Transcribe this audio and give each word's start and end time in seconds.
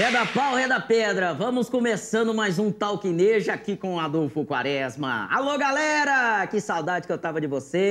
É 0.00 0.12
da 0.12 0.24
pau, 0.24 0.56
é 0.56 0.68
da 0.68 0.78
pedra. 0.78 1.34
Vamos 1.34 1.68
começando 1.68 2.32
mais 2.32 2.56
um 2.60 2.70
Talquineja 2.70 3.52
aqui 3.52 3.76
com 3.76 3.98
Adolfo 3.98 4.44
Quaresma. 4.44 5.26
Alô, 5.28 5.58
galera! 5.58 6.46
Que 6.46 6.60
saudade 6.60 7.04
que 7.04 7.12
eu 7.12 7.18
tava 7.18 7.40
de 7.40 7.48
vocês! 7.48 7.82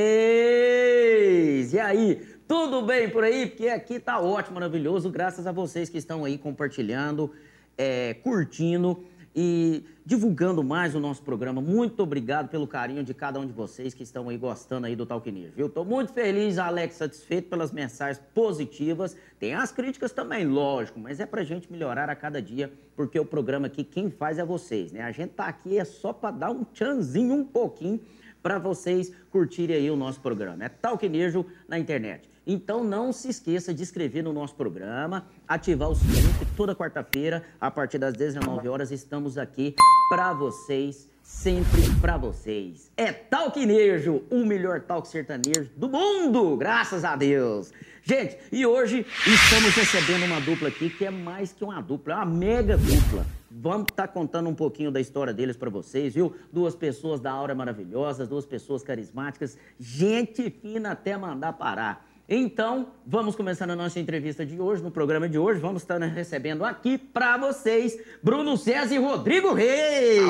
E 1.74 1.78
aí, 1.78 2.26
tudo 2.48 2.82
bem 2.84 3.10
por 3.10 3.26
aí? 3.26 3.48
Porque 3.48 3.68
aqui 3.68 4.00
tá 4.00 4.22
ótimo, 4.22 4.54
maravilhoso, 4.54 5.10
graças 5.10 5.46
a 5.46 5.52
vocês 5.52 5.90
que 5.90 5.98
estão 5.98 6.24
aí 6.24 6.38
compartilhando, 6.38 7.30
é, 7.78 8.14
curtindo 8.24 9.04
e 9.40 9.84
divulgando 10.04 10.64
mais 10.64 10.96
o 10.96 11.00
nosso 11.00 11.22
programa. 11.22 11.62
Muito 11.62 12.02
obrigado 12.02 12.50
pelo 12.50 12.66
carinho 12.66 13.04
de 13.04 13.14
cada 13.14 13.40
um 13.40 13.46
de 13.46 13.54
vocês 13.54 13.94
que 13.94 14.02
estão 14.02 14.30
aí 14.30 14.38
gostando 14.38 14.88
aí 14.88 14.96
do 14.96 15.06
Talquinejo, 15.06 15.54
viu? 15.56 15.70
Tô 15.70 15.86
muito 15.86 16.12
feliz, 16.12 16.58
Alex, 16.58 16.96
satisfeito 16.96 17.48
pelas 17.48 17.72
mensagens 17.72 18.20
positivas. 18.34 19.16
Tem 19.40 19.54
as 19.54 19.72
críticas 19.72 20.12
também, 20.12 20.44
lógico, 20.44 21.00
mas 21.00 21.20
é 21.20 21.26
pra 21.28 21.44
gente 21.44 21.72
melhorar 21.72 22.10
a 22.10 22.16
cada 22.16 22.42
dia, 22.42 22.74
porque 22.96 23.20
o 23.20 23.26
programa 23.26 23.68
aqui 23.68 23.84
quem 23.84 24.10
faz 24.10 24.40
é 24.40 24.44
vocês, 24.44 24.92
né? 24.92 25.04
A 25.04 25.12
gente 25.12 25.34
tá 25.34 25.46
aqui 25.46 25.78
é 25.78 25.86
só 25.86 26.12
para 26.12 26.32
dar 26.32 26.50
um 26.50 26.64
tchanzinho 26.64 27.36
um 27.36 27.46
pouquinho 27.46 28.02
para 28.42 28.58
vocês 28.58 29.14
curtirem 29.30 29.76
aí 29.76 29.92
o 29.92 29.96
nosso 29.96 30.20
programa. 30.20 30.66
É 30.66 30.70
Talquinejo 30.70 31.46
na 31.68 31.78
internet. 31.78 32.28
Então 32.50 32.82
não 32.82 33.12
se 33.12 33.28
esqueça 33.28 33.74
de 33.74 33.84
inscrever 33.84 34.24
no 34.24 34.32
nosso 34.32 34.56
programa, 34.56 35.28
ativar 35.46 35.90
o 35.90 35.96
sininho, 35.96 36.34
que 36.40 36.46
toda 36.56 36.74
quarta-feira, 36.74 37.44
a 37.60 37.70
partir 37.70 37.98
das 37.98 38.14
19 38.14 38.70
horas, 38.70 38.90
estamos 38.90 39.38
aqui 39.38 39.76
para 40.10 40.32
vocês, 40.32 41.10
sempre 41.22 41.82
para 42.00 42.16
vocês. 42.16 42.90
É 42.96 43.12
Talquinejo, 43.12 44.24
o 44.32 44.46
melhor 44.46 44.80
talk 44.80 45.06
sertanejo 45.10 45.70
do 45.76 45.90
mundo, 45.90 46.56
graças 46.56 47.04
a 47.04 47.18
Deus. 47.18 47.74
Gente, 48.02 48.38
e 48.50 48.66
hoje 48.66 49.06
estamos 49.26 49.76
recebendo 49.76 50.24
uma 50.24 50.40
dupla 50.40 50.70
aqui 50.70 50.90
que 50.90 51.04
é 51.04 51.12
mais 51.12 51.52
que 51.52 51.66
uma 51.66 51.82
dupla, 51.82 52.14
é 52.14 52.16
uma 52.16 52.26
mega 52.26 52.78
dupla. 52.78 53.26
Vamos 53.52 53.88
estar 53.90 54.08
tá 54.08 54.14
contando 54.14 54.48
um 54.48 54.56
pouquinho 54.56 54.90
da 54.90 55.02
história 55.02 55.34
deles 55.34 55.58
para 55.58 55.70
vocês, 55.70 56.14
viu? 56.14 56.34
Duas 56.54 56.74
pessoas 56.74 57.20
da 57.20 57.30
aura 57.30 57.54
maravilhosa, 57.54 58.26
duas 58.26 58.46
pessoas 58.46 58.84
carismáticas, 58.84 59.58
gente 59.78 60.50
fina 60.50 60.92
até 60.92 61.18
mandar 61.18 61.52
parar. 61.52 62.07
Então, 62.30 62.88
vamos 63.06 63.38
começar 63.38 63.70
a 63.70 63.76
nossa 63.76 64.02
entrevista 64.02 64.46
de 64.46 64.60
hoje, 64.60 64.84
no 64.84 64.92
programa 64.92 65.30
de 65.30 65.38
hoje. 65.38 65.62
Vamos 65.62 65.82
estar 65.82 65.98
recebendo 66.02 66.66
aqui 66.66 66.98
para 66.98 67.38
vocês 67.38 67.98
Bruno 68.22 68.58
César 68.58 68.94
e 68.94 68.98
Rodrigo 68.98 69.54
Reis. 69.54 70.22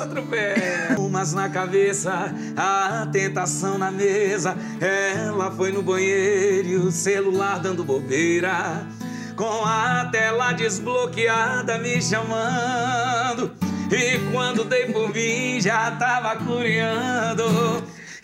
Outro 0.00 0.22
pé. 0.26 0.94
Umas 0.96 1.32
na 1.32 1.48
cabeça, 1.48 2.32
a 2.56 3.08
tentação 3.10 3.76
na 3.76 3.90
mesa. 3.90 4.56
Ela 4.80 5.50
foi 5.50 5.72
no 5.72 5.82
banheiro 5.82 6.68
e 6.68 6.76
o 6.76 6.92
celular 6.92 7.58
dando 7.58 7.82
bobeira. 7.82 8.86
Com 9.34 9.64
a 9.64 10.08
tela 10.12 10.52
desbloqueada 10.52 11.78
me 11.78 12.00
chamando. 12.00 13.50
E 13.90 14.30
quando 14.30 14.62
dei 14.62 14.86
por 14.86 15.12
mim, 15.12 15.60
já 15.60 15.90
tava 15.96 16.36
curiando. 16.36 17.42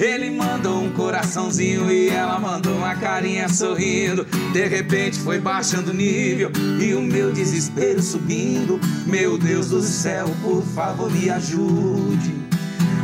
Ele 0.01 0.31
mandou 0.31 0.83
um 0.83 0.91
coraçãozinho 0.93 1.91
e 1.91 2.09
ela 2.09 2.39
mandou 2.39 2.75
uma 2.75 2.95
carinha 2.95 3.47
sorrindo. 3.51 4.25
De 4.51 4.67
repente 4.67 5.21
foi 5.21 5.39
baixando 5.39 5.91
o 5.91 5.95
nível 5.95 6.51
e 6.81 6.95
o 6.95 7.03
meu 7.03 7.31
desespero 7.31 8.03
subindo. 8.03 8.81
Meu 9.05 9.37
Deus 9.37 9.69
do 9.69 9.83
céu, 9.83 10.35
por 10.43 10.63
favor 10.75 11.13
me 11.13 11.29
ajude. 11.29 12.35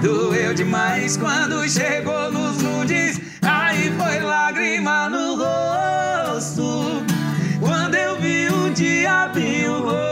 Doeu 0.00 0.54
demais 0.54 1.18
quando 1.18 1.68
chegou 1.68 2.32
nos 2.32 2.62
nudes. 2.62 3.20
Aí 3.42 3.92
foi 3.98 4.20
lágrima 4.20 5.10
no 5.10 5.36
rosto. 5.36 7.04
Quando 7.60 7.94
eu 7.94 8.18
vi 8.18 8.48
o 8.48 8.70
diabinho 8.70 9.82
roxo. 9.82 10.05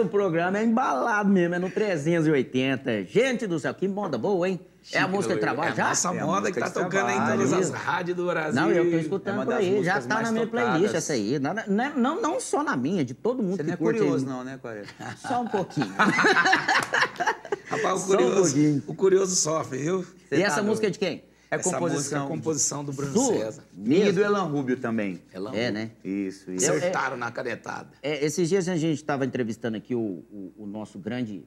Começa 0.00 0.02
o 0.02 0.08
programa, 0.08 0.58
é 0.58 0.64
embalado 0.64 1.28
mesmo, 1.28 1.54
é 1.54 1.58
no 1.58 1.70
380. 1.70 3.04
Gente 3.04 3.46
do 3.46 3.58
céu, 3.58 3.74
que 3.74 3.86
moda 3.86 4.16
boa, 4.16 4.48
hein? 4.48 4.58
É 4.92 4.98
a 4.98 5.06
música 5.06 5.34
de 5.34 5.40
trabalho 5.40 5.72
é 5.72 5.76
já? 5.76 5.90
Essa 5.90 6.08
É 6.14 6.24
moda 6.24 6.50
que 6.50 6.58
tá 6.58 6.70
tocando 6.70 7.10
em 7.10 7.14
trabalho. 7.14 7.46
todas 7.48 7.52
as 7.52 7.70
rádios 7.70 8.16
do 8.16 8.24
Brasil. 8.26 8.54
Não, 8.60 8.70
eu 8.70 8.90
tô 8.90 8.96
É 8.96 9.00
escutando 9.00 9.34
uma 9.34 9.44
por 9.44 9.54
aí, 9.54 9.84
já 9.84 10.00
tá 10.00 10.22
na 10.22 10.32
minha 10.32 10.46
playlist 10.46 10.74
tocadas. 10.78 10.94
essa 10.94 11.12
aí. 11.12 11.38
Não, 11.38 11.54
não, 11.96 12.20
não 12.22 12.40
só 12.40 12.62
na 12.62 12.76
minha, 12.76 13.04
de 13.04 13.12
todo 13.12 13.42
mundo 13.42 13.56
Você 13.56 13.62
que 13.62 13.68
não 13.68 13.74
é 13.74 13.76
curioso, 13.76 14.24
aí. 14.24 14.32
não, 14.32 14.42
né, 14.42 14.58
Quaresma? 14.60 14.92
Só 15.28 15.42
um 15.42 15.46
pouquinho. 15.48 15.92
Rapaz, 17.68 18.00
o 18.00 18.04
um 18.04 18.06
curioso, 18.06 18.42
pouquinho. 18.42 18.82
o 18.86 18.94
curioso 18.94 19.36
sofre, 19.36 19.78
viu? 19.78 20.00
e 20.30 20.36
Você 20.36 20.42
essa 20.42 20.56
tá 20.56 20.62
música 20.62 20.86
é 20.86 20.90
doido. 20.90 20.92
de 20.94 20.98
quem? 20.98 21.24
É 21.52 21.56
Essa 21.56 21.80
música 21.80 21.80
composição. 21.80 22.24
é 22.24 22.28
composição 22.28 22.84
do 22.84 22.92
Bruno 22.92 23.12
Sua? 23.12 23.34
César. 23.38 23.64
E 23.84 24.12
do 24.12 24.20
Elan 24.22 24.44
Rubio 24.44 24.76
também. 24.76 25.20
Ela 25.32 25.54
É, 25.56 25.68
né? 25.72 25.90
Isso, 26.04 26.48
isso. 26.52 26.70
Acertaram 26.70 27.16
na 27.16 27.32
canetada. 27.32 27.88
É, 28.00 28.24
esses 28.24 28.48
dias 28.48 28.68
a 28.68 28.76
gente 28.76 28.94
estava 28.98 29.24
entrevistando 29.26 29.76
aqui 29.76 29.92
o, 29.92 29.98
o- 29.98 30.52
o 30.58 30.66
nosso 30.66 30.96
grande, 30.96 31.44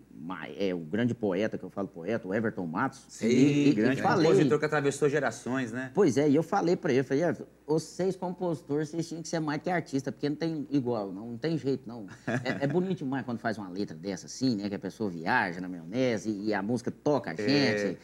é, 0.57 0.73
o 0.73 0.79
grande 0.79 1.13
poeta, 1.15 1.57
que 1.57 1.63
eu 1.63 1.69
falo 1.69 1.87
poeta, 1.87 2.27
o 2.27 2.33
Everton 2.33 2.65
Matos. 2.67 3.05
Sim, 3.07 3.27
e, 3.27 3.69
e, 3.69 3.73
Grande 3.73 3.99
e 4.01 4.03
falei. 4.03 4.25
compositor 4.27 4.59
que 4.59 4.65
atravessou 4.65 5.07
gerações, 5.07 5.71
né? 5.71 5.89
Pois 5.93 6.17
é, 6.17 6.29
e 6.29 6.35
eu 6.35 6.43
falei 6.43 6.75
pra 6.75 6.91
ele, 6.91 6.99
eu 6.99 7.05
falei, 7.05 7.23
Everton, 7.23 7.45
vocês 7.65 8.17
compositores, 8.17 8.89
vocês 8.89 9.07
tinham 9.07 9.21
que 9.21 9.29
ser 9.29 9.39
mais 9.39 9.61
que 9.61 9.69
artista, 9.69 10.11
porque 10.11 10.27
não 10.27 10.35
tem 10.35 10.67
igual, 10.69 11.13
não, 11.13 11.27
não 11.29 11.37
tem 11.37 11.57
jeito, 11.57 11.87
não. 11.87 12.07
É, 12.43 12.65
é 12.65 12.67
bonito 12.67 12.97
demais 12.99 13.23
quando 13.25 13.39
faz 13.39 13.57
uma 13.57 13.69
letra 13.69 13.95
dessa 13.95 14.25
assim, 14.25 14.57
né, 14.57 14.67
que 14.67 14.75
a 14.75 14.79
pessoa 14.79 15.09
viaja 15.09 15.61
na 15.61 15.69
maionese 15.69 16.29
e, 16.29 16.47
e 16.47 16.53
a 16.53 16.61
música 16.61 16.91
toca 16.91 17.31
a 17.31 17.35
gente. 17.35 17.47
É, 17.49 17.95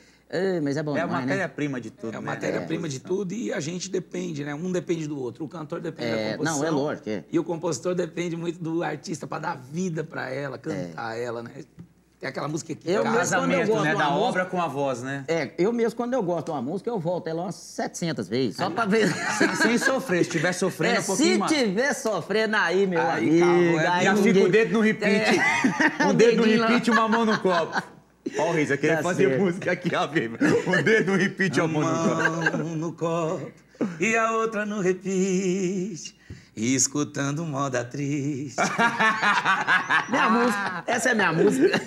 mas 0.61 0.77
é 0.77 0.83
bom 0.83 0.95
É 0.95 1.01
a 1.01 1.07
né? 1.07 1.11
matéria-prima 1.13 1.81
de 1.81 1.89
tudo, 1.89 2.13
É 2.13 2.17
a 2.17 2.21
né? 2.21 2.25
matéria-prima 2.27 2.87
de 2.87 2.99
tudo 2.99 3.33
e 3.33 3.51
a 3.51 3.59
gente 3.59 3.89
depende, 3.89 4.43
né? 4.45 4.53
Um 4.53 4.71
depende 4.71 5.07
do 5.07 5.19
outro. 5.19 5.43
O 5.43 5.47
cantor 5.47 5.81
depende 5.81 6.11
É, 6.11 6.31
da 6.31 6.37
composição. 6.37 6.59
não, 6.59 6.67
é 6.67 6.69
lógico, 6.71 7.09
é. 7.09 7.23
E 7.31 7.39
o 7.39 7.43
compositor 7.43 7.95
depende 7.95 8.35
muito 8.35 8.61
do 8.63 8.83
artista 8.83 9.25
para 9.25 9.39
dar 9.39 9.55
vida 9.57 10.03
para 10.03 10.29
ela, 10.29 10.57
cantar 10.57 11.17
ela, 11.17 11.41
né? 11.41 11.51
Tem 12.19 12.27
aquela 12.27 12.49
música 12.49 12.75
que 12.75 12.91
Eu 12.91 13.01
casa. 13.01 13.17
Casamento, 13.17 13.71
né? 13.81 13.95
Da 13.95 14.09
música- 14.09 14.09
obra 14.13 14.45
com 14.45 14.61
a 14.61 14.67
voz, 14.67 15.01
né? 15.01 15.23
É, 15.25 15.51
eu 15.57 15.71
mesmo, 15.71 15.95
quando 15.95 16.13
eu 16.13 16.21
gosto 16.21 16.47
de 16.47 16.51
uma 16.51 16.61
música, 16.61 16.89
eu 16.89 16.99
volto 16.99 17.27
ela 17.27 17.43
umas 17.43 17.55
700 17.55 18.27
vezes, 18.27 18.57
só 18.57 18.69
pra 18.69 18.85
ver... 18.85 19.07
Sem, 19.37 19.55
sem 19.55 19.77
sofrer. 19.77 20.17
Se 20.25 20.29
estiver 20.29 20.51
sofrendo, 20.51 20.97
É, 20.97 20.99
um 20.99 21.03
pouquinho 21.03 21.33
se 21.33 21.37
mais. 21.39 21.51
tiver 21.53 21.93
sofrendo 21.93 22.57
aí, 22.57 22.85
meu 22.85 22.99
Aí, 23.01 23.41
amigo... 23.41 23.45
calma, 23.45 23.95
aí 23.95 24.03
já 24.03 24.13
ninguém- 24.13 24.33
fica 24.33 24.45
o 24.45 24.51
dedo 24.51 24.73
no 24.73 24.79
repeat. 24.81 25.39
É. 25.97 26.05
Um 26.07 26.13
dedo 26.13 26.37
no 26.37 26.43
repeat 26.43 26.87
e 26.87 26.91
uma 26.91 27.07
mão 27.07 27.25
no 27.25 27.39
copo. 27.39 27.81
Ó 28.37 28.49
o 28.49 28.53
Riz, 28.53 28.69
querer 28.77 28.97
Tá 28.97 29.03
fazer 29.03 29.27
certo. 29.29 29.41
música 29.41 29.71
aqui, 29.71 29.95
ó, 29.95 30.05
baby. 30.07 30.37
Um 30.67 30.83
dedo 30.83 31.11
no 31.13 31.17
repeat 31.17 31.59
uma 31.59 31.67
mão 31.67 31.81
no 31.81 32.11
copo. 32.51 32.57
mão 32.57 32.75
no 32.75 32.93
copo 32.93 33.51
e 33.99 34.15
a 34.15 34.31
outra 34.33 34.65
no 34.65 34.81
repeat. 34.81 36.15
E 36.55 36.75
escutando 36.75 37.45
moda 37.45 37.83
triste. 37.85 38.57
Minha 40.09 40.29
música. 40.29 40.83
Essa 40.87 41.09
é 41.11 41.13
minha 41.13 41.31
música. 41.31 41.79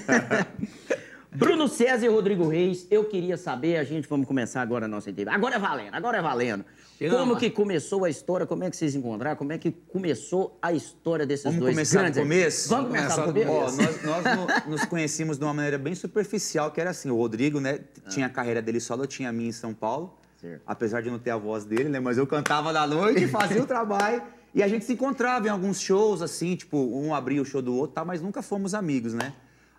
Bruno 1.35 1.67
César 1.69 2.05
e 2.07 2.09
Rodrigo 2.09 2.49
Reis, 2.49 2.87
eu 2.91 3.05
queria 3.05 3.37
saber, 3.39 3.77
a 3.79 3.85
gente 3.85 4.07
vamos 4.09 4.27
começar 4.27 4.61
agora 4.61 4.85
a 4.85 4.89
nossa 4.89 5.11
entrevista. 5.11 5.35
Agora 5.35 5.57
é 5.57 5.59
valendo, 5.59 5.95
agora 5.95 6.19
é 6.19 6.23
valendo. 6.23 6.65
Chama. 6.99 7.19
Como 7.19 7.37
que 7.37 7.51
começou 7.51 8.05
a 8.05 8.11
história? 8.11 8.47
Como 8.47 8.63
é 8.65 8.71
que 8.71 8.77
vocês 8.77 8.95
encontraram? 8.95 9.37
Como 9.37 9.53
é 9.53 9.59
que 9.59 9.71
começou 9.71 10.57
a 10.63 10.73
história 10.73 11.27
desses 11.27 11.45
Vamos 11.45 11.61
dois 11.61 11.75
começar 11.75 11.99
do 11.99 12.03
grandes? 12.03 12.23
começo? 12.23 12.69
Vamos 12.69 12.87
começar 12.89 13.27
do 13.27 13.33
começo? 13.33 13.51
Ó, 13.51 13.61
nós, 13.73 14.03
nós 14.05 14.25
no- 14.65 14.71
nos 14.71 14.85
conhecíamos 14.85 15.39
de 15.39 15.45
uma 15.45 15.53
maneira 15.55 15.79
bem 15.79 15.95
superficial, 15.95 16.71
que 16.71 16.81
era 16.81 16.91
assim, 16.91 17.11
o 17.11 17.17
Rodrigo, 17.17 17.59
né, 17.61 17.81
tinha 18.09 18.27
a 18.27 18.29
carreira 18.29 18.63
dele 18.63 18.79
solo, 18.79 19.03
eu 19.03 19.07
tinha 19.09 19.31
a 19.31 19.33
minha 19.33 19.49
em 19.49 19.53
São 19.53 19.75
Paulo, 19.75 20.15
Certo. 20.41 20.63
apesar 20.67 21.03
de 21.03 21.11
não 21.11 21.19
ter 21.19 21.31
a 21.31 21.37
voz 21.37 21.65
dele, 21.65 21.89
né, 21.89 21.99
mas 21.99 22.19
eu 22.19 22.27
cantava 22.27 22.73
da 22.73 22.87
noite, 22.87 23.27
fazia 23.27 23.63
o 23.63 23.67
trabalho, 23.67 24.23
e 24.55 24.63
a 24.63 24.69
gente 24.69 24.85
se 24.85 24.93
encontrava 24.93 25.47
em 25.47 25.51
alguns 25.51 25.81
shows, 25.81 26.23
assim, 26.23 26.55
tipo, 26.55 26.77
um 26.77 27.15
abria 27.15 27.41
o 27.43 27.45
show 27.45 27.63
do 27.63 27.75
outro, 27.75 27.95
tá, 27.95 28.05
mas 28.05 28.21
nunca 28.21 28.43
fomos 28.43 28.75
amigos, 28.75 29.13
né. 29.15 29.33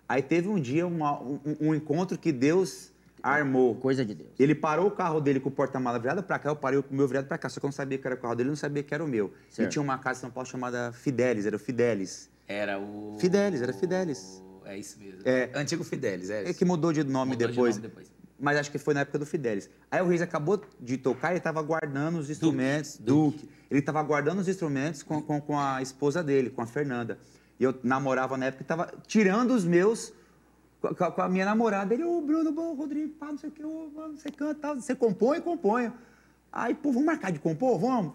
Aí 0.06 0.20
teve 0.20 0.48
um 0.48 0.60
dia 0.60 0.86
uma- 0.86 1.18
um, 1.22 1.38
um 1.60 1.74
encontro 1.74 2.18
que 2.18 2.30
Deus 2.32 2.92
armou. 3.32 3.74
Coisa 3.76 4.04
de 4.04 4.14
Deus. 4.14 4.30
Ele 4.38 4.54
parou 4.54 4.86
o 4.86 4.90
carro 4.90 5.20
dele 5.20 5.40
com 5.40 5.48
o 5.48 5.52
porta-mala 5.52 5.98
virado 5.98 6.22
pra 6.22 6.38
cá, 6.38 6.50
eu 6.50 6.56
parei 6.56 6.80
com 6.82 6.92
o 6.92 6.96
meu 6.96 7.08
virado 7.08 7.26
pra 7.26 7.38
cá. 7.38 7.48
Só 7.48 7.58
que 7.58 7.66
eu 7.66 7.68
não 7.68 7.72
sabia 7.72 7.98
que 7.98 8.06
era 8.06 8.14
o 8.14 8.18
carro 8.18 8.34
dele, 8.34 8.48
eu 8.48 8.52
não 8.52 8.56
sabia 8.56 8.82
que 8.82 8.92
era 8.94 9.02
o 9.04 9.08
meu. 9.08 9.32
Certo. 9.48 9.68
E 9.68 9.70
tinha 9.72 9.82
uma 9.82 9.98
casa 9.98 10.18
em 10.18 10.20
São 10.22 10.30
Paulo 10.30 10.48
chamada 10.48 10.92
Fidelis, 10.92 11.46
era 11.46 11.56
o 11.56 11.58
Fidelis. 11.58 12.30
Era 12.46 12.78
o. 12.78 13.16
Fidelis, 13.18 13.62
era 13.62 13.72
Fidelis. 13.72 14.42
É 14.66 14.78
isso 14.78 14.98
mesmo. 14.98 15.20
É. 15.24 15.50
Antigo 15.54 15.82
Fidelis, 15.84 16.30
é. 16.30 16.48
É 16.48 16.52
que 16.54 16.64
mudou 16.64 16.92
de 16.92 17.02
nome 17.04 17.32
Mudou 17.32 17.48
de 17.48 17.52
depois. 17.54 17.76
nome 17.76 17.88
depois. 17.88 18.12
mas 18.38 18.56
acho 18.58 18.70
que 18.70 18.78
foi 18.78 18.94
na 18.94 19.00
época 19.00 19.18
do 19.18 19.26
Fidelis. 19.26 19.68
Aí 19.90 20.00
o 20.02 20.06
Reis 20.06 20.22
acabou 20.22 20.62
de 20.80 20.96
tocar 20.98 21.28
e 21.28 21.32
ele 21.32 21.38
estava 21.38 21.60
guardando 21.62 22.18
os 22.18 22.28
instrumentos. 22.30 22.98
Duque. 22.98 23.48
Ele 23.70 23.80
estava 23.80 24.02
guardando 24.02 24.38
os 24.40 24.48
instrumentos 24.48 25.02
com, 25.02 25.20
com, 25.22 25.40
com 25.40 25.58
a 25.58 25.80
esposa 25.82 26.22
dele, 26.22 26.50
com 26.50 26.60
a 26.62 26.66
Fernanda. 26.66 27.18
E 27.58 27.64
eu 27.64 27.74
namorava 27.82 28.36
na 28.36 28.46
época 28.46 28.62
e 28.62 28.64
estava 28.64 28.92
tirando 29.06 29.52
os 29.52 29.64
meus 29.64 30.12
com 30.94 31.04
a, 31.04 31.10
com 31.10 31.22
a 31.22 31.28
minha 31.28 31.44
namorada. 31.44 31.94
Ele, 31.94 32.04
ô, 32.04 32.20
Bruno, 32.20 32.52
bom, 32.52 32.74
Rodrigo, 32.74 33.14
pá, 33.14 33.26
não 33.26 33.38
sei 33.38 33.48
o 33.50 33.52
que, 33.52 33.62
mano, 33.62 34.16
você 34.16 34.28
canta, 34.30 34.54
tal, 34.60 34.74
você 34.76 34.94
compõe, 34.94 35.40
componho. 35.40 35.92
Aí, 36.52 36.72
pô, 36.72 36.90
vamos 36.92 37.06
marcar 37.06 37.32
de 37.32 37.38
compor? 37.40 37.78
Vamos. 37.80 38.12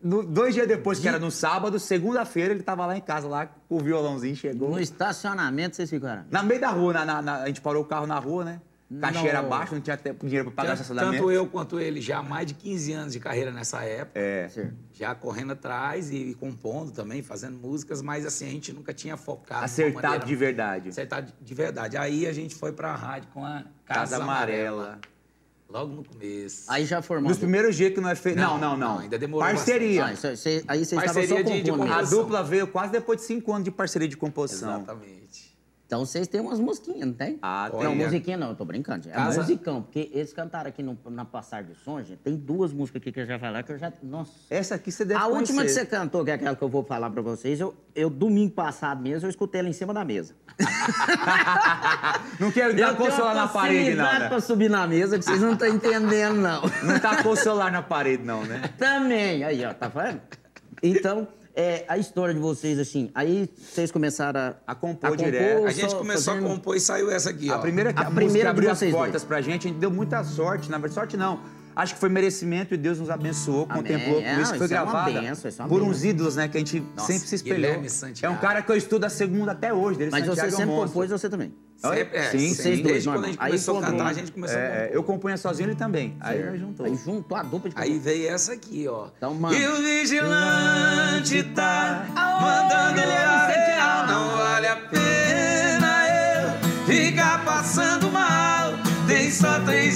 No- 0.00 0.22
dois 0.22 0.54
dias 0.54 0.68
depois, 0.68 1.00
que 1.00 1.08
era 1.08 1.18
no 1.18 1.28
sábado, 1.30 1.76
segunda-feira, 1.80 2.54
ele 2.54 2.62
tava 2.62 2.86
lá 2.86 2.96
em 2.96 3.00
casa, 3.00 3.26
lá, 3.26 3.46
com 3.68 3.76
o 3.76 3.80
violãozinho, 3.80 4.36
chegou. 4.36 4.70
No 4.70 4.78
estacionamento 4.80 5.74
vocês 5.74 5.90
ficaram. 5.90 6.24
Na 6.30 6.40
meio 6.42 6.60
da 6.60 6.68
rua, 6.70 6.92
na, 6.92 7.04
na- 7.04 7.22
na- 7.22 7.36
a 7.42 7.46
gente 7.48 7.60
parou 7.60 7.82
o 7.82 7.84
carro 7.86 8.06
na 8.06 8.18
rua, 8.18 8.44
né? 8.44 8.60
Caixeira 9.00 9.38
Não. 9.40 9.46
abaixo, 9.46 9.74
não 9.74 9.80
tinha 9.80 9.94
até 9.94 10.12
dinheiro 10.12 10.46
pra 10.46 10.54
pagar 10.64 10.68
Tanto, 10.70 10.80
estacionamento. 10.82 11.22
tanto 11.22 11.30
eu 11.30 11.46
quanto 11.46 11.78
ele, 11.78 12.00
já 12.00 12.18
há 12.18 12.22
mais 12.24 12.46
de 12.46 12.54
15 12.54 12.92
anos 12.92 13.12
de 13.12 13.20
carreira 13.20 13.52
nessa 13.52 13.84
época. 13.84 14.18
É. 14.18 14.48
Certo. 14.48 14.74
Já 14.92 15.14
correndo 15.14 15.52
atrás 15.52 16.10
e, 16.10 16.34
compondo 16.40 16.90
também, 16.90 17.22
fazendo 17.22 17.56
músicas, 17.56 18.02
mas 18.02 18.26
assim, 18.26 18.46
a 18.46 18.50
gente 18.50 18.72
nunca 18.72 18.92
tinha 18.92 19.16
focado. 19.16 19.64
Acertado 19.64 20.02
maneira- 20.02 20.24
de 20.26 20.34
verdade. 20.36 20.88
Acertado 20.88 21.32
de 21.40 21.54
verdade. 21.54 21.96
Aí 21.96 22.26
a 22.26 22.32
gente 22.32 22.54
foi 22.56 22.72
pra 22.72 22.94
rádio 22.96 23.28
com 23.32 23.44
a 23.44 23.64
Casa 23.86 24.16
Amarela. 24.16 24.98
Logo 25.68 25.92
no 25.94 26.02
começo. 26.04 26.64
Aí 26.68 26.84
já 26.84 27.00
formou. 27.00 27.28
Nos 27.28 27.38
primeiros 27.38 27.76
dias 27.76 27.92
que 27.94 28.00
nós 28.00 28.18
fez. 28.18 28.34
Não, 28.34 28.58
Não, 28.58 28.70
não, 28.72 28.76
não. 28.76 28.94
não, 28.94 28.98
ainda 29.02 29.16
demorou 29.16 29.46
Parceria. 29.48 30.06
Ah, 30.06 30.12
isso- 30.12 30.26
aí 30.26 30.36
vocês 30.36 30.64
estavam 30.66 31.06
só 31.06 31.14
Parceria 31.14 31.44
de- 31.44 31.62
de 31.62 31.70
compondo. 31.70 31.86
A 31.86 31.94
composição. 31.94 32.18
dupla 32.22 32.42
veio 32.42 32.66
quase 32.66 32.90
depois 32.90 33.20
de 33.20 33.26
cinco 33.26 33.52
anos 33.52 33.64
de 33.64 33.70
parceria 33.70 34.08
de 34.08 34.16
composição. 34.16 34.78
Exatamente. 34.78 35.19
Então 35.90 36.06
vocês 36.06 36.28
têm 36.28 36.40
umas 36.40 36.60
musiquinhas, 36.60 37.04
não 37.04 37.12
tem? 37.14 37.36
Ah, 37.42 37.68
tem. 37.68 37.82
Não, 37.82 37.96
musiquinha 37.96 38.36
não, 38.36 38.50
eu 38.50 38.54
tô 38.54 38.64
brincando. 38.64 39.08
É 39.08 39.12
Casa- 39.12 39.40
musicão, 39.40 39.82
porque 39.82 40.08
eles 40.14 40.32
cantaram 40.32 40.68
aqui 40.68 40.84
no- 40.84 40.96
na 41.10 41.24
passagem 41.24 41.72
de 41.72 41.80
som, 41.80 42.00
gente. 42.00 42.18
Tem 42.18 42.36
duas 42.36 42.72
músicas 42.72 43.02
aqui 43.02 43.10
que 43.10 43.18
eu 43.18 43.26
já 43.26 43.40
falei 43.40 43.60
que 43.64 43.72
eu 43.72 43.76
já. 43.78 43.92
Nossa. 44.00 44.30
Essa 44.48 44.76
aqui 44.76 44.92
você 44.92 45.04
deve 45.04 45.18
A 45.20 45.26
última 45.26 45.46
que 45.46 45.52
conhecer. 45.54 45.80
você 45.80 45.86
cantou, 45.86 46.24
que 46.24 46.30
é 46.30 46.34
aquela 46.34 46.54
que 46.54 46.62
eu 46.62 46.68
vou 46.68 46.84
falar 46.84 47.10
pra 47.10 47.20
vocês, 47.22 47.58
eu, 47.58 47.74
eu 47.92 48.08
domingo 48.08 48.52
passado 48.54 49.02
mesmo, 49.02 49.26
eu 49.26 49.30
escutei 49.30 49.58
ela 49.58 49.68
em 49.68 49.72
cima 49.72 49.92
da 49.92 50.04
mesa. 50.04 50.32
Não 52.38 52.52
quero 52.52 52.76
dar 52.76 52.94
com 52.96 53.02
o 53.02 53.10
celular 53.10 53.34
na 53.34 53.48
parede, 53.48 53.96
não, 53.96 54.04
facilidade 54.04 54.20
né? 54.20 54.28
pra 54.28 54.40
subir 54.40 54.70
na 54.70 54.86
mesa 54.86 55.18
que 55.18 55.24
vocês 55.24 55.40
não 55.40 55.54
estão 55.54 55.66
entendendo, 55.68 56.36
não. 56.36 56.62
Não 56.84 57.00
tá 57.00 57.20
com 57.20 57.30
o 57.30 57.36
celular 57.36 57.72
na 57.72 57.82
parede, 57.82 58.22
não, 58.22 58.44
né? 58.44 58.62
Também. 58.78 59.42
Aí, 59.42 59.64
ó, 59.64 59.74
tá 59.74 59.88
vendo? 59.88 60.20
Então, 60.82 61.26
é, 61.60 61.84
a 61.88 61.98
história 61.98 62.32
de 62.32 62.40
vocês, 62.40 62.78
assim, 62.78 63.10
aí 63.14 63.48
vocês 63.56 63.90
começaram 63.90 64.40
a... 64.40 64.54
A 64.66 64.74
compor 64.74 65.16
direto. 65.16 65.66
A 65.66 65.70
gente 65.70 65.90
só 65.90 65.98
começou 65.98 66.34
fazendo- 66.34 66.46
a 66.50 66.54
compor 66.54 66.76
e 66.76 66.80
saiu 66.80 67.10
essa 67.10 67.30
aqui, 67.30 67.50
ó. 67.50 67.54
A 67.56 67.58
primeira, 67.58 67.92
A 67.94 68.00
a 68.02 68.10
primeira 68.10 68.50
abriu 68.50 68.70
as 68.70 68.82
portas 68.82 69.24
pra 69.24 69.40
gente, 69.40 69.66
a 69.66 69.70
gente 69.70 69.78
deu 69.78 69.90
muita 69.90 70.24
sorte. 70.24 70.70
Na 70.70 70.78
verdade, 70.78 70.94
sorte 70.94 71.16
não. 71.16 71.40
Acho 71.80 71.94
que 71.94 72.00
foi 72.00 72.08
merecimento 72.10 72.74
e 72.74 72.76
Deus 72.76 72.98
nos 72.98 73.08
abençoou, 73.08 73.66
Amém. 73.68 73.82
contemplou. 73.82 74.20
É, 74.20 74.34
Por 74.34 74.42
isso 74.42 74.52
que 74.52 74.58
foi 74.58 74.66
é 74.76 74.82
uma 74.82 74.92
gravada 74.92 75.20
benção, 75.20 75.64
é 75.66 75.68
por 75.68 75.82
uns 75.82 76.04
ídolos, 76.04 76.36
né? 76.36 76.46
Que 76.46 76.56
a 76.58 76.60
gente 76.60 76.80
Nossa, 76.94 77.06
sempre 77.12 77.26
se 77.28 77.34
espelhou. 77.36 77.82
É 78.22 78.28
um 78.28 78.36
cara 78.36 78.60
que 78.62 78.70
eu 78.70 78.76
estudo 78.76 79.04
a 79.04 79.08
segunda 79.08 79.52
até 79.52 79.72
hoje, 79.72 79.98
dele 79.98 80.10
Mas 80.10 80.26
Santiago 80.26 80.50
você 80.50 80.54
é 80.54 80.56
um 80.56 80.58
sempre 80.58 80.74
monstro. 80.74 80.88
compôs, 80.88 81.10
você 81.10 81.30
também. 81.30 81.54
Sempre, 81.76 82.18
é, 82.18 82.22
Sim, 82.30 82.38
sim, 82.38 82.54
vocês 82.54 82.80
dois, 82.80 82.92
Desde 82.92 83.08
quando 83.08 83.24
a 83.24 83.28
gente. 83.28 83.38
Aí 83.40 83.46
começou 83.52 83.78
a 83.78 83.80
cantar, 83.80 84.06
a 84.06 84.12
gente 84.12 84.32
começou 84.32 84.58
a 84.58 84.60
É, 84.60 84.80
compor. 84.82 84.94
eu 84.96 85.02
compunha 85.02 85.36
sozinho, 85.38 85.68
ele 85.70 85.74
também. 85.74 86.14
Aí 86.20 86.44
nós 86.44 86.60
juntou. 86.60 86.84
Aí 86.84 86.94
juntou 86.94 87.38
a 87.38 87.42
dupla 87.42 87.70
de 87.70 87.76
Aí 87.78 87.98
veio 87.98 88.28
essa 88.28 88.52
aqui, 88.52 88.86
ó. 88.86 89.08
Então, 89.16 89.32
mano. 89.32 89.56
E 89.56 89.66
o 89.66 89.76
vigilante 89.76 91.42
tá 91.54 92.04
mandando 92.14 93.00
a 93.00 93.46
real. 93.46 94.06
Não 94.06 94.29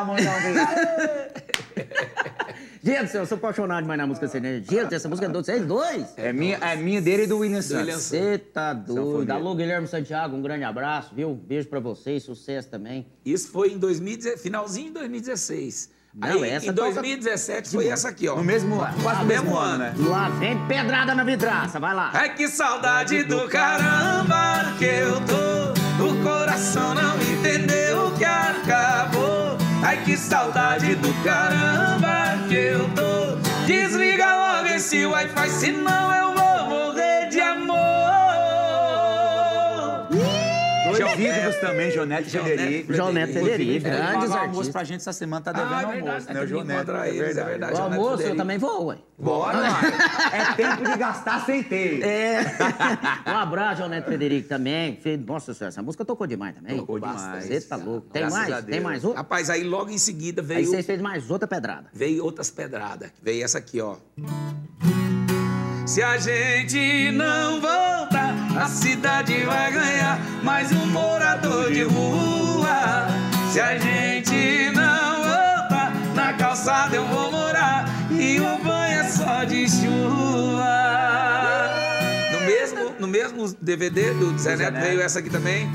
a 0.00 0.04
mão 0.04 0.16
e 0.18 0.22
um 0.22 0.24
beijo. 0.42 0.60
Gente 2.82 3.04
do 3.04 3.08
céu, 3.08 3.22
eu 3.22 3.26
sou 3.26 3.38
apaixonado 3.38 3.80
demais 3.82 3.98
na 3.98 4.06
música 4.06 4.28
sertaneja. 4.28 4.64
Gente, 4.70 4.94
essa 4.94 5.08
música 5.08 5.26
é 5.26 5.30
de 5.30 5.34
vocês 5.34 5.64
dois? 5.64 6.06
É 6.18 6.32
minha, 6.34 6.58
é 6.58 6.76
minha 6.76 7.00
dele 7.00 7.22
e 7.22 7.26
do 7.26 7.38
William 7.38 7.60
William 7.60 7.92
Santos. 7.92 8.02
Você 8.04 8.36
tá 8.38 8.74
doido. 8.74 9.30
Alô, 9.30 9.54
Guilherme 9.54 9.86
Santiago, 9.86 10.36
um 10.36 10.42
grande 10.42 10.64
abraço, 10.64 11.14
viu? 11.14 11.34
Beijo 11.34 11.66
pra 11.68 11.80
vocês, 11.80 12.22
sucesso 12.22 12.68
também. 12.68 13.06
Isso 13.24 13.50
foi 13.50 13.70
em 13.72 13.78
2016, 13.78 14.42
finalzinho 14.42 14.88
de 14.88 14.94
2016. 14.98 15.90
Não, 16.14 16.28
Aí, 16.28 16.50
essa 16.50 16.66
em 16.66 16.72
toca- 16.74 16.92
2017 16.92 17.70
foi 17.70 17.88
essa 17.88 18.10
aqui, 18.10 18.28
ó. 18.28 18.36
No 18.36 18.44
mesmo, 18.44 18.76
quase 19.02 19.20
no 19.20 19.26
mesmo 19.26 19.56
ano, 19.56 19.78
né? 19.78 19.94
Lá 19.96 20.28
vem 20.28 20.56
pedrada 20.68 21.14
na 21.14 21.24
vidraça, 21.24 21.80
vai 21.80 21.94
lá. 21.94 22.10
Ai 22.12 22.34
que 22.34 22.46
saudade 22.48 23.24
do 23.24 23.48
caramba 23.48 24.74
que 24.78 24.84
eu 24.84 25.14
tô. 25.22 26.04
O 26.04 26.22
coração 26.22 26.94
não 26.94 27.16
entendeu 27.20 28.12
que 28.16 28.24
acabou. 28.24 29.53
Ai 29.84 29.98
que 29.98 30.16
saudade 30.16 30.94
do 30.94 31.12
caramba 31.22 32.38
que 32.48 32.54
eu 32.54 32.88
tô. 32.94 33.36
Desliga 33.66 34.34
logo 34.34 34.68
esse 34.68 35.04
Wi-Fi, 35.04 35.50
senão 35.50 36.14
eu 36.14 36.34
vou 36.34 36.83
ídolos 41.18 41.56
também, 41.56 41.90
Jonete 41.90 42.28
e 42.28 42.30
Jonete 42.30 42.52
Federico. 42.54 42.92
Federico, 43.32 43.84
grandes 43.84 44.06
pagou 44.12 44.22
almoço 44.22 44.38
artistas. 44.38 44.68
pra 44.72 44.84
gente 44.84 45.00
essa 45.00 45.12
semana, 45.12 45.42
tá 45.42 45.52
devendo 45.52 45.74
Ah, 45.74 45.80
é 45.80 45.84
almoço, 45.84 46.02
verdade, 46.04 46.34
né? 46.34 46.40
O 46.40 46.46
Jonete. 46.46 46.90
eles, 47.08 47.36
é 47.36 47.44
verdade. 47.44 47.72
O 47.74 47.82
almoço 47.82 48.10
eu 48.12 48.16
Federico. 48.18 48.36
também 48.36 48.58
vou, 48.58 48.86
ué. 48.86 48.98
Bora, 49.18 49.56
mano. 49.58 49.88
É 50.32 50.54
tempo 50.54 50.84
de 50.90 50.98
gastar 50.98 51.44
sem 51.46 51.62
ter. 51.62 52.02
É. 52.04 52.42
um 53.30 53.36
abraço, 53.36 53.78
João 53.78 53.88
Neto 53.88 54.08
Federico 54.08 54.48
também. 54.48 54.98
Nossa 55.26 55.54
senhora, 55.54 55.68
essa 55.68 55.82
música 55.82 56.04
tocou 56.04 56.26
demais 56.26 56.54
também. 56.54 56.76
Tocou 56.76 56.98
demais. 56.98 57.44
Você 57.46 57.60
tá 57.60 57.76
louco. 57.76 58.08
Tem 58.12 58.28
mais? 58.28 58.64
Tem 58.64 58.80
mais 58.80 59.04
outra? 59.04 59.20
Rapaz, 59.20 59.50
aí 59.50 59.62
logo 59.64 59.90
em 59.90 59.98
seguida 59.98 60.42
Aí 60.42 60.46
veio, 60.48 60.66
vocês 60.66 60.84
fez 60.86 61.00
mais 61.00 61.30
outra 61.30 61.46
pedrada. 61.48 61.86
veio 61.92 62.24
outras 62.24 62.50
pedradas. 62.50 63.10
Veio 63.22 63.44
essa 63.44 63.58
aqui, 63.58 63.80
ó. 63.80 63.96
Se 65.86 66.02
a 66.02 66.16
gente 66.16 67.12
não 67.12 67.60
voltar, 67.60 67.93
a 68.56 68.68
cidade 68.68 69.42
vai 69.44 69.72
ganhar 69.72 70.18
mais 70.42 70.70
um 70.72 70.86
morador 70.86 71.72
de 71.72 71.82
rua. 71.82 73.08
Se 73.50 73.60
a 73.60 73.76
gente 73.78 74.70
não 74.74 75.16
voltar, 75.16 75.92
na 76.14 76.32
calçada 76.34 76.96
eu 76.96 77.06
vou 77.06 77.32
morar 77.32 77.84
e 78.10 78.40
o 78.40 78.58
banho 78.58 79.00
é 79.00 79.04
só 79.04 79.44
de 79.44 79.68
chuva. 79.68 80.64
No 82.32 82.40
mesmo, 82.46 82.94
no 83.00 83.08
mesmo 83.08 83.56
DVD 83.60 84.12
do 84.14 84.38
Zé 84.38 84.56
Neto 84.56 84.72
Neto. 84.72 84.84
veio 84.84 85.00
essa 85.00 85.18
aqui 85.18 85.30
também. 85.30 85.70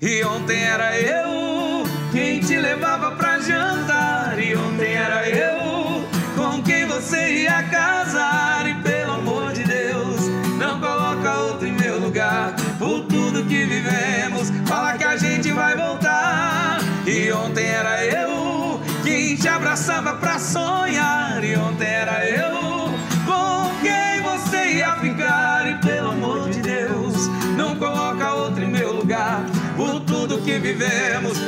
E 0.00 0.24
ontem 0.24 0.62
era 0.62 0.98
eu 0.98 1.84
quem 2.12 2.40
te 2.40 2.56
levava 2.56 3.12
pra 3.12 3.38
jantar. 3.40 4.38
E 4.38 4.56
ontem 4.56 4.94
era 4.94 5.28
eu 5.28 6.08
com 6.36 6.62
quem 6.62 6.86
você 6.86 7.42
ia 7.42 7.62
casar. 7.64 8.66
E 8.68 8.74
abraçava 19.78 20.14
pra 20.14 20.38
sonhar. 20.40 21.44
E 21.44 21.56
ontem 21.56 21.86
era 21.86 22.28
eu 22.28 22.90
com 23.24 23.70
quem 23.80 24.20
você 24.22 24.78
ia 24.78 24.96
ficar. 24.96 25.68
E 25.70 25.74
pelo 25.86 26.10
amor 26.10 26.50
de 26.50 26.60
Deus, 26.60 27.28
não 27.56 27.76
coloca 27.76 28.32
outro 28.34 28.64
em 28.64 28.68
meu 28.68 28.92
lugar. 28.92 29.40
Por 29.76 30.00
tudo 30.00 30.38
que 30.38 30.58
vivemos, 30.58 31.38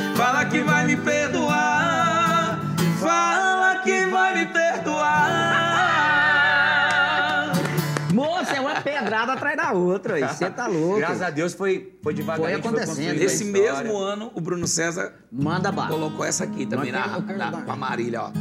outra. 9.73 10.15
aí. 10.15 10.27
Você 10.27 10.49
tá 10.49 10.67
louco. 10.67 10.97
Graças 10.97 11.21
a 11.21 11.29
Deus 11.29 11.53
foi, 11.53 11.97
foi 12.01 12.13
devagar. 12.13 12.41
Foi 12.41 12.53
acontecendo. 12.53 13.17
Nesse 13.17 13.43
história. 13.43 13.83
mesmo 13.83 13.97
ano, 13.97 14.31
o 14.35 14.41
Bruno 14.41 14.67
César 14.67 15.13
Manda 15.31 15.71
colocou 15.71 16.25
essa 16.25 16.43
aqui 16.43 16.65
também 16.65 16.91
na, 16.91 17.19
na, 17.19 17.47
a 17.67 17.75
Marília, 17.75 18.23
ó. 18.23 18.31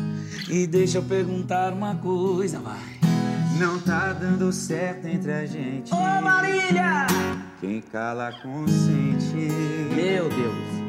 E 0.49 0.67
deixa 0.67 0.99
eu 0.99 1.03
perguntar 1.03 1.73
uma 1.73 1.95
coisa, 1.97 2.59
vai. 2.59 3.01
Não 3.59 3.79
tá 3.79 4.13
dando 4.13 4.51
certo 4.53 5.07
entre 5.07 5.33
a 5.33 5.45
gente. 5.45 5.93
Ô, 5.93 6.23
Marília! 6.23 7.07
Quem 7.61 7.83
cala 7.83 8.33
consente. 8.43 9.37
Meu 9.95 10.29
Deus. 10.29 10.81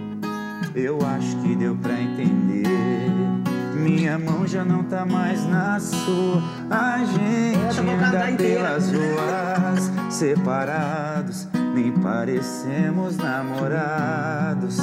Eu 0.74 0.98
acho 1.06 1.36
que 1.42 1.56
deu 1.56 1.76
pra 1.76 2.00
entender. 2.00 3.41
Minha 3.82 4.20
mão 4.20 4.46
já 4.46 4.64
não 4.64 4.84
tá 4.84 5.06
mais 5.06 5.44
na 5.48 5.80
sua. 5.80 6.44
A 6.70 7.00
gente 7.00 7.80
anda 7.80 8.32
inteira. 8.32 8.64
pelas 8.64 8.92
ruas 8.92 9.92
separados. 10.14 11.48
Nem 11.74 11.92
parecemos 11.92 13.18
namorados. 13.18 14.78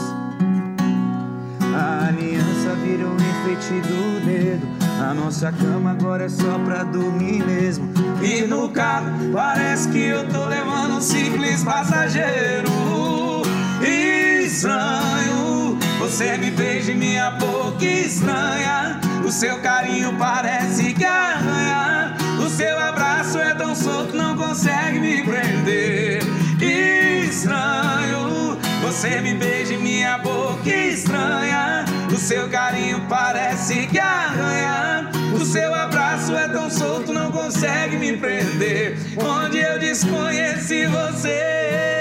A 1.60 2.08
aliança 2.08 2.74
virou 2.82 3.10
um 3.10 3.14
enfeite 3.14 3.80
do 3.86 4.24
dedo. 4.24 4.66
A 5.00 5.14
nossa 5.14 5.52
cama 5.52 5.92
agora 5.92 6.24
é 6.24 6.28
só 6.28 6.58
pra 6.64 6.82
dormir 6.82 7.44
mesmo. 7.44 7.88
E 8.20 8.42
no 8.42 8.68
carro 8.70 9.12
parece 9.32 9.88
que 9.90 10.06
eu 10.06 10.28
tô 10.28 10.46
levando 10.46 10.96
um 10.96 11.00
simples 11.00 11.62
passageiro. 11.62 12.68
Estranho, 14.44 15.78
você 16.00 16.36
me 16.36 16.50
beija 16.50 16.90
em 16.90 16.96
minha 16.96 17.30
boca 17.78 17.84
estranha. 17.84 19.00
O 19.24 19.30
seu 19.30 19.58
carinho 19.60 20.12
parece 20.18 20.92
que 20.92 21.04
arranha. 21.04 22.16
O 22.44 22.48
seu 22.50 22.78
abraço 22.78 23.38
é 23.38 23.54
tão 23.54 23.74
solto, 23.74 24.16
não 24.16 24.36
consegue 24.36 24.98
me 24.98 25.22
prender. 25.22 26.20
Estranho, 26.60 28.58
você 28.82 29.20
me 29.20 29.34
beija 29.34 29.74
em 29.74 29.78
minha 29.78 30.18
boca 30.18 30.68
estranha. 30.68 31.84
O 32.12 32.16
seu 32.16 32.48
carinho 32.48 33.00
parece 33.08 33.86
que 33.86 33.98
arranha. 33.98 35.10
O 35.40 35.44
seu 35.44 35.72
abraço 35.72 36.34
é 36.34 36.48
tão 36.48 36.68
solto, 36.68 37.12
não 37.12 37.30
consegue 37.30 37.96
me 37.96 38.16
prender. 38.16 38.98
Onde 39.16 39.58
eu 39.58 39.78
desconheci 39.78 40.86
você. 40.86 41.97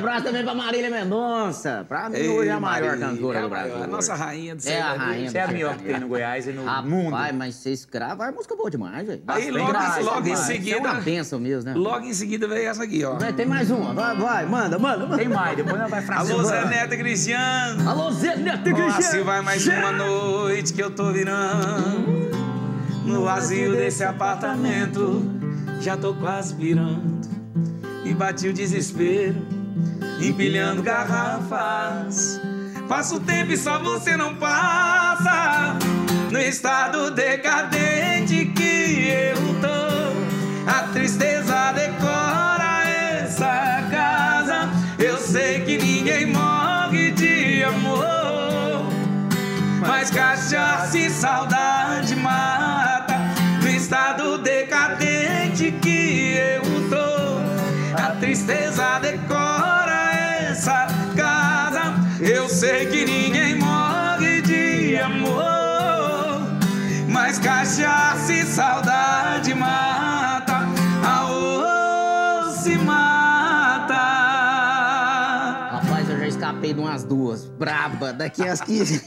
Abraço 0.00 0.24
também 0.24 0.42
pra 0.42 0.54
Marília 0.54 0.90
Mendonça. 0.90 1.84
Pra 1.88 2.08
mim, 2.08 2.18
hoje 2.28 2.48
é 2.48 2.52
a 2.52 2.60
maior 2.60 2.86
Marília, 2.96 3.06
cantora 3.08 3.38
é 3.38 3.42
do 3.42 3.48
Brasil. 3.48 3.82
a 3.82 3.86
nossa 3.86 4.14
rainha 4.14 4.54
do 4.56 4.68
É 4.68 4.80
a 4.80 4.92
rainha 4.94 5.30
Você 5.30 5.38
é 5.38 5.42
a 5.42 5.48
melhor 5.48 5.76
que 5.76 5.84
tem 5.84 6.00
no 6.00 6.08
Goiás 6.08 6.46
e 6.46 6.52
no 6.52 6.64
Rapaz, 6.64 6.84
mundo. 6.86 7.16
mas 7.34 7.54
você 7.54 7.70
escrava, 7.72 8.26
é 8.26 8.30
música 8.30 8.56
boa 8.56 8.70
demais, 8.70 9.06
velho. 9.06 9.22
Aí, 9.28 9.50
logo- 9.50 9.68
graça, 9.70 10.00
logo 10.00 10.28
em 10.28 10.36
seguida- 10.36 10.76
É 10.76 10.80
uma 10.80 10.94
benção 11.00 11.38
mesmo, 11.38 11.70
né? 11.70 11.74
Logo 11.76 12.04
em 12.04 12.14
seguida 12.14 12.48
veio 12.48 12.68
essa 12.68 12.82
aqui, 12.84 13.04
ó. 13.04 13.14
Vai, 13.18 13.32
tem 13.32 13.46
mais 13.46 13.70
uma. 13.70 13.94
Vai, 13.94 14.16
vai, 14.16 14.46
manda, 14.46 14.78
manda, 14.78 15.04
manda. 15.06 15.16
Tem 15.18 15.28
mais, 15.28 15.56
depois 15.56 15.78
não 15.80 15.88
vai 15.88 16.02
francês. 16.02 16.30
Alô, 16.30 16.42
Zé 16.44 16.64
Neto 16.66 16.94
e 16.94 16.98
Cristiano. 16.98 17.88
Alô, 17.90 18.10
Zé 18.10 18.36
Neto 18.36 18.62
Cristiano. 18.64 19.02
se 19.02 19.20
vai 19.22 19.40
mais 19.42 19.66
uma 19.66 19.92
noite 19.92 20.72
que 20.72 20.82
eu 20.82 20.90
tô 20.90 21.12
virando 21.12 22.30
No 23.04 23.24
vazio 23.24 23.72
desse 23.72 24.04
apartamento 24.04 25.22
Já 25.80 25.96
tô 25.96 26.14
quase 26.14 26.54
virando 26.54 27.19
E 28.10 28.14
bati 28.14 28.48
o 28.48 28.52
desespero 28.52 29.46
Empilhando 30.20 30.82
garrafas. 30.82 32.40
Passa 32.88 33.14
o 33.14 33.20
tempo 33.20 33.52
e 33.52 33.56
só 33.56 33.78
você 33.78 34.16
não 34.16 34.34
passa. 34.34 35.76
No 36.30 36.38
estado 36.40 37.12
decadente 37.12 38.46
que 38.46 39.08
eu 39.08 39.36
tô 39.60 40.68
A 40.68 40.88
tristeza 40.92 41.72
decora 41.72 42.82
essa 42.84 43.86
casa. 43.90 44.68
Eu 44.98 45.16
sei 45.16 45.60
que 45.60 45.78
ninguém 45.78 46.26
morre 46.26 47.12
de 47.12 47.62
amor 47.62 48.10
mas 49.80 50.10
cachaça 50.10 50.98
e 50.98 51.10
saudade 51.10 52.09
tristeza 58.50 58.98
decora 58.98 60.12
essa 60.50 60.86
casa 61.16 61.94
Eu 62.20 62.48
sei 62.48 62.86
que 62.86 63.04
ninguém 63.04 63.56
morre 63.56 64.42
de 64.42 64.96
amor 64.96 66.42
Mas 67.08 67.38
cachaça 67.38 68.32
e 68.32 68.44
saudade 68.44 69.54
mata 69.54 70.66
Aô, 71.06 72.50
se 72.50 72.76
mata 72.76 73.94
Rapaz, 75.72 76.10
eu 76.10 76.18
já 76.18 76.26
escapei 76.26 76.74
de 76.74 76.80
umas 76.80 77.04
duas. 77.04 77.44
Braba, 77.44 78.12
daqui 78.12 78.46
as 78.46 78.60
que. 78.60 79.00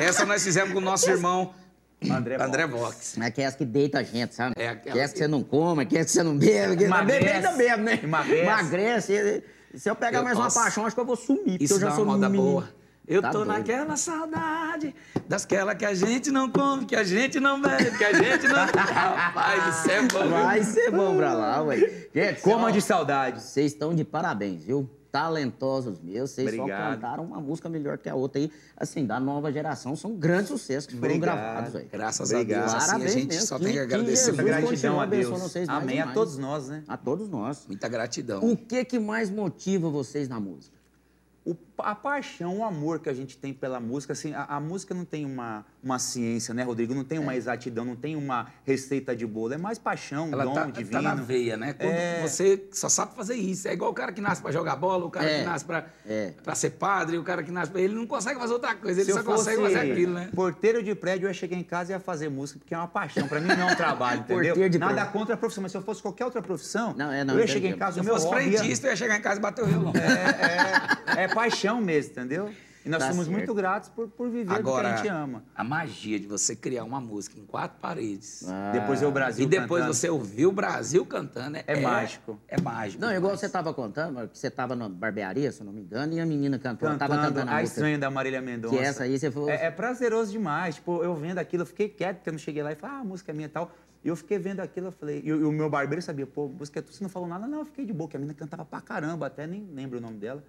Essa 0.00 0.24
nós 0.24 0.42
fizemos 0.42 0.72
com 0.72 0.78
o 0.78 0.82
nosso 0.82 1.08
irmão 1.10 1.52
André 2.10 2.36
André 2.40 2.66
Vox. 2.66 3.16
Aquelas 3.20 3.56
que 3.56 3.64
deita 3.64 3.98
a 3.98 4.02
gente, 4.02 4.34
sabe? 4.34 4.54
É 4.58 4.68
Aquelas 4.68 5.08
que 5.08 5.12
que- 5.14 5.18
você 5.20 5.28
não 5.28 5.42
come, 5.42 5.82
aquelas 5.82 6.06
que 6.06 6.12
você 6.12 6.22
não 6.22 6.36
bebe. 6.36 6.76
Que... 6.76 6.84
Emagrece. 6.84 7.20
Bebe 7.24 7.30
ainda 7.36 7.52
bebe, 7.52 7.82
né? 7.82 8.00
Emagrece. 8.02 8.42
Emagrece. 8.42 9.44
Se 9.74 9.90
eu 9.90 9.96
pegar 9.96 10.18
Eu- 10.18 10.24
mais 10.24 10.38
nossa. 10.38 10.58
uma 10.58 10.64
paixão, 10.64 10.86
acho 10.86 10.94
que 10.94 11.00
eu 11.00 11.06
vou 11.06 11.16
sumir. 11.16 11.42
porque 11.52 11.64
Isso 11.64 11.74
eu 11.74 11.80
já 11.80 11.90
sou 11.92 12.04
uma 12.04 12.14
moda 12.14 12.28
menino. 12.28 12.50
boa. 12.50 12.68
Eu 13.08 13.22
Tá 13.22 13.30
tô 13.30 13.44
doido. 13.44 13.48
naquela 13.56 13.96
saudade, 13.96 14.92
dasquela 15.28 15.76
que 15.76 15.84
a 15.84 15.94
gente 15.94 16.28
não 16.32 16.50
come, 16.50 16.84
que 16.86 16.96
a 16.96 17.04
gente 17.04 17.38
não 17.38 17.60
bebe, 17.62 17.96
que 17.96 18.04
a 18.04 18.12
gente 18.12 18.48
não. 18.48 18.66
Rapaz, 18.74 19.78
isso 19.78 19.90
é 19.90 20.02
bom. 20.02 20.28
Vai 20.28 20.62
ser 20.64 20.90
bom 20.90 21.16
pra 21.16 21.32
lá, 21.32 21.62
ué. 21.62 22.08
Gente, 22.12 22.40
Coma 22.40 22.72
de 22.72 22.82
saudade. 22.82 23.40
Vocês 23.42 23.72
estão 23.72 23.94
de 23.94 24.04
parabéns, 24.04 24.64
viu? 24.64 24.90
Talentosos 25.16 25.98
meus. 25.98 26.30
Vocês 26.30 26.54
só 26.54 26.62
Obrigado. 26.62 26.94
cantaram 26.94 27.24
uma 27.24 27.40
música 27.40 27.70
melhor 27.70 27.96
que 27.96 28.06
a 28.06 28.14
outra 28.14 28.38
aí. 28.38 28.52
Assim, 28.76 29.06
da 29.06 29.18
nova 29.18 29.50
geração. 29.50 29.96
São 29.96 30.14
grandes 30.14 30.48
sucessos 30.48 30.86
que 30.86 30.94
foram 30.94 31.14
Obrigado. 31.14 31.36
gravados, 31.38 31.72
velho. 31.72 31.88
Graças 31.90 32.30
Obrigado. 32.30 32.58
a 32.58 32.62
Deus, 32.62 32.74
assim, 32.74 32.84
a 32.84 32.86
Parabéns 32.92 33.12
gente 33.14 33.28
mesmo. 33.28 33.46
só 33.46 33.58
tem 33.58 33.72
que 33.72 33.78
agradecer. 33.78 34.32
Muito. 34.32 34.44
Gratidão 34.44 35.00
a 35.00 35.06
Deus. 35.06 35.56
Amém. 35.68 36.00
A 36.02 36.12
todos 36.12 36.36
nós, 36.36 36.68
né? 36.68 36.84
A 36.86 36.96
todos 36.98 37.30
nós. 37.30 37.64
Muita 37.66 37.88
gratidão. 37.88 38.44
O 38.44 38.54
que 38.58 38.84
que 38.84 38.98
mais 38.98 39.30
motiva 39.30 39.88
vocês 39.88 40.28
na 40.28 40.38
música? 40.38 40.75
O- 41.46 41.56
a 41.78 41.94
paixão, 41.94 42.58
o 42.58 42.64
amor 42.64 42.98
que 42.98 43.08
a 43.08 43.14
gente 43.14 43.36
tem 43.38 43.54
pela 43.54 43.78
música, 43.78 44.12
assim, 44.14 44.34
a, 44.34 44.44
a 44.44 44.58
música 44.58 44.92
não 44.92 45.04
tem 45.04 45.24
uma, 45.24 45.64
uma 45.80 45.96
ciência, 45.98 46.52
né, 46.52 46.64
Rodrigo? 46.64 46.92
Não 46.92 47.04
tem 47.04 47.18
uma 47.20 47.34
É. 47.34 47.36
exatidão, 47.36 47.84
não 47.84 47.94
tem 47.94 48.16
uma 48.16 48.48
receita 48.64 49.14
de 49.14 49.24
bolo. 49.24 49.52
É 49.54 49.56
mais 49.58 49.78
paixão, 49.78 50.28
Ela 50.32 50.42
dom 50.44 50.54
tá, 50.54 50.64
divino. 50.66 50.90
tá 50.90 51.02
na 51.02 51.14
veia, 51.14 51.56
né? 51.56 51.72
Quando 51.74 51.92
É. 51.92 52.20
você 52.26 52.64
só 52.72 52.88
sabe 52.88 53.14
fazer 53.14 53.34
isso. 53.36 53.68
É 53.68 53.72
igual 53.74 53.92
o 53.92 53.94
cara 53.94 54.10
que 54.10 54.20
nasce 54.20 54.42
pra 54.42 54.50
jogar 54.50 54.74
bola, 54.74 55.04
o 55.04 55.10
cara 55.10 55.30
É. 55.30 55.38
que 55.40 55.44
nasce 55.44 55.64
pra, 55.64 55.86
É. 56.04 56.32
pra 56.42 56.54
ser 56.56 56.70
padre, 56.70 57.16
o 57.18 57.22
cara 57.22 57.44
que 57.44 57.52
nasce 57.52 57.70
pra... 57.70 57.80
Ele 57.80 57.94
não 57.94 58.06
consegue 58.08 58.40
fazer 58.40 58.52
outra 58.54 58.74
coisa, 58.74 59.00
ele 59.00 59.12
Se 59.12 59.16
só 59.16 59.22
consegue 59.22 59.62
fazer 59.62 59.78
aquilo, 59.92 60.14
né? 60.14 60.30
porteiro 60.34 60.82
de 60.82 60.94
prédio, 60.96 61.26
eu 61.26 61.30
ia 61.30 61.34
chegar 61.34 61.56
em 61.56 61.62
casa 61.62 61.92
e 61.92 61.94
ia 61.94 62.00
fazer 62.00 62.28
música, 62.28 62.58
porque 62.58 62.74
é 62.74 62.78
uma 62.78 62.88
paixão. 62.88 63.28
Pra 63.28 63.38
mim 63.40 63.48
não 63.48 63.68
é 63.68 63.72
um 63.72 63.76
trabalho, 63.76 64.20
entendeu? 64.26 64.46
Porteiro 64.54 64.70
de 64.70 64.78
Nada 64.78 64.94
prédio. 64.94 65.12
contra 65.12 65.34
a 65.34 65.38
profissão, 65.38 65.62
mas 65.62 65.70
se 65.70 65.78
eu 65.78 65.82
fosse 65.82 66.02
qualquer 66.02 66.24
outra 66.24 66.42
profissão, 66.42 66.92
Não, 66.96 67.12
é, 67.12 67.22
não, 67.22 67.34
eu 67.34 67.40
ia 67.40 67.46
chegar 67.46 67.68
em 67.68 67.76
casa, 67.76 67.92
Se 67.94 68.00
o 68.00 68.00
eu 68.00 68.04
meu 68.04 68.14
fosse 68.14 68.26
hobby 68.26 68.48
ia- 68.50 68.58
eu 68.60 68.90
ia 68.90 68.96
chegar 68.96 69.16
em 69.16 69.22
casa 69.22 69.38
e 69.38 69.42
bater 69.42 69.62
o 69.62 69.66
violão. 69.68 69.92
é, 69.94 70.00
é, 70.02 70.95
é 71.16 71.28
paixão 71.28 71.80
mesmo, 71.80 72.12
entendeu? 72.12 72.50
E 72.84 72.88
nós 72.88 73.00
Tá 73.02 73.08
somos 73.10 73.26
certo. 73.26 73.36
muito 73.36 73.52
gratos 73.52 73.88
por, 73.88 74.06
por 74.06 74.28
viver 74.30 74.44
do 74.44 74.52
que 74.52 74.58
Agora, 74.60 74.94
a 74.94 74.96
gente 74.98 75.08
ama. 75.08 75.42
a 75.56 75.64
magia 75.64 76.20
de 76.20 76.26
você 76.28 76.54
criar 76.54 76.84
uma 76.84 77.00
música 77.00 77.36
em 77.36 77.44
quatro 77.44 77.78
paredes 77.80 78.44
Depois 78.72 79.02
é 79.02 79.06
o 79.08 79.10
Brasil 79.10 79.44
e 79.44 79.48
depois 79.48 79.80
cantando. 79.82 79.94
você 79.94 80.08
ouvir 80.08 80.46
o 80.46 80.52
Brasil 80.52 81.04
cantando, 81.04 81.56
é, 81.56 81.64
É 81.66 81.80
mágico. 81.80 82.38
É 82.46 82.60
mágico. 82.60 83.00
Não, 83.00 83.08
igual 83.08 83.22
demais. 83.32 83.40
você 83.40 83.48
tava 83.48 83.74
contando, 83.74 84.28
que 84.28 84.38
você 84.38 84.48
tava 84.48 84.76
na 84.76 84.88
barbearia, 84.88 85.50
se 85.50 85.62
eu 85.62 85.66
não 85.66 85.72
me 85.72 85.80
engano, 85.80 86.12
e 86.14 86.20
a 86.20 86.24
menina 86.26 86.60
cantou, 86.60 86.88
Cantando, 86.88 87.10
tava 87.10 87.26
cantando 87.28 87.50
a 87.50 87.56
a 87.56 87.62
estranha 87.64 87.98
da 87.98 88.08
Marília 88.08 88.40
Mendonça. 88.40 88.76
Que 88.76 88.80
essa 88.80 89.02
aí 89.02 89.18
você 89.18 89.32
falou. 89.32 89.50
É, 89.50 89.66
é 89.66 89.70
prazeroso 89.72 90.30
demais. 90.30 90.76
Tipo, 90.76 91.02
eu 91.02 91.12
vendo 91.16 91.38
aquilo, 91.38 91.62
eu 91.62 91.66
fiquei 91.66 91.88
quieto, 91.88 92.18
porque 92.18 92.28
eu 92.30 92.34
não 92.34 92.38
cheguei 92.38 92.62
lá 92.62 92.70
e 92.70 92.76
falei, 92.76 92.98
ah, 92.98 93.00
a 93.00 93.04
música 93.04 93.32
é 93.32 93.34
minha 93.34 93.46
e 93.46 93.50
tal. 93.50 93.72
E 94.04 94.08
eu 94.08 94.14
fiquei 94.14 94.38
vendo 94.38 94.60
aquilo, 94.60 94.86
eu 94.86 94.92
falei, 94.92 95.20
e, 95.24 95.32
o- 95.32 95.40
e 95.40 95.44
o 95.44 95.50
meu 95.50 95.68
barbeiro 95.68 96.00
sabia, 96.00 96.24
pô, 96.24 96.46
música 96.46 96.78
é 96.78 96.82
tu, 96.82 96.92
você 96.92 97.02
não 97.02 97.10
falou 97.10 97.28
nada? 97.28 97.48
Não, 97.48 97.58
eu 97.58 97.64
fiquei 97.64 97.84
de 97.84 97.92
boa, 97.92 98.08
que 98.08 98.16
a 98.16 98.20
menina 98.20 98.38
cantava 98.38 98.64
pra 98.64 98.80
caramba, 98.80 99.26
até 99.26 99.44
nem 99.44 99.68
lembro 99.74 99.98
o 99.98 100.00
nome 100.00 100.18
dela. 100.18 100.44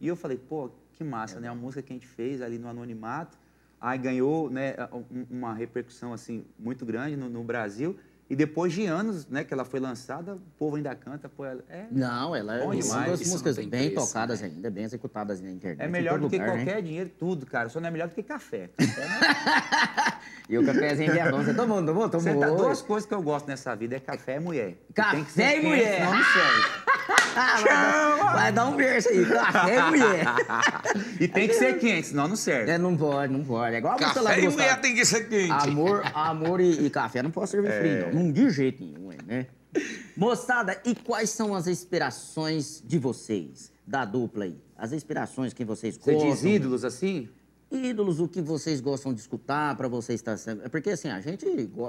E 0.00 0.06
eu 0.08 0.16
falei, 0.16 0.36
pô, 0.36 0.70
que 0.92 1.02
massa, 1.04 1.40
né? 1.40 1.48
A 1.48 1.54
música 1.54 1.82
que 1.82 1.92
a 1.92 1.96
gente 1.96 2.06
fez 2.06 2.40
ali 2.42 2.58
no 2.58 2.68
Anonimato. 2.68 3.38
Aí 3.80 3.98
ganhou 3.98 4.48
né, 4.50 4.74
um- 4.92 5.26
uma 5.30 5.52
repercussão 5.54 6.12
assim 6.12 6.44
muito 6.58 6.84
grande 6.86 7.16
no, 7.16 7.28
no 7.28 7.44
Brasil. 7.44 7.96
E 8.28 8.34
depois 8.34 8.72
de 8.72 8.84
anos 8.86 9.26
né, 9.28 9.44
que 9.44 9.54
ela 9.54 9.64
foi 9.64 9.78
lançada, 9.78 10.34
o 10.34 10.40
povo 10.58 10.74
ainda 10.76 10.94
canta. 10.96 11.28
Pô, 11.28 11.44
ela- 11.44 11.62
é, 11.68 11.86
Não, 11.92 12.34
ela 12.34 12.56
é 12.56 12.64
Bom 12.64 12.74
demais, 12.74 13.20
isso 13.20 13.30
músicas 13.30 13.56
bem 13.56 13.68
preço, 13.68 13.94
tocadas 14.06 14.40
né? 14.40 14.48
ainda, 14.48 14.70
bem 14.70 14.84
executadas 14.84 15.40
na 15.40 15.50
internet. 15.50 15.86
é 15.86 15.88
melhor 15.88 16.18
do 16.18 16.28
que 16.28 16.36
lugar, 16.36 16.48
né? 16.56 16.64
qualquer 16.64 16.82
dinheiro, 16.82 17.10
tudo, 17.18 17.46
cara. 17.46 17.68
Só 17.68 17.78
não 17.78 17.86
é 17.86 17.90
melhor 17.90 18.08
do 18.08 18.14
que 18.14 18.22
café. 18.22 18.70
Café 18.76 19.06
não 19.08 20.15
E 20.48 20.56
o 20.56 20.64
cafezinho 20.64 21.10
é. 21.12 21.30
Você 21.32 21.54
tomou, 21.54 21.80
não 21.80 21.86
tomou? 21.86 22.08
Você 22.08 22.32
Tomou. 22.32 22.40
tá, 22.40 22.62
duas 22.62 22.80
coisas 22.80 23.08
que 23.08 23.14
eu 23.14 23.20
gosto 23.22 23.48
nessa 23.48 23.74
vida 23.74 23.96
é 23.96 24.00
café 24.00 24.36
e 24.36 24.40
mulher. 24.40 24.76
Café 24.94 25.58
e 25.58 25.62
mulher. 25.62 26.04
Não 26.04 26.12
serve. 26.12 26.86
Ah, 27.38 27.60
vai, 27.60 27.64
dar, 27.64 28.32
vai 28.34 28.52
dar 28.52 28.64
um 28.66 28.76
verso 28.76 29.08
aí. 29.08 29.26
Café, 29.26 29.82
mulher. 29.90 30.24
E 31.20 31.28
tem 31.28 31.48
que 31.48 31.54
ser 31.54 31.78
quente, 31.78 32.08
senão 32.08 32.28
não 32.28 32.36
serve. 32.36 32.70
É, 32.70 32.78
não 32.78 32.96
pode, 32.96 33.32
não 33.32 33.44
pode. 33.44 33.74
É 33.74 33.78
igual 33.78 33.94
a 33.94 34.06
lá 34.20 34.30
Café 34.30 34.40
e 34.40 34.48
mulher 34.48 34.80
tem 34.80 34.94
que 34.94 35.04
ser 35.04 35.28
quente. 35.28 35.50
Amor, 35.50 36.02
amor 36.14 36.60
e, 36.60 36.86
e 36.86 36.90
café 36.90 37.22
não 37.22 37.30
pode 37.30 37.50
servir 37.50 37.72
frio, 37.72 38.14
não. 38.14 38.24
Não 38.24 38.32
de 38.32 38.48
jeito 38.50 38.82
nenhum, 38.82 39.12
é, 39.12 39.18
né? 39.26 39.46
Moçada, 40.16 40.80
e 40.84 40.94
quais 40.94 41.28
são 41.30 41.54
as 41.54 41.66
inspirações 41.66 42.82
de 42.84 42.98
vocês? 42.98 43.70
da 43.86 44.04
dupla 44.04 44.44
aí? 44.44 44.56
As 44.76 44.92
inspirações 44.92 45.52
que 45.52 45.64
vocês 45.64 45.96
Você 45.96 46.12
gostam? 46.12 46.30
diz 46.32 46.44
ídolos 46.44 46.84
assim? 46.84 47.28
Ídolos, 47.70 48.20
o 48.20 48.28
que 48.28 48.40
vocês 48.40 48.80
gostam 48.80 49.12
de 49.12 49.20
escutar 49.20 49.76
para 49.76 49.88
vocês 49.88 50.20
estar 50.20 50.36
sempre. 50.36 50.66
É 50.66 50.68
porque 50.68 50.90
assim, 50.90 51.08
a 51.08 51.20
gente, 51.20 51.44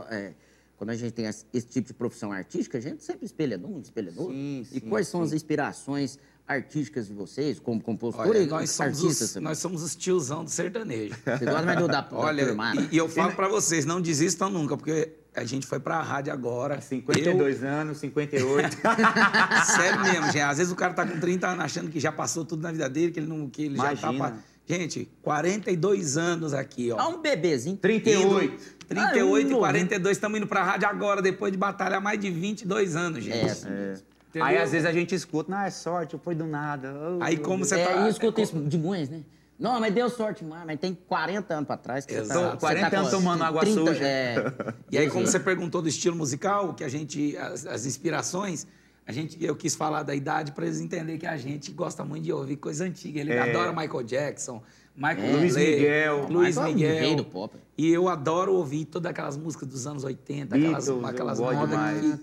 é, 0.09 0.33
quando 0.75 0.89
a 0.89 0.95
gente 0.95 1.11
tem 1.11 1.25
esse 1.25 1.67
tipo 1.67 1.87
de 1.87 1.93
profissão 1.93 2.31
artística, 2.31 2.77
a 2.77 2.81
gente 2.81 3.03
sempre 3.03 3.25
espelha 3.25 3.57
num, 3.57 3.79
espelha 3.79 4.11
no 4.11 4.21
outro. 4.21 4.35
Sim, 4.35 4.65
E 4.71 4.79
sim, 4.79 4.89
quais 4.89 5.07
são 5.07 5.21
as 5.21 5.33
inspirações 5.33 6.17
artísticas 6.47 7.07
de 7.07 7.13
vocês, 7.13 7.59
como 7.59 7.81
compositor 7.81 8.27
Olha, 8.27 8.39
e 8.39 8.45
nós 8.45 8.69
somos, 8.69 8.97
artistas 9.03 9.27
os, 9.27 9.33
também? 9.33 9.49
nós 9.49 9.57
somos 9.57 9.83
os 9.83 9.95
tiozão 9.95 10.45
do 10.45 10.49
sertanejo. 10.49 11.13
Você 11.25 11.45
gosta 11.45 11.63
mais 11.63 11.77
do 11.77 11.87
da, 11.87 12.01
da 12.01 12.17
Olha, 12.17 12.45
turmada? 12.45 12.81
e, 12.81 12.95
e 12.95 12.97
eu 12.97 13.09
falo 13.09 13.33
pra 13.33 13.49
vocês, 13.49 13.85
não 13.85 13.99
desistam 13.99 14.49
nunca, 14.49 14.77
porque 14.77 15.11
a 15.35 15.43
gente 15.43 15.67
foi 15.67 15.79
pra 15.79 16.01
rádio 16.01 16.31
agora. 16.31 16.79
52 16.79 17.63
anos, 17.63 17.97
58. 17.97 18.77
Eu, 18.77 18.85
sério 19.75 20.01
mesmo, 20.01 20.25
gente. 20.27 20.39
Às 20.39 20.57
vezes 20.57 20.71
o 20.71 20.75
cara 20.75 20.93
tá 20.93 21.05
com 21.05 21.19
30 21.19 21.47
anos 21.47 21.65
achando 21.65 21.91
que 21.91 21.99
já 21.99 22.11
passou 22.11 22.45
tudo 22.45 22.63
na 22.63 22.71
vida 22.71 22.89
dele, 22.89 23.11
que 23.11 23.19
ele 23.19 23.27
não 23.27 23.49
que 23.49 23.63
ele 23.63 23.75
já 23.75 23.95
tá 23.95 24.39
Gente, 24.67 25.09
42 25.21 26.17
anos 26.17 26.53
aqui, 26.53 26.91
ó. 26.91 26.97
Ah, 26.99 27.07
um 27.07 27.21
bebezinho. 27.21 27.77
38. 27.77 28.43
Indo- 28.53 28.57
38 28.87 29.47
Ah, 29.47 29.51
e 29.51 29.53
um 29.55 29.59
42, 29.59 30.17
estamos 30.17 30.37
indo 30.37 30.47
pra 30.47 30.63
rádio 30.63 30.87
agora, 30.87 31.21
depois 31.21 31.51
de 31.51 31.57
batalhar 31.57 32.01
mais 32.01 32.19
de 32.19 32.29
22 32.29 32.95
anos, 32.95 33.23
gente. 33.23 33.37
É, 33.37 33.45
assim 33.49 33.69
mesmo. 33.69 34.05
Entendeu? 34.29 34.45
Aí 34.47 34.57
às 34.57 34.71
vezes 34.71 34.85
a 34.85 34.91
gente 34.91 35.15
escuta, 35.15 35.49
não, 35.49 35.59
é 35.61 35.69
sorte, 35.69 36.19
foi 36.21 36.35
do 36.35 36.45
nada. 36.45 36.93
Oh, 36.93 37.23
Aí 37.23 37.37
como 37.37 37.63
você 37.63 37.79
É, 37.79 37.85
tá... 37.85 38.07
e 38.07 38.09
escuta 38.09 38.41
isso 38.41 38.57
de 38.59 38.77
Guens, 38.77 39.09
né? 39.09 39.21
Não, 39.57 39.79
mas 39.79 39.93
deu 39.93 40.09
sorte, 40.09 40.43
mas 40.45 40.65
mas 40.65 40.79
tem 40.79 40.93
40 41.07 41.53
anos 41.53 41.65
pra 41.67 41.77
trás. 41.77 42.05
Que 42.05 42.13
você 42.13 42.19
Exato. 42.19 42.39
tá, 42.41 42.49
você 42.51 42.57
40 42.59 42.89
tá 42.91 42.97
anos 42.99 43.09
com 43.09 43.17
tomando 43.17 43.43
água 43.43 43.61
30, 43.61 43.79
suja. 43.85 44.03
É, 44.03 44.53
E 44.91 44.97
aí, 44.97 45.09
como 45.09 45.25
você 45.25 45.39
perguntou 45.39 45.81
do 45.81 45.87
estilo 45.89 46.15
musical, 46.15 46.73
que 46.75 46.83
a 46.83 46.89
gente, 46.89 47.35
as, 47.37 47.65
as 47.65 47.85
inspirações, 47.85 48.67
a 49.07 49.11
gente, 49.11 49.41
eu 49.43 49.55
quis 49.55 49.73
falar 49.75 50.03
da 50.03 50.13
idade 50.13 50.51
para 50.51 50.65
eles 50.65 50.79
entenderem 50.81 51.17
que 51.17 51.25
a 51.25 51.37
gente 51.37 51.71
gosta 51.71 52.03
muito 52.03 52.23
de 52.25 52.33
ouvir 52.33 52.57
coisa 52.57 52.83
antiga. 52.83 53.19
Ele 53.21 53.31
É. 53.33 53.39
adora 53.39 53.71
Michael 53.71 54.03
Jackson, 54.03 54.61
Michael 54.95 55.23
É. 55.23 55.31
Luiz 55.33 55.55
Miguel. 55.55 56.27
Luiz 56.29 56.57
é 56.57 56.63
Miguel. 56.65 57.15
do 57.15 57.23
pop. 57.25 57.55
E 57.77 57.89
eu 57.91 58.09
adoro 58.09 58.53
ouvir 58.53 58.85
todas 58.85 59.09
aquelas 59.09 59.37
músicas 59.37 59.67
dos 59.69 59.87
anos 59.87 60.03
80, 60.03 60.55
aquelas, 60.57 60.85
Beatles, 60.85 61.09
aquelas 61.09 61.39
modas 61.39 61.69
que 61.69 62.17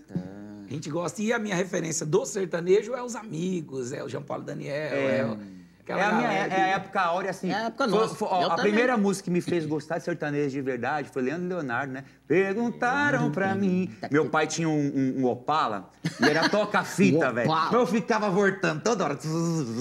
a 0.69 0.73
gente 0.73 0.91
gosta. 0.91 1.23
E 1.23 1.33
a 1.33 1.39
minha 1.39 1.55
referência 1.55 2.05
do 2.05 2.25
sertanejo 2.27 2.95
é 2.95 3.03
os 3.03 3.15
amigos, 3.15 3.93
é 3.93 4.03
o 4.03 4.09
João 4.09 4.23
Paulo 4.23 4.43
Daniel, 4.45 4.75
é, 4.75 5.25
o- 5.27 5.39
aquela 5.81 6.01
É 6.01 6.05
a, 6.05 6.13
minha, 6.15 6.33
é 6.33 6.61
a 6.63 6.67
época 6.77 7.01
áurea, 7.01 7.31
assim. 7.31 7.51
É 7.51 7.55
a 7.55 7.63
época 7.67 7.89
Foi- 7.89 7.99
nossa. 7.99 8.15
foi- 8.15 8.29
ó, 8.29 8.41
Eu 8.43 8.47
a 8.47 8.57
também. 8.57 8.65
primeira 8.73 8.97
música 8.97 9.25
que 9.27 9.31
me 9.31 9.41
fez 9.41 9.65
gostar 9.67 9.99
de 9.99 10.05
sertanejo 10.05 10.51
de 10.51 10.61
verdade 10.63 11.09
foi 11.11 11.23
Leandro 11.23 11.49
Leonardo, 11.49 11.93
né? 11.93 12.05
Perguntaram 12.27 13.31
pra 13.31 13.55
mim. 13.55 13.91
Meu 14.11 14.29
pai 14.31 14.47
tinha 14.47 14.69
um, 14.69 14.73
um- 14.95 15.15
um 15.21 15.25
Opala 15.27 15.91
e 16.21 16.25
era 16.25 16.49
toca-fita, 16.49 17.31
velho. 17.33 17.51
Eu 17.73 17.87
ficava 17.87 18.31
voltando 18.31 18.83
toda 18.83 19.05
hora 19.05 19.19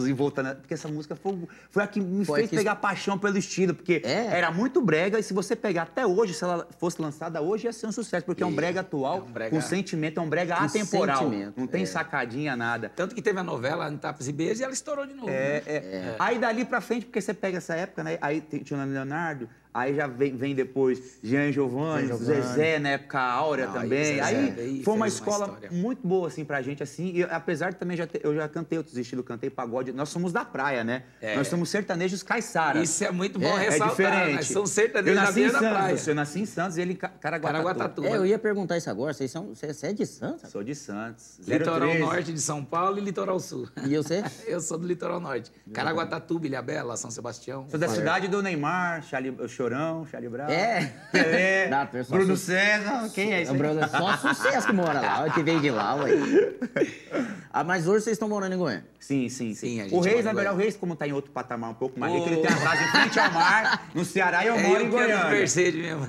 e 0.07 0.13
voltando. 0.13 0.55
Porque 0.57 0.73
essa 0.73 0.87
música 0.87 1.15
foi, 1.15 1.37
foi 1.69 1.83
a 1.83 1.87
que 1.87 2.01
me 2.01 2.25
Foi 2.25 2.39
fez 2.39 2.49
que- 2.49 2.57
pegar 2.57 2.75
paixão 2.75 3.17
pelo 3.17 3.37
estilo. 3.37 3.73
Porque 3.73 4.01
É. 4.03 4.25
era 4.37 4.51
muito 4.51 4.81
brega 4.81 5.17
e 5.19 5.23
se 5.23 5.33
você 5.33 5.55
pegar 5.55 5.83
até 5.83 6.05
hoje, 6.05 6.33
se 6.33 6.43
ela 6.43 6.67
fosse 6.79 7.01
lançada 7.01 7.41
hoje, 7.41 7.65
ia 7.65 7.73
ser 7.73 7.87
um 7.87 7.91
sucesso. 7.91 8.25
Porque 8.25 8.43
é 8.43 8.45
um 8.45 8.53
brega 8.53 8.81
atual, 8.81 9.17
É 9.17 9.21
um 9.21 9.31
brega- 9.31 9.55
com 9.55 9.61
sentimento, 9.61 10.19
é 10.19 10.21
um 10.23 10.29
brega 10.29 10.55
Com 10.57 10.63
atemporal. 10.63 11.17
sentimento, 11.23 11.53
Não 11.59 11.67
tem 11.67 11.83
é. 11.83 11.85
sacadinha, 11.85 12.55
nada. 12.55 12.89
Tanto 12.93 13.15
que 13.15 13.21
teve 13.21 13.39
a 13.39 13.43
novela 13.43 13.91
Tapas 13.97 14.27
e 14.27 14.33
Beijos 14.33 14.59
e 14.59 14.63
ela 14.63 14.73
estourou 14.73 15.05
de 15.05 15.13
novo. 15.13 15.27
né? 15.27 15.33
É, 15.35 15.61
é. 15.65 16.15
Aí 16.19 16.39
dali 16.39 16.65
pra 16.65 16.81
frente, 16.81 17.05
porque 17.05 17.21
você 17.21 17.33
pega 17.33 17.57
essa 17.57 17.73
época, 17.75 18.03
né? 18.03 18.17
Aí 18.21 18.41
tinha 18.41 18.79
o 18.79 18.85
Leonardo, 18.85 19.47
aí 19.73 19.95
já 19.95 20.07
vem, 20.07 20.35
vem 20.35 20.53
depois 20.53 21.17
Jean 21.23 21.51
Giovanni, 21.51 22.07
Jean 22.07 22.17
Giovanni. 22.17 22.41
Zezé, 22.41 22.79
na 22.79 22.89
época 22.89 23.19
áurea 23.19 23.65
Não, 23.67 23.73
também. 23.73 24.19
aí 24.19 24.35
Aí, 24.35 24.49
Zezé 24.51 24.61
aí 24.61 24.83
foi 24.83 24.93
uma 24.93 25.05
fez 25.05 25.19
uma 25.21 25.29
escola 25.29 25.45
história. 25.47 25.69
muito 25.71 26.07
boa, 26.07 26.27
assim, 26.27 26.45
pra 26.45 26.61
gente, 26.61 26.83
assim. 26.83 27.11
E 27.15 27.23
apesar 27.23 27.71
de 27.71 27.77
também 27.77 27.95
já 27.97 28.05
ter- 28.07 28.21
eu 28.23 28.35
já 28.35 28.47
cantei 28.47 28.77
outros 28.77 28.97
estilos, 28.97 29.25
cantei 29.25 29.49
pagode. 29.49 29.91
Nós 29.91 30.09
somos 30.09 30.31
da 30.31 30.43
praia, 30.45 30.83
né? 30.83 31.03
É. 31.21 31.35
Nós 31.35 31.47
somos 31.47 31.69
sertanejos 31.69 32.21
caiçara. 32.23 32.79
Isso 32.81 33.03
é 33.03 33.11
muito 33.11 33.39
bom 33.39 33.57
é, 33.57 33.69
ressaltar. 33.69 33.89
diferente. 33.89 34.35
Nós 34.35 34.47
somos 34.47 34.69
eu 34.77 34.83
sertanejos 34.83 35.15
da 35.19 35.25
nasci 35.25 35.41
em 35.41 35.51
da 35.51 35.59
praia. 35.59 35.89
Santos, 35.89 36.07
eu 36.07 36.15
nasci 36.15 36.39
em 36.41 36.45
Santos 36.45 36.77
e 36.77 36.81
ele 36.81 36.93
em 36.93 36.95
Ca- 36.95 37.09
Caraguatatuba. 37.09 37.63
Caraguatatuba. 37.63 38.07
É, 38.09 38.17
eu 38.17 38.25
ia 38.25 38.37
perguntar 38.39 38.77
isso 38.77 38.89
agora. 38.89 39.13
Vocês 39.13 39.31
são, 39.31 39.47
você, 39.55 39.73
você 39.73 39.87
é 39.87 39.93
de 39.93 40.05
Santos? 40.05 40.49
Sou 40.51 40.63
de 40.63 40.75
Santos. 40.75 41.39
Litoral 41.47 41.89
013. 41.89 41.99
Norte 41.99 42.33
de 42.33 42.41
São 42.41 42.63
Paulo 42.63 42.97
e 42.97 43.01
Litoral 43.01 43.39
Sul. 43.39 43.67
E 43.87 43.95
você? 43.97 44.23
Eu 44.47 44.59
sou 44.61 44.77
do 44.77 44.85
Litoral 44.87 45.19
Norte. 45.19 45.51
Caraguatatuba, 45.73 46.45
Ilhabela, 46.47 46.95
São 46.97 47.09
Sebastião. 47.11 47.65
Sou 47.69 47.79
da 47.79 47.87
cidade 47.87 48.27
do 48.27 48.41
Neymar, 48.41 49.03
Charlie, 49.03 49.35
Chorão, 49.63 50.05
Charlie 50.11 50.29
Brown. 50.29 50.49
É. 50.49 50.91
Pelé, 51.11 51.85
pessoal, 51.91 52.19
Bruno 52.19 52.35
su- 52.35 52.45
César. 52.45 53.09
Quem 53.13 53.33
é 53.33 53.41
esse? 53.43 53.51
É? 53.51 53.55
Bruno, 53.57 53.79
só 53.87 54.17
sucesso 54.17 54.67
que 54.67 54.73
mora 54.73 54.99
lá, 54.99 55.29
que 55.29 55.41
veio 55.41 55.61
de 55.61 55.71
lá, 55.71 55.95
ué. 55.95 56.11
Ah, 57.55 57.63
mas 57.63 57.87
hoje 57.87 58.03
vocês 58.05 58.15
estão 58.15 58.27
morando 58.27 58.53
em 58.55 58.57
Goiânia. 58.57 58.83
Sim, 58.99 59.29
sim, 59.29 59.53
Sim, 59.53 59.67
sim. 59.67 59.79
a 59.79 59.83
gente 59.83 59.93
o 59.93 59.99
Reis, 59.99 60.25
na 60.25 60.33
verdade, 60.33 60.55
o. 60.55 60.59
Reis, 60.59 60.75
como 60.75 60.95
tá 60.95 61.07
em 61.07 61.13
outro 61.13 61.29
patamar 61.31 61.69
um 61.69 61.75
pouco 61.75 61.99
mais 61.99 62.11
rico, 62.11 62.27
ele 62.29 62.37
tem 62.41 62.49
a 62.51 62.59
casa 62.59 62.83
em 62.83 62.87
frente 62.87 63.19
ao 63.19 63.31
mar, 63.31 63.89
no 63.93 64.03
Ceará, 64.03 64.43
e 64.43 64.47
eu 64.47 64.55
É 64.55 64.63
moro 64.63 64.79
eu 64.81 64.87
em 64.87 64.89
Goiânia. 64.89 65.25
Mercedes 65.29 65.79
mesmo. 65.79 66.03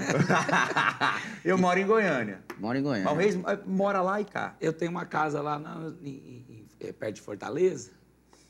eu 1.44 1.58
moro 1.58 1.78
em 1.78 1.86
Goiânia. 1.86 2.38
Mora 2.58 2.78
em 2.78 2.82
Goiânia. 2.82 3.04
Mas 3.04 3.12
o 3.14 3.16
Reis 3.18 3.34
eh, 3.46 3.58
mora 3.66 4.00
lá 4.00 4.22
e 4.22 4.24
cá. 4.24 4.54
Eu 4.58 4.72
tenho 4.72 4.90
uma 4.90 5.04
casa 5.04 5.42
lá 5.42 5.58
na- 5.58 5.92
em- 6.02 6.08
em- 6.48 6.66
é, 6.80 6.92
perto 6.92 7.16
de 7.16 7.20
Fortaleza. 7.20 7.90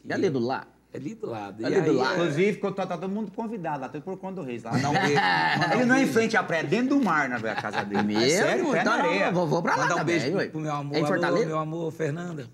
E 0.05 0.13
ali 0.13 0.31
do 0.31 0.39
lado? 0.39 0.69
É 0.95 0.97
ali 0.97 1.15
do 1.17 1.27
lado. 1.29 1.67
Ali 1.67 1.77
E 1.77 1.81
do 1.81 1.91
aí, 1.91 1.97
lado. 1.97 2.11
é- 2.13 2.15
Inclusive, 2.23 2.59
quando 2.59 2.75
tá, 2.77 2.87
tá 2.87 2.97
todo 2.97 3.11
mundo 3.11 3.33
convidado 3.33 3.81
lá, 3.81 3.89
tudo 3.89 4.03
por 4.03 4.17
conta 4.17 4.37
do 4.37 4.43
Reis. 4.47 4.63
Lá, 4.63 4.71
um 4.71 4.75
beijo. 4.93 5.21
ele 5.75 5.85
não 5.87 5.97
é 5.97 6.03
em 6.03 6.07
frente 6.07 6.37
à 6.37 6.43
praia, 6.45 6.61
é 6.61 6.65
dentro 6.65 6.97
do 6.97 7.05
mar, 7.05 7.29
na 7.29 7.37
verdade, 7.37 7.59
a 7.59 7.63
casa 7.63 7.85
dele. 7.85 8.03
Mesmo? 8.05 8.23
É 8.23 8.29
sério, 8.31 8.71
pé 8.71 8.81
Então, 8.81 8.97
na 8.97 9.05
areia. 9.05 9.33
Vou, 9.33 9.47
vou 9.47 9.61
pra 9.61 9.75
lá 9.75 9.83
Mandar 9.83 9.95
um 9.97 9.99
também, 9.99 10.19
beijo 10.21 10.37
ué. 10.37 10.43
pro, 10.45 10.53
pro 10.53 10.61
meu 10.61 10.73
amor. 10.73 10.95
É 10.95 10.99
em 10.99 11.01
Alô, 11.01 11.09
Fortaleza? 11.09 11.47
meu 11.47 11.59
amor, 11.59 11.93
Fernanda. 11.93 12.47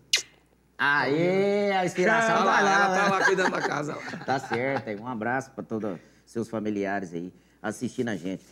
Aê, 0.79 1.73
a 1.73 1.85
inspiração 1.85 2.37
Olha 2.37 2.45
vai 2.45 2.65
lá, 2.65 2.71
lá. 2.71 2.85
ela 2.87 2.97
tá 2.97 3.03
né? 3.05 3.09
lá 3.19 3.25
cuidando 3.27 3.51
da 3.51 3.61
casa. 3.61 3.95
Lá. 3.97 4.25
Tá 4.25 4.39
certo, 4.39 4.89
aí. 4.89 4.97
um 4.97 5.07
abraço 5.07 5.51
para 5.51 5.63
todos 5.63 5.99
seus 6.25 6.49
familiares 6.49 7.13
aí 7.13 7.31
assistindo 7.63 8.09
a 8.09 8.17
gente. 8.17 8.43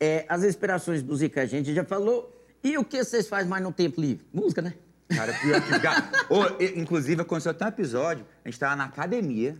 É, 0.00 0.24
as 0.26 0.42
inspirações 0.42 1.02
do 1.02 1.14
Zica 1.14 1.42
a 1.42 1.46
gente 1.46 1.74
já 1.74 1.84
falou. 1.84 2.30
E 2.62 2.78
o 2.78 2.84
que 2.84 3.04
vocês 3.04 3.28
fazem 3.28 3.46
mais 3.46 3.62
no 3.62 3.70
tempo 3.70 4.00
livre? 4.00 4.24
Música, 4.32 4.62
né? 4.62 4.72
Cara, 5.08 5.32
pior 5.34 5.60
que... 5.60 6.64
E- 6.64 6.80
inclusive, 6.80 7.20
aconteceu 7.22 7.50
até 7.50 7.64
um 7.64 7.68
episódio, 7.68 8.24
a 8.44 8.48
gente 8.48 8.58
tava 8.58 8.74
na 8.76 8.84
academia, 8.84 9.56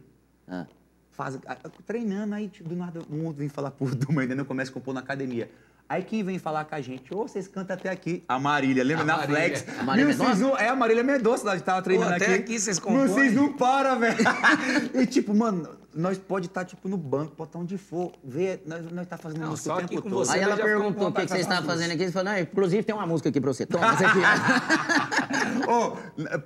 Ah. 0.48 0.66
faz, 1.12 1.38
treinando, 1.86 2.34
aí 2.34 2.48
tipo, 2.48 2.68
do 2.68 2.76
nada 2.76 3.00
um 3.10 3.16
mundo 3.16 3.36
vem 3.36 3.48
falar 3.48 3.70
por 3.70 3.94
Duma, 3.94 4.22
ainda 4.22 4.34
não 4.34 4.44
começa 4.44 4.70
a 4.70 4.74
compor 4.74 4.94
na 4.94 5.00
academia. 5.00 5.50
Aí 5.86 6.02
quem 6.02 6.22
vem 6.24 6.38
falar 6.38 6.64
com 6.64 6.74
a 6.74 6.80
gente, 6.80 7.12
ô, 7.14 7.28
vocês 7.28 7.46
cantam 7.46 7.76
até 7.76 7.90
aqui. 7.90 8.24
A 8.26 8.38
Marília, 8.38 8.82
lembra? 8.82 9.02
A 9.02 9.06
na 9.06 9.16
Marília. 9.18 9.36
Flex. 9.58 9.78
A 9.78 9.82
Marília 9.82 10.08
Mendonça? 10.12 10.34
não- 10.36 10.56
É, 10.58 10.68
a 10.68 10.74
Marília 10.76 11.04
Mendonça, 11.04 11.44
nós 11.44 11.60
tava 11.60 11.82
treinando 11.82 12.14
até 12.14 12.24
aqui. 12.24 12.34
aqui 12.36 12.58
vocês 12.58 12.78
compõem. 12.78 13.06
Vocês 13.08 13.34
não 13.34 13.52
param, 13.52 14.00
velho. 14.00 14.16
e 14.98 15.06
tipo, 15.06 15.34
mano, 15.34 15.68
nós 15.94 16.18
pode 16.18 16.46
estar, 16.46 16.64
tipo, 16.64 16.88
no 16.88 16.96
banco, 16.96 17.34
pode 17.36 17.48
estar 17.50 17.58
onde 17.58 17.78
for, 17.78 18.12
ver, 18.22 18.62
nós, 18.66 18.90
nós 18.90 19.06
tá 19.06 19.16
fazendo 19.16 19.40
Não, 19.42 19.50
música 19.50 19.68
só 19.70 19.76
o 19.76 19.78
aqui 19.78 19.88
tempo 19.88 20.02
com 20.02 20.10
todo. 20.10 20.18
você. 20.26 20.32
Aí 20.32 20.42
ela 20.42 20.56
perguntou 20.56 21.08
o 21.08 21.12
que, 21.12 21.26
que 21.26 21.36
estavam 21.36 21.60
uma 21.64 21.66
fazendo 21.72 21.92
aqui. 21.92 22.04
Você 22.06 22.12
falou, 22.12 22.32
não, 22.32 22.38
inclusive 22.38 22.82
tem 22.82 22.94
uma 22.94 23.06
música 23.06 23.28
aqui 23.28 23.40
pra 23.40 23.52
você. 23.52 23.64
Toma, 23.66 23.92
essa 23.92 24.06
aqui. 24.06 24.18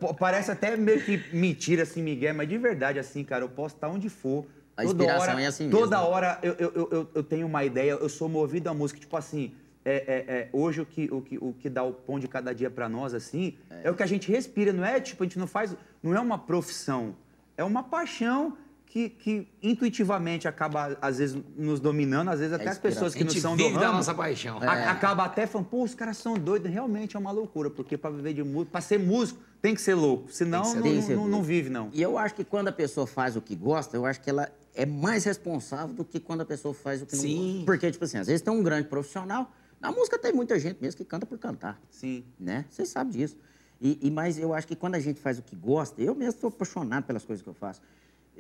Pô, 0.00 0.14
parece 0.14 0.50
até 0.50 0.76
meio 0.76 1.00
que 1.02 1.22
mentira, 1.34 1.82
assim, 1.82 2.02
Miguel, 2.02 2.34
mas 2.34 2.48
de 2.48 2.58
verdade, 2.58 2.98
assim, 2.98 3.24
cara, 3.24 3.44
eu 3.44 3.48
posso 3.48 3.74
estar 3.74 3.88
onde 3.88 4.08
for. 4.08 4.44
A 4.76 4.82
toda 4.82 5.02
inspiração 5.02 5.32
hora, 5.32 5.42
é 5.42 5.46
assim 5.46 5.70
Toda 5.70 5.96
mesmo. 5.98 6.12
hora 6.12 6.38
eu, 6.40 6.52
eu, 6.58 6.72
eu- 6.72 6.88
eu, 6.92 7.10
eu 7.16 7.22
tenho 7.24 7.46
uma 7.48 7.64
ideia, 7.64 7.92
eu 7.92 8.08
sou 8.08 8.28
movido 8.28 8.68
à 8.70 8.74
música, 8.74 9.00
tipo 9.00 9.16
assim. 9.16 9.52
é, 9.84 9.96
é, 9.96 10.34
é, 10.34 10.48
hoje 10.52 10.80
o 10.82 10.86
que, 10.86 11.08
o, 11.10 11.20
que, 11.20 11.36
o 11.38 11.52
que 11.52 11.68
dá 11.68 11.82
o 11.82 11.92
pão 11.92 12.18
de 12.20 12.28
cada 12.28 12.54
dia 12.54 12.70
pra 12.70 12.88
nós, 12.88 13.12
assim, 13.14 13.56
é. 13.82 13.90
o 13.90 13.94
que 13.94 14.02
a 14.04 14.06
gente 14.06 14.30
respira, 14.30 14.72
não 14.72 14.84
é 14.84 15.00
tipo, 15.00 15.22
a 15.24 15.26
gente 15.26 15.38
não 15.38 15.46
faz. 15.48 15.74
Não 16.02 16.14
é 16.14 16.20
uma 16.20 16.38
profissão, 16.38 17.16
é 17.56 17.64
uma 17.64 17.82
paixão 17.82 18.56
que, 18.90 19.10
que 19.10 19.46
intuitivamente 19.62 20.48
acaba, 20.48 20.96
às 21.00 21.18
vezes, 21.18 21.36
nos 21.56 21.78
dominando, 21.78 22.28
às 22.30 22.38
vezes 22.40 22.54
até 22.54 22.64
as 22.68 22.76
inspiração. 22.76 23.02
pessoas 23.04 23.14
que 23.14 23.22
não 23.24 23.30
são 23.40 23.56
do 23.56 23.62
vive 23.64 23.74
da 23.78 23.86
ramo. 23.86 23.98
nossa 23.98 24.14
paixão. 24.14 24.58
A- 24.62 24.90
Acaba 24.90 25.24
até 25.24 25.46
falando, 25.46 25.66
pô, 25.68 25.82
os 25.84 25.94
caras 25.94 26.16
são 26.16 26.34
doidos. 26.34 26.70
Realmente 26.70 27.14
é 27.14 27.18
uma 27.18 27.30
loucura, 27.30 27.68
porque 27.70 27.96
para 27.98 28.10
viver 28.10 28.32
de 28.32 28.42
música, 28.42 28.72
para 28.72 28.80
ser 28.80 28.98
músico, 28.98 29.40
tem 29.60 29.74
que 29.74 29.80
ser 29.80 29.94
louco. 29.94 30.32
Senão 30.32 30.64
ser 30.64 30.80
não, 30.80 30.86
não, 30.86 31.16
não- 31.16 31.28
não 31.28 31.42
vive, 31.42 31.68
não. 31.68 31.90
E 31.92 32.00
eu 32.02 32.16
acho 32.16 32.34
que 32.34 32.44
quando 32.44 32.68
a 32.68 32.72
pessoa 32.72 33.06
faz 33.06 33.36
o 33.36 33.42
que 33.42 33.54
gosta, 33.54 33.96
eu 33.96 34.06
acho 34.06 34.20
que 34.22 34.30
ela 34.30 34.48
é 34.74 34.86
mais 34.86 35.24
responsável 35.24 35.94
do 35.94 36.04
que 36.04 36.18
quando 36.18 36.40
a 36.40 36.46
pessoa 36.46 36.72
faz 36.72 37.02
o 37.02 37.06
que 37.06 37.14
não 37.16 37.22
Sim. 37.22 37.52
gosta. 37.52 37.64
Porque, 37.66 37.90
tipo 37.90 38.04
assim, 38.04 38.16
às 38.18 38.26
vezes 38.26 38.40
tem 38.40 38.52
um 38.52 38.62
grande 38.62 38.88
profissional. 38.88 39.52
Na 39.80 39.92
música 39.92 40.18
tem 40.18 40.32
muita 40.32 40.58
gente 40.58 40.78
mesmo 40.80 40.96
que 40.96 41.04
canta 41.04 41.26
por 41.26 41.36
cantar. 41.38 41.78
Sim. 41.90 42.24
né? 42.40 42.64
Vocês 42.70 42.88
sabem 42.88 43.12
disso. 43.12 43.36
E, 43.80 43.98
e- 44.02 44.10
mas 44.10 44.38
eu 44.38 44.52
acho 44.54 44.66
que 44.66 44.74
quando 44.74 44.94
a 44.96 44.98
gente 44.98 45.20
faz 45.20 45.38
o 45.38 45.42
que 45.42 45.54
gosta, 45.54 46.00
eu 46.02 46.14
mesmo 46.14 46.30
estou 46.34 46.48
apaixonado 46.48 47.04
pelas 47.04 47.24
coisas 47.24 47.42
que 47.42 47.48
eu 47.48 47.54
faço. 47.54 47.80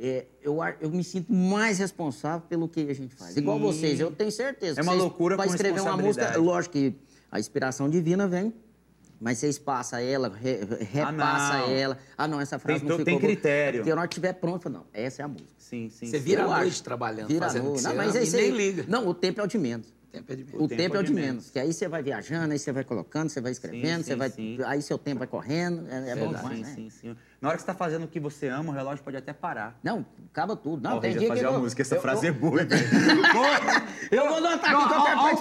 É, 0.00 0.26
eu, 0.42 0.58
eu 0.80 0.90
me 0.90 1.02
sinto 1.02 1.32
mais 1.32 1.78
responsável 1.78 2.46
pelo 2.48 2.68
que 2.68 2.88
a 2.88 2.94
gente 2.94 3.14
faz. 3.14 3.34
Sim. 3.34 3.40
Igual 3.40 3.58
vocês, 3.58 3.98
eu 3.98 4.10
tenho 4.12 4.30
certeza. 4.30 4.78
É 4.78 4.82
uma 4.82 4.92
loucura 4.92 5.36
Para 5.36 5.46
escrever 5.46 5.80
uma 5.80 5.96
música, 5.96 6.36
lógico 6.38 6.74
que 6.74 6.94
a 7.32 7.40
inspiração 7.40 7.90
divina 7.90 8.28
vem, 8.28 8.54
mas 9.20 9.38
vocês 9.38 9.58
passam 9.58 9.98
ela, 9.98 10.28
re, 10.28 10.60
repassa 10.92 11.58
não. 11.58 11.70
ela. 11.72 11.98
Ah, 12.16 12.28
não, 12.28 12.40
essa 12.40 12.60
frase 12.60 12.80
Tem 12.80 12.88
não 12.88 12.96
ficou 12.96 13.04
tem 13.04 13.14
boa. 13.18 13.26
critério. 13.26 13.80
Porque 13.80 13.92
na 13.92 14.00
hora 14.02 14.08
que 14.08 14.14
estiver 14.14 14.32
pronto, 14.34 14.56
eu 14.58 14.60
falo, 14.72 14.74
não, 14.76 14.84
essa 14.92 15.22
é 15.22 15.24
a 15.24 15.28
música. 15.28 15.50
Sim, 15.58 15.90
sim. 15.90 16.06
Você 16.06 16.18
sim. 16.18 16.24
vira 16.24 16.42
Eu 16.42 16.52
a 16.52 16.56
noite 16.58 16.68
acho. 16.74 16.82
trabalhando, 16.84 17.26
Vira 17.28 17.46
a 17.46 17.48
fazendo 17.48 17.62
o 17.62 17.68
noite. 17.70 17.80
você 17.82 17.88
Não, 17.88 17.96
mas 17.96 18.14
é 18.14 18.20
e 18.20 18.22
isso 18.22 18.36
nem 18.36 18.44
aí. 18.44 18.50
liga. 18.52 18.84
Não, 18.86 19.08
o 19.08 19.12
tempo 19.14 19.40
é 19.40 19.44
o 19.44 19.46
de 19.48 19.58
menos. 19.58 19.92
Tempo 20.12 20.32
é 20.32 20.36
de 20.36 20.46
O, 20.56 20.68
tempo, 20.68 20.96
é 20.96 21.00
o 21.00 21.02
de 21.02 21.12
menos. 21.12 21.50
Que 21.50 21.58
aí 21.58 21.72
você 21.72 21.88
vai 21.88 22.02
viajando, 22.04 22.52
aí 22.52 22.58
você 22.58 22.70
vai 22.72 22.84
colocando, 22.84 23.28
você 23.28 23.40
vai 23.40 23.50
escrevendo, 23.52 23.98
sim, 23.98 24.10
você 24.10 24.16
vai. 24.16 24.30
sim. 24.30 24.58
Aí 24.64 24.80
seu 24.80 24.96
tempo 24.96 25.18
vai 25.18 25.28
correndo. 25.28 25.86
É, 25.90 26.10
é 26.10 26.16
bom 26.16 26.28
demais, 26.28 26.56
Sim, 26.56 26.62
né? 26.62 26.72
sim, 26.76 26.90
sim. 26.90 27.16
Na 27.40 27.50
hora 27.50 27.56
que 27.56 27.62
você 27.62 27.66
tá 27.68 27.74
fazendo 27.74 28.02
o 28.04 28.08
que 28.08 28.18
você 28.18 28.48
ama, 28.48 28.70
o 28.72 28.74
relógio 28.74 29.04
pode 29.04 29.16
até 29.16 29.32
parar. 29.32 29.78
Não, 29.82 30.04
acaba 30.32 30.56
tudo. 30.56 30.82
Não, 30.82 30.96
Ó, 30.96 31.00
tem 31.00 31.12
dia 31.12 31.20
já 31.20 31.26
que 31.26 31.32
fazer 31.34 31.44
eu... 31.46 31.50
uma 31.50 31.60
música, 31.60 31.82
essa 31.82 31.94
eu- 31.94 32.00
frase 32.02 32.26
é 32.26 32.30
eu, 32.30 32.34
boa, 32.34 32.64
velho. 32.64 32.84
eu 34.10 34.28
vou 34.28 34.40
notar 34.40 34.74
Ó, 34.74 34.88
qualquer 34.88 35.14
participação. 35.14 35.40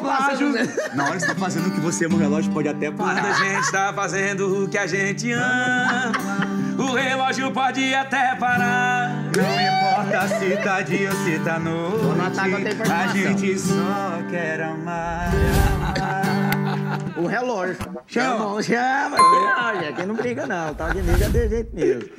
plágio. 0.54 0.96
Na 0.96 1.04
hora 1.06 1.14
que 1.14 1.20
você 1.22 1.26
tá 1.28 1.36
fazendo 1.36 1.68
o 1.68 1.72
que 1.72 1.80
você 1.80 2.06
ama, 2.06 2.16
o 2.16 2.20
relógio 2.20 2.52
pode 2.54 2.68
até 2.68 2.92
Quando 2.92 2.98
parar. 3.16 3.30
a 3.30 3.34
gente 3.34 3.72
tá 3.72 3.92
fazendo 3.94 4.64
o 4.66 4.70
que 4.70 4.78
a 4.78 4.86
gente 4.86 5.32
ama, 5.32 6.12
o 6.78 6.94
relógio 6.94 7.52
pode 7.52 7.94
até 7.96 8.36
parar. 8.36 9.10
Não 9.36 10.12
importa 10.14 10.28
se 10.40 10.58
tá 10.64 10.82
dia 10.84 11.10
ou 11.10 11.16
se 11.26 11.40
tá 11.40 11.58
noite. 11.58 11.98
Que 12.84 12.90
a 12.92 13.08
gente 13.08 13.58
só 13.60 14.22
quer 14.30 14.62
amar. 14.62 15.32
O 17.18 17.28
relógio. 17.28 17.76
Chama. 18.08 18.64
Chama. 18.64 19.16
Aqui 19.16 19.22
não, 19.22 19.74
gente. 19.82 19.94
Aqui 19.94 20.06
não 20.06 20.16
briga, 20.16 20.46
não. 20.46 20.74
Tá 20.74 20.90
de 20.90 21.02
liga 21.02 21.26
é 21.26 21.30
de 21.30 21.50
jeito 21.50 21.76
mesmo. 21.76 22.10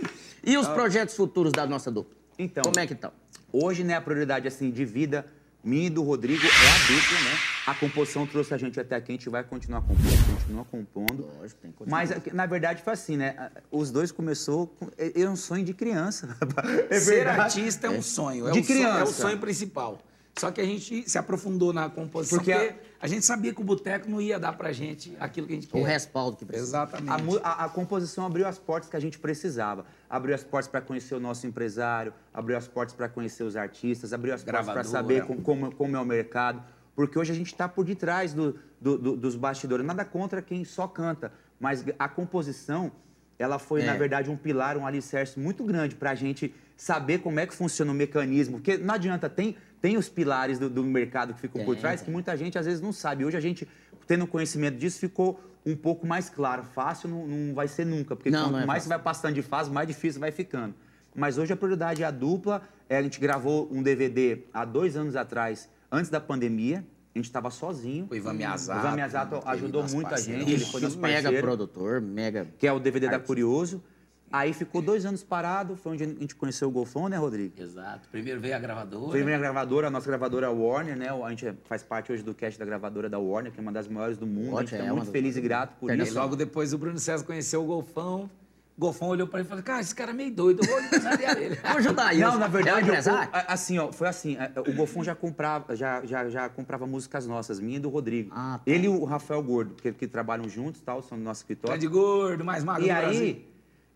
E 0.44 0.56
os 0.56 0.66
projetos 0.68 1.14
futuros 1.14 1.52
da 1.52 1.66
nossa 1.66 1.90
dupla? 1.90 2.16
Então. 2.38 2.62
Como 2.62 2.78
é 2.78 2.86
que 2.86 2.92
estão? 2.94 3.12
Hoje, 3.52 3.84
né, 3.84 3.94
a 3.94 4.00
prioridade 4.00 4.46
assim 4.46 4.70
de 4.70 4.84
vida 4.84 5.26
minha 5.62 5.88
e 5.88 5.90
do 5.90 6.02
Rodrigo 6.02 6.42
é 6.44 6.48
a 6.48 6.78
dupla, 6.86 7.18
né? 7.18 7.38
A 7.66 7.74
composição 7.74 8.26
trouxe 8.26 8.54
a 8.54 8.56
gente 8.56 8.78
até 8.78 8.96
aqui, 8.96 9.12
a 9.12 9.14
gente 9.14 9.28
vai 9.28 9.42
continuar 9.42 9.82
compondo, 9.82 10.34
continua 10.36 10.64
compondo. 10.64 11.28
Lógico, 11.38 11.60
tem 11.60 11.70
que 11.72 11.76
continuar. 11.76 11.98
Mas, 11.98 12.32
na 12.32 12.46
verdade, 12.46 12.82
foi 12.82 12.92
assim, 12.92 13.16
né? 13.16 13.50
Os 13.70 13.90
dois 13.90 14.12
começou... 14.12 14.68
Com... 14.68 14.88
É 14.96 15.28
um 15.28 15.36
sonho 15.36 15.64
de 15.64 15.74
criança. 15.74 16.36
É 16.88 16.98
Ser 16.98 17.26
artista 17.28 17.88
é 17.88 17.90
um 17.90 18.00
sonho, 18.00 18.48
é, 18.48 18.52
De 18.52 18.60
o 18.60 18.64
sonho, 18.64 18.82
é 18.82 18.88
o 18.88 18.92
criança. 18.94 19.12
sonho 19.12 19.38
principal. 19.38 19.98
Só 20.38 20.50
que 20.50 20.60
a 20.60 20.64
gente 20.64 21.08
se 21.08 21.18
aprofundou 21.18 21.72
na 21.72 21.90
composição, 21.90 22.38
Porque 22.38 22.54
porque, 22.54 22.74
a- 23.00 23.06
gente 23.06 23.24
sabia 23.24 23.52
que 23.54 23.60
o 23.60 23.64
boteco 23.64 24.08
não 24.10 24.20
ia 24.20 24.38
dar 24.38 24.52
pra 24.54 24.72
gente 24.72 25.16
aquilo 25.20 25.46
que 25.46 25.52
a 25.52 25.56
gente 25.56 25.66
O 25.68 25.70
queria. 25.70 25.86
respaldo 25.86 26.36
que 26.36 26.44
precisa. 26.44 26.68
Exatamente. 26.68 27.38
A, 27.42 27.48
a- 27.48 27.64
a 27.64 27.68
composição 27.68 28.26
abriu 28.26 28.46
as 28.46 28.58
portas 28.58 28.88
que 28.90 28.96
a 28.96 29.00
gente 29.00 29.18
precisava. 29.18 29.84
Abriu 30.08 30.34
as 30.34 30.42
portas 30.42 30.68
para 30.68 30.80
conhecer 30.80 31.14
o 31.14 31.20
nosso 31.20 31.46
empresário, 31.46 32.12
abriu 32.32 32.56
as 32.56 32.66
portas 32.68 32.94
para 32.94 33.08
conhecer 33.08 33.42
os 33.44 33.56
artistas, 33.56 34.12
abriu 34.12 34.34
as 34.34 34.42
portas 34.42 34.64
para 34.66 34.72
Gravadora. 34.74 35.02
saber 35.02 35.24
com- 35.26 35.42
como, 35.42 35.74
como 35.74 35.96
é 35.96 36.00
o 36.00 36.04
mercado. 36.04 36.62
Porque 36.96 37.18
hoje 37.18 37.30
a 37.32 37.34
gente 37.34 37.46
está 37.52 37.68
por 37.68 37.84
detrás 37.84 38.32
do- 38.34 38.58
do- 38.80 38.98
do- 38.98 39.16
dos 39.16 39.36
bastidores. 39.36 39.86
Nada 39.86 40.04
contra 40.04 40.42
quem 40.42 40.64
só 40.64 40.88
canta, 40.88 41.32
mas 41.60 41.84
a 41.98 42.08
composição, 42.08 42.90
ela 43.38 43.58
foi, 43.58 43.82
É. 43.82 43.86
na 43.86 43.94
verdade, 43.94 44.30
um 44.30 44.36
pilar, 44.36 44.76
um 44.76 44.86
alicerce 44.86 45.38
muito 45.38 45.62
grande 45.64 45.94
para 45.94 46.10
a 46.10 46.14
gente 46.14 46.52
saber 46.76 47.18
como 47.18 47.38
é 47.40 47.46
que 47.46 47.54
funciona 47.54 47.90
o 47.92 47.94
mecanismo. 47.94 48.56
Porque 48.58 48.76
não 48.76 48.94
adianta, 48.94 49.28
tem, 49.28 49.56
tem 49.80 49.96
os 49.96 50.08
pilares 50.08 50.58
do, 50.58 50.68
do 50.68 50.82
mercado 50.82 51.34
que 51.34 51.40
ficam 51.40 51.64
por 51.64 51.74
Tem, 51.74 51.80
trás 51.82 52.00
que 52.02 52.10
muita 52.10 52.36
gente 52.36 52.58
às 52.58 52.66
vezes 52.66 52.80
não 52.80 52.92
sabe. 52.92 53.24
Hoje 53.24 53.36
a 53.36 53.40
gente, 53.40 53.68
tendo 54.06 54.26
conhecimento 54.26 54.76
disso, 54.76 54.98
ficou 54.98 55.40
um 55.64 55.76
pouco 55.76 56.06
mais 56.06 56.28
claro. 56.28 56.64
Fácil 56.64 57.08
não, 57.08 57.26
não 57.26 57.54
vai 57.54 57.68
ser 57.68 57.84
nunca, 57.84 58.16
porque 58.16 58.30
Não, 58.30 58.44
quanto 58.44 58.52
não 58.52 58.60
é 58.60 58.66
mais 58.66 58.82
você 58.84 58.88
vai 58.88 58.98
passando 58.98 59.34
de 59.34 59.42
fase, 59.42 59.70
mais 59.70 59.86
difícil 59.86 60.20
vai 60.20 60.30
ficando. 60.32 60.74
Mas 61.14 61.36
hoje 61.38 61.52
a 61.52 61.56
prioridade 61.56 62.02
é 62.02 62.06
a 62.06 62.10
dupla. 62.10 62.62
É, 62.88 62.96
a 62.96 63.02
gente 63.02 63.20
gravou 63.20 63.68
um 63.70 63.82
DVD 63.82 64.40
há 64.52 64.64
dois 64.64 64.96
anos 64.96 65.14
atrás, 65.16 65.68
antes 65.90 66.10
da 66.10 66.20
pandemia. 66.20 66.84
A 67.18 67.20
gente 67.20 67.26
estava 67.26 67.50
sozinho. 67.50 68.06
O 68.08 68.14
Ivan 68.14 68.32
Miyazato, 68.32 68.78
O 68.78 68.80
Ivan 68.86 68.94
Miyazato 68.94 69.42
ajudou 69.44 69.84
muito 69.88 70.14
a 70.14 70.18
gente. 70.18 70.52
Ele 70.52 70.64
foi 70.64 70.80
nosso 70.80 70.98
mega 70.98 71.32
produtor, 71.40 72.00
mega. 72.00 72.46
que 72.56 72.66
é 72.66 72.72
o 72.72 72.78
DVD 72.78 73.08
da 73.08 73.18
Curioso. 73.18 73.82
Aí 74.30 74.52
ficou 74.52 74.82
dois 74.82 75.06
anos 75.06 75.24
parado, 75.24 75.74
foi 75.74 75.92
onde 75.92 76.04
a 76.04 76.06
gente 76.06 76.36
conheceu 76.36 76.68
o 76.68 76.70
Golfão, 76.70 77.08
né, 77.08 77.16
Rodrigo? 77.16 77.54
Exato. 77.58 78.08
Primeiro 78.10 78.38
veio 78.38 78.54
a 78.54 78.58
gravadora. 78.58 79.10
Foi 79.10 79.22
a 79.22 79.24
minha 79.24 79.38
gravadora, 79.38 79.86
a 79.86 79.90
nossa 79.90 80.06
gravadora 80.06 80.50
Warner, 80.50 80.96
né? 80.96 81.08
A 81.08 81.30
gente 81.30 81.54
faz 81.64 81.82
parte 81.82 82.12
hoje 82.12 82.22
do 82.22 82.34
cast 82.34 82.58
da 82.58 82.64
gravadora 82.66 83.08
da 83.08 83.18
Warner, 83.18 83.50
que 83.50 83.58
é 83.58 83.62
uma 83.62 83.72
das 83.72 83.88
maiores 83.88 84.18
do 84.18 84.26
mundo. 84.26 84.58
a 84.58 84.60
gente 84.60 84.74
Ótimo, 84.74 84.80
está 84.80 84.92
é 84.92 84.92
muito 84.92 85.10
feliz 85.10 85.36
e 85.36 85.40
grato 85.40 85.76
por 85.80 85.90
isso. 85.98 86.14
logo 86.14 86.36
depois 86.36 86.74
o 86.74 86.78
Bruno 86.78 86.98
César 86.98 87.24
conheceu 87.24 87.62
o 87.62 87.66
Golfão. 87.66 88.30
Golfão 88.78 89.08
olhou 89.08 89.26
pra 89.26 89.40
ele 89.40 89.46
e 89.46 89.48
falou: 89.48 89.64
Cara, 89.64 89.80
esse 89.80 89.94
cara 89.94 90.12
é 90.12 90.14
meio 90.14 90.32
doido, 90.32 90.62
eu 90.62 90.68
vou 90.70 90.80
empresariar 90.80 91.36
ele. 91.42 91.56
Vamos 91.56 91.78
ajudar 91.78 92.12
isso. 92.14 92.22
Não, 92.22 92.38
na 92.38 92.44
É 92.44 92.48
o 92.48 92.50
verdade, 92.52 92.88
eu- 92.88 93.12
a- 93.14 93.44
assim, 93.52 93.78
ó, 93.78 93.90
foi 93.92 94.06
assim, 94.06 94.36
a- 94.36 94.52
o 94.60 94.72
Golfão 94.72 95.02
já 95.02 95.14
comprava, 95.14 95.74
já, 95.74 96.04
já, 96.06 96.28
já 96.30 96.48
comprava 96.48 96.86
músicas 96.86 97.26
nossas, 97.26 97.58
minha 97.58 97.78
e 97.78 97.80
do 97.80 97.88
Rodrigo. 97.88 98.30
Ah, 98.32 98.60
tá. 98.64 98.70
Ele 98.70 98.86
e 98.86 98.88
o 98.88 99.04
Rafael 99.04 99.42
Gordo, 99.42 99.74
que, 99.74 99.92
que 99.92 100.06
trabalham 100.06 100.48
juntos, 100.48 100.80
tal, 100.80 101.02
são 101.02 101.18
do 101.18 101.24
nosso 101.24 101.40
escritório. 101.40 101.78
de 101.78 101.88
gordo, 101.88 102.44
mais 102.44 102.62
magro 102.62 102.84
E 102.86 102.90
aí, 102.90 103.44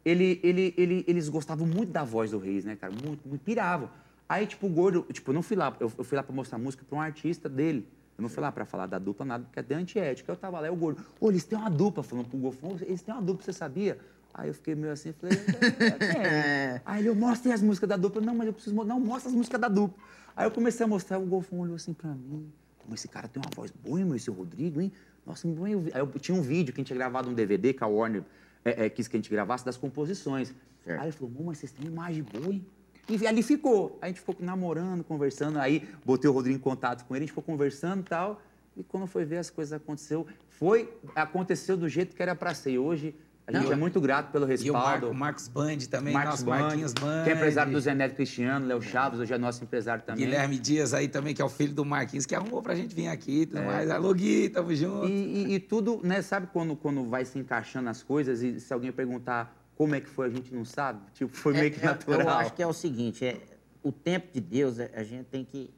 ele, 0.04 0.40
ele, 0.42 0.74
ele, 0.76 1.04
eles 1.06 1.28
gostavam 1.28 1.66
muito 1.66 1.92
da 1.92 2.02
voz 2.02 2.32
do 2.32 2.38
Reis, 2.38 2.64
né, 2.64 2.74
cara? 2.76 2.92
Muito, 2.92 3.26
muito 3.28 3.42
piravam. 3.42 3.88
Aí, 4.28 4.46
tipo, 4.46 4.66
o 4.66 4.70
Gordo, 4.70 5.06
tipo, 5.12 5.30
eu 5.30 5.34
não 5.34 5.42
fui 5.42 5.56
lá, 5.56 5.76
eu, 5.78 5.92
eu 5.96 6.02
fui 6.04 6.16
lá 6.16 6.22
pra 6.22 6.34
mostrar 6.34 6.58
música 6.58 6.84
pra 6.88 6.98
um 6.98 7.00
artista 7.00 7.48
dele. 7.48 7.86
Eu 8.18 8.22
não 8.22 8.28
fui 8.28 8.42
lá 8.42 8.50
pra 8.50 8.64
falar 8.64 8.86
da 8.86 8.98
dupla, 8.98 9.24
nada, 9.24 9.44
porque 9.44 9.58
é 9.58 9.62
até 9.62 9.74
antiética. 9.74 10.32
Eu 10.32 10.36
tava 10.36 10.58
lá, 10.60 10.66
e 10.66 10.70
o 10.70 10.76
Gordo, 10.76 11.02
ô, 11.20 11.30
eles 11.30 11.44
têm 11.44 11.58
uma 11.58 11.70
dupla, 11.70 12.02
falando 12.02 12.28
pro 12.28 12.38
Golfão, 12.38 12.76
eles 12.80 13.00
têm 13.02 13.14
uma 13.14 13.22
dupla, 13.22 13.44
você 13.44 13.52
sabia? 13.52 13.98
Aí 14.34 14.48
eu 14.48 14.54
fiquei 14.54 14.74
meio 14.74 14.92
assim, 14.92 15.12
falei, 15.12 15.36
é, 15.80 15.90
quem 16.12 16.22
é? 16.22 16.82
Aí 16.84 17.00
ele, 17.00 17.08
eu 17.08 17.14
mostrei 17.14 17.52
as 17.52 17.62
músicas 17.62 17.88
da 17.88 17.96
dupla. 17.96 18.20
Não, 18.22 18.34
mas 18.34 18.46
eu 18.46 18.52
preciso 18.52 18.74
mostrar. 18.74 18.94
Não, 18.94 19.00
mostra 19.00 19.30
as 19.30 19.36
músicas 19.36 19.60
da 19.60 19.68
dupla. 19.68 20.02
Aí 20.34 20.46
eu 20.46 20.50
comecei 20.50 20.84
a 20.84 20.88
mostrar, 20.88 21.18
o 21.18 21.26
Golfão 21.26 21.60
olhou 21.60 21.76
assim 21.76 21.92
pra 21.92 22.10
mim. 22.10 22.50
Como 22.78 22.94
esse 22.94 23.06
cara 23.08 23.28
tem 23.28 23.42
uma 23.42 23.50
voz 23.54 23.70
boa, 23.70 24.00
hein, 24.00 24.06
meu, 24.06 24.16
esse 24.16 24.30
Rodrigo, 24.30 24.80
hein? 24.80 24.90
Nossa, 25.26 25.46
me 25.46 25.54
põe 25.54 25.76
o 25.76 25.80
vi-" 25.80 25.92
Aí 25.94 26.00
eu 26.00 26.08
tinha 26.18 26.36
um 26.36 26.42
vídeo 26.42 26.72
que 26.72 26.80
a 26.80 26.82
gente 26.82 26.88
tinha 26.88 26.96
gravado 26.96 27.28
um 27.28 27.34
DVD, 27.34 27.72
que 27.72 27.84
a 27.84 27.86
Warner 27.86 28.24
é, 28.64 28.86
é, 28.86 28.90
quis 28.90 29.06
que 29.06 29.16
a 29.16 29.18
gente 29.18 29.30
gravasse, 29.30 29.64
das 29.64 29.76
composições. 29.76 30.52
Certo. 30.84 31.00
Aí 31.00 31.06
ele 31.06 31.12
falou, 31.12 31.30
"Mô, 31.30 31.44
mas 31.44 31.58
vocês 31.58 31.70
têm 31.70 31.86
imagem 31.86 32.22
boa, 32.22 32.52
hein? 32.52 32.66
E 33.08 33.26
ali 33.26 33.42
ficou. 33.42 33.98
Aí 34.00 34.06
a 34.06 34.08
gente 34.08 34.20
ficou 34.20 34.36
namorando, 34.40 35.04
conversando. 35.04 35.58
Aí 35.58 35.88
botei 36.04 36.30
o 36.30 36.32
Rodrigo 36.32 36.56
em 36.56 36.60
contato 36.60 37.04
com 37.04 37.14
ele, 37.14 37.24
a 37.24 37.26
gente 37.26 37.30
ficou 37.30 37.44
conversando 37.44 38.00
e 38.00 38.04
tal. 38.04 38.40
E 38.76 38.82
quando 38.82 39.06
foi 39.06 39.24
ver 39.24 39.38
as 39.38 39.50
coisas 39.50 39.72
aconteceu, 39.72 40.26
foi, 40.48 40.92
aconteceu 41.14 41.76
do 41.76 41.88
jeito 41.88 42.16
que 42.16 42.22
era 42.22 42.34
pra 42.34 42.54
ser. 42.54 42.72
E 42.72 42.78
hoje 42.78 43.14
a 43.54 43.58
gente 43.58 43.66
Não. 43.68 43.72
é 43.72 43.76
muito 43.76 44.00
grato 44.00 44.30
pelo 44.32 44.44
E 44.44 44.46
o 44.46 44.48
respaldo. 44.48 45.06
Marco, 45.06 45.14
Marcos 45.14 45.48
Band 45.48 45.78
também, 45.90 46.12
Marcos 46.14 46.30
nosso 46.40 46.44
Band, 46.44 46.58
Marquinhos 46.60 46.92
Band. 46.94 47.24
que 47.24 47.30
é 47.30 47.32
empresário 47.34 47.72
do 47.72 47.80
Zé 47.80 47.94
Neto 47.94 48.14
Cristiano, 48.14 48.66
Léo 48.66 48.80
Chaves, 48.82 49.20
hoje 49.20 49.32
é 49.32 49.38
nosso 49.38 49.62
empresário 49.64 50.02
também. 50.04 50.24
Guilherme 50.24 50.58
Dias 50.58 50.92
aí 50.94 51.08
também, 51.08 51.34
que 51.34 51.42
é 51.42 51.44
o 51.44 51.48
filho 51.48 51.74
do 51.74 51.84
Marquinhos, 51.84 52.26
que 52.26 52.34
arrumou 52.34 52.62
pra 52.62 52.74
gente 52.74 52.94
vir 52.94 53.08
aqui 53.08 53.42
e 53.42 53.46
tudo 53.46 53.62
mais. 53.62 53.90
Alô, 53.90 54.12
Gui, 54.14 54.48
tamo 54.48 54.74
junto. 54.74 55.06
É. 55.06 55.08
E, 55.10 55.12
e- 55.50 55.54
e 55.54 55.60
tudo, 55.60 56.00
né? 56.02 56.22
Sabe 56.22 56.48
quando, 56.52 56.74
quando 56.76 57.04
vai 57.08 57.24
se 57.24 57.38
encaixando 57.38 57.88
as 57.88 58.02
coisas 58.02 58.42
e 58.42 58.58
se 58.60 58.72
alguém 58.72 58.92
perguntar 58.92 59.56
como 59.76 59.94
é 59.94 60.00
que 60.00 60.08
foi, 60.08 60.26
a 60.26 60.30
gente 60.30 60.54
não 60.54 60.64
sabe? 60.64 61.00
Tipo, 61.14 61.34
foi 61.36 61.52
meio 61.54 61.70
que 61.70 61.80
É, 61.80 61.84
é, 61.84 61.86
natural. 61.86 62.20
Eu 62.20 62.28
acho 62.30 62.52
que 62.54 62.62
é 62.62 62.66
o 62.66 62.72
seguinte, 62.72 63.24
é, 63.24 63.40
o 63.82 63.90
tempo 63.90 64.28
de 64.32 64.40
Deus, 64.40 64.78
é, 64.78 64.90
a 64.94 65.02
gente 65.02 65.24
tem 65.24 65.44
que 65.44 65.70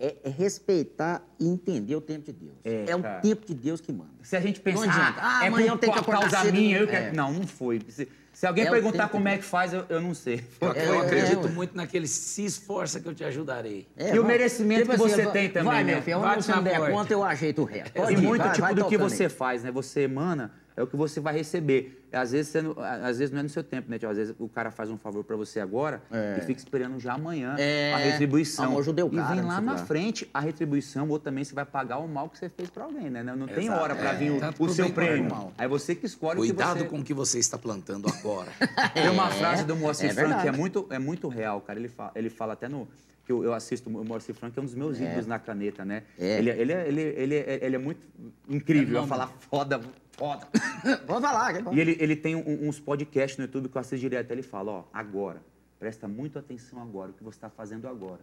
é, 0.00 0.16
é 0.24 0.28
respeitar 0.28 1.22
e 1.38 1.46
entender 1.48 1.94
o 1.96 2.00
tempo 2.00 2.24
de 2.26 2.32
Deus. 2.32 2.52
É, 2.64 2.86
É, 2.90 2.96
o 2.96 3.02
tempo 3.20 3.46
de 3.46 3.54
Deus 3.54 3.80
que 3.80 3.92
manda. 3.92 4.10
Se 4.22 4.36
a 4.36 4.40
gente 4.40 4.60
pensar, 4.60 4.84
adianta. 4.90 5.20
Ah, 5.22 5.44
é 5.44 5.48
amanhã 5.48 5.66
por, 5.68 5.72
eu 5.74 5.78
tenho 5.78 5.92
que 5.92 5.98
acordar 5.98 6.20
causa 6.30 6.42
cedo, 6.42 6.54
minha, 6.54 6.76
eu 6.78 6.80
não- 6.82 6.88
quero... 6.90 7.04
é. 7.06 7.12
Não, 7.12 7.32
não 7.32 7.46
foi. 7.46 7.80
Se, 7.88 8.08
se 8.32 8.46
alguém 8.46 8.66
É 8.66 8.70
perguntar 8.70 9.08
como 9.10 9.28
é 9.28 9.36
que 9.38 9.44
faz, 9.44 9.72
eu, 9.72 9.84
eu 9.88 10.00
não 10.00 10.14
sei. 10.14 10.42
Eu, 10.60 10.72
É, 10.72 10.88
eu 10.88 10.94
é, 10.94 11.06
acredito 11.06 11.46
é, 11.46 11.50
muito 11.50 11.76
naquele 11.76 12.06
se 12.08 12.44
esforça 12.44 12.98
que 13.00 13.08
eu 13.08 13.14
te 13.14 13.22
ajudarei. 13.22 13.86
É, 13.96 14.14
E 14.14 14.18
o 14.18 14.22
vai. 14.22 14.32
merecimento 14.32 14.90
que 14.90 14.96
você 14.96 15.22
vai- 15.24 15.32
tem 15.32 15.48
também, 15.50 15.72
Vai, 15.72 15.84
né? 15.84 15.94
meu 15.94 16.02
filho, 16.02 16.20
Bate 16.20 16.34
onde 16.38 16.44
você 16.46 16.60
der 16.62 16.90
conta, 16.90 17.12
eu 17.12 17.22
ajeito 17.24 17.62
o 17.62 17.64
resto. 17.64 17.92
Pode 17.92 18.12
E 18.12 18.16
ir, 18.16 18.22
muito 18.22 18.42
vai, 18.42 18.50
tipo 18.52 18.60
vai 18.62 18.74
do 18.74 18.84
que 18.86 18.96
você 18.98 19.24
aí. 19.24 19.28
faz, 19.28 19.62
né? 19.62 19.70
Você 19.70 20.00
emana, 20.00 20.52
é 20.76 20.82
o 20.82 20.86
que 20.86 20.96
você 20.96 21.20
vai 21.20 21.34
receber. 21.34 22.01
Às 22.12 22.32
vezes, 22.32 22.48
você 22.52 22.60
não, 22.62 22.74
às 22.78 23.18
vezes 23.18 23.32
não 23.32 23.40
é 23.40 23.42
no 23.42 23.48
seu 23.48 23.62
tempo, 23.64 23.90
né? 23.90 23.98
Tio? 23.98 24.08
Às 24.10 24.16
vezes 24.16 24.34
o 24.38 24.48
cara 24.48 24.70
faz 24.70 24.90
um 24.90 24.98
favor 24.98 25.24
pra 25.24 25.34
você 25.36 25.58
agora 25.60 26.02
e 26.38 26.40
fica 26.42 26.58
esperando 26.60 27.00
já 27.00 27.14
amanhã 27.14 27.54
É, 27.58 27.92
a 27.94 27.96
retribuição. 27.96 28.66
amor 28.66 28.82
judeu 28.84 29.08
e 29.12 29.16
cara, 29.16 29.28
vem 29.34 29.40
não 29.42 29.48
lá 29.48 29.60
na 29.60 29.78
frente 29.78 30.28
a 30.34 30.40
retribuição, 30.40 31.08
ou 31.08 31.18
também 31.18 31.42
você 31.44 31.54
vai 31.54 31.64
pagar 31.64 31.98
o 31.98 32.06
mal 32.08 32.28
que 32.28 32.38
você 32.38 32.48
fez 32.48 32.68
pra 32.70 32.84
alguém, 32.84 33.08
né? 33.10 33.22
Não 33.22 33.46
tem 33.46 33.64
Exato. 33.66 33.80
hora 33.82 33.94
pra 33.94 34.10
É, 34.10 34.14
vir 34.16 34.30
o- 34.32 34.38
tanto 34.40 34.62
o, 34.62 34.68
seu 34.68 34.90
prêmio. 34.90 35.30
mal. 35.30 35.52
Aí 35.56 35.66
você 35.66 35.94
que 35.94 36.06
escolhe 36.06 36.36
Cuidado 36.38 36.72
o 36.72 36.74
que 36.74 36.82
você... 36.84 36.88
com 36.88 36.98
o 37.00 37.04
que 37.04 37.14
você 37.14 37.38
está 37.38 37.56
plantando 37.56 38.08
agora. 38.08 38.50
Tem 38.94 39.08
uma 39.08 39.28
É, 39.28 39.32
frase 39.32 39.64
do 39.64 39.74
Moacir 39.74 40.10
é 40.10 40.14
Frank 40.14 40.42
que 40.42 40.48
é 40.48 40.52
muito, 40.52 40.86
é 40.90 40.98
muito 40.98 41.28
real, 41.28 41.60
cara. 41.60 41.78
Ele 41.78 41.88
fala, 41.88 42.12
ele 42.14 42.28
fala 42.30 42.52
até 42.52 42.68
no. 42.68 42.86
Que 43.24 43.30
eu, 43.30 43.44
eu 43.44 43.54
assisto 43.54 43.88
o 43.88 44.04
Moacir 44.04 44.34
Frank, 44.34 44.58
é 44.58 44.60
um 44.60 44.64
dos 44.64 44.74
meus 44.74 44.98
ídolos 44.98 45.28
na 45.28 45.38
caneta, 45.38 45.84
né? 45.84 46.02
É. 46.18 46.38
Ele, 46.38 46.50
ele, 46.50 46.72
é- 46.72 46.88
ele, 46.88 47.00
ele, 47.00 47.34
é- 47.36 47.58
ele 47.62 47.76
é 47.76 47.78
muito 47.78 48.04
incrível. 48.48 48.96
Eu 48.96 49.02
Fenômeno. 49.04 49.08
falar 49.08 49.32
foda, 49.48 49.80
foda. 50.22 50.46
Vamos 51.06 51.22
falar. 51.22 51.56
é. 51.56 51.62
E 51.74 51.80
ele, 51.80 51.96
ele 51.98 52.14
tem 52.14 52.36
um- 52.36 52.68
uns 52.68 52.78
podcasts 52.78 53.36
no 53.38 53.44
YouTube 53.44 53.68
que 53.68 53.76
eu 53.76 53.80
assisto 53.80 53.98
direto. 53.98 54.30
Ele 54.30 54.42
fala, 54.42 54.70
ó, 54.70 54.84
agora, 54.92 55.42
presta 55.80 56.06
muito 56.06 56.38
atenção 56.38 56.80
agora, 56.80 57.10
o 57.10 57.14
que 57.14 57.24
você 57.24 57.36
está 57.36 57.50
fazendo 57.50 57.88
agora. 57.88 58.20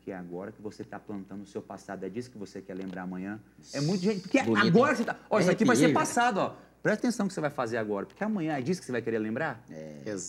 Que 0.00 0.12
é 0.12 0.16
agora 0.16 0.52
que 0.52 0.62
você 0.62 0.82
está 0.82 0.98
plantando 0.98 1.42
o 1.42 1.46
seu 1.46 1.60
passado. 1.60 2.04
É 2.04 2.08
disso 2.08 2.30
que 2.30 2.38
você 2.38 2.62
quer 2.62 2.74
lembrar 2.74 3.02
amanhã. 3.02 3.40
É 3.74 3.80
muito 3.80 4.02
gente. 4.02 4.20
Porque 4.20 4.42
Bonito, 4.42 4.66
agora 4.68 4.94
você 4.94 5.04
tá. 5.04 5.16
Ó, 5.28 5.38
isso 5.40 5.50
aqui 5.50 5.64
vai 5.64 5.76
ser 5.76 5.92
passado, 5.92 6.38
ó. 6.38 6.54
Presta 6.82 7.06
atenção 7.08 7.24
no 7.24 7.28
que 7.28 7.34
você 7.34 7.40
vai 7.40 7.50
fazer 7.50 7.76
agora. 7.76 8.06
Porque 8.06 8.22
amanhã 8.22 8.56
é 8.56 8.62
disso 8.62 8.80
que 8.80 8.86
você 8.86 8.92
vai 8.92 9.02
querer 9.02 9.18
lembrar. 9.18 9.64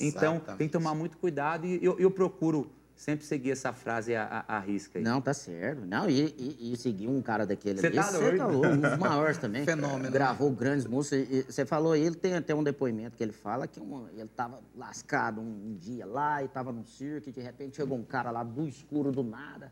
Então, 0.02 0.40
tem 0.58 0.68
que 0.68 0.74
tomar 0.74 0.96
muito 0.96 1.18
cuidado 1.18 1.68
e 1.68 1.80
eu, 1.86 1.98
eu 2.00 2.10
procuro 2.10 2.72
sempre 2.98 3.26
seguir 3.26 3.52
essa 3.52 3.72
frase 3.72 4.16
à, 4.16 4.44
à, 4.48 4.58
à 4.58 4.60
risca. 4.60 4.98
aí. 4.98 5.06
Não, 5.06 5.22
tá 5.22 5.34
certo. 5.34 5.86
Não, 5.86 6.10
e, 6.10 6.34
e, 6.60 6.74
e 6.74 6.78
seguir 6.78 7.08
um 7.08 7.22
cara 7.22 7.46
daquele 7.46 7.80
Cê 7.80 7.88
ali. 7.88 7.96
tá 7.96 8.12
tá 8.12 8.48
louco, 8.48 8.68
um 8.68 8.78
dos 8.82 8.98
maiores 8.98 9.38
também. 9.38 9.64
Fenômeno. 9.66 10.12
Gravou 10.12 10.50
grandes 10.52 10.86
músicas. 10.88 11.46
Você 11.46 11.64
falou, 11.66 11.96
ele 11.96 12.16
tem 12.16 12.34
até 12.34 12.56
um 12.56 12.64
depoimento 12.64 13.16
que 13.16 13.24
ele 13.24 13.32
fala 13.32 13.68
que 13.68 13.80
um- 13.80 14.08
ele 14.10 14.28
tava 14.36 14.60
lascado 14.76 15.40
um, 15.40 15.44
um 15.44 15.78
dia 15.80 16.06
lá 16.06 16.44
e 16.44 16.48
tava 16.48 16.72
num 16.72 16.84
circo 16.84 17.30
e 17.30 17.32
de 17.32 17.40
repente 17.40 17.76
chegou 17.76 17.98
um 17.98 18.04
cara 18.04 18.32
lá 18.32 18.44
do 18.44 18.68
escuro 18.68 19.12
do 19.12 19.24
nada. 19.24 19.72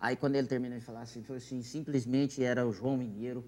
Aí 0.00 0.16
quando 0.16 0.34
ele 0.36 0.46
terminou 0.48 0.78
de 0.78 0.84
falar 0.84 1.02
assim, 1.02 1.22
foi 1.22 1.36
assim, 1.36 1.62
simplesmente 1.62 2.42
era 2.42 2.66
o 2.66 2.72
João 2.72 2.96
Mineiro 2.96 3.44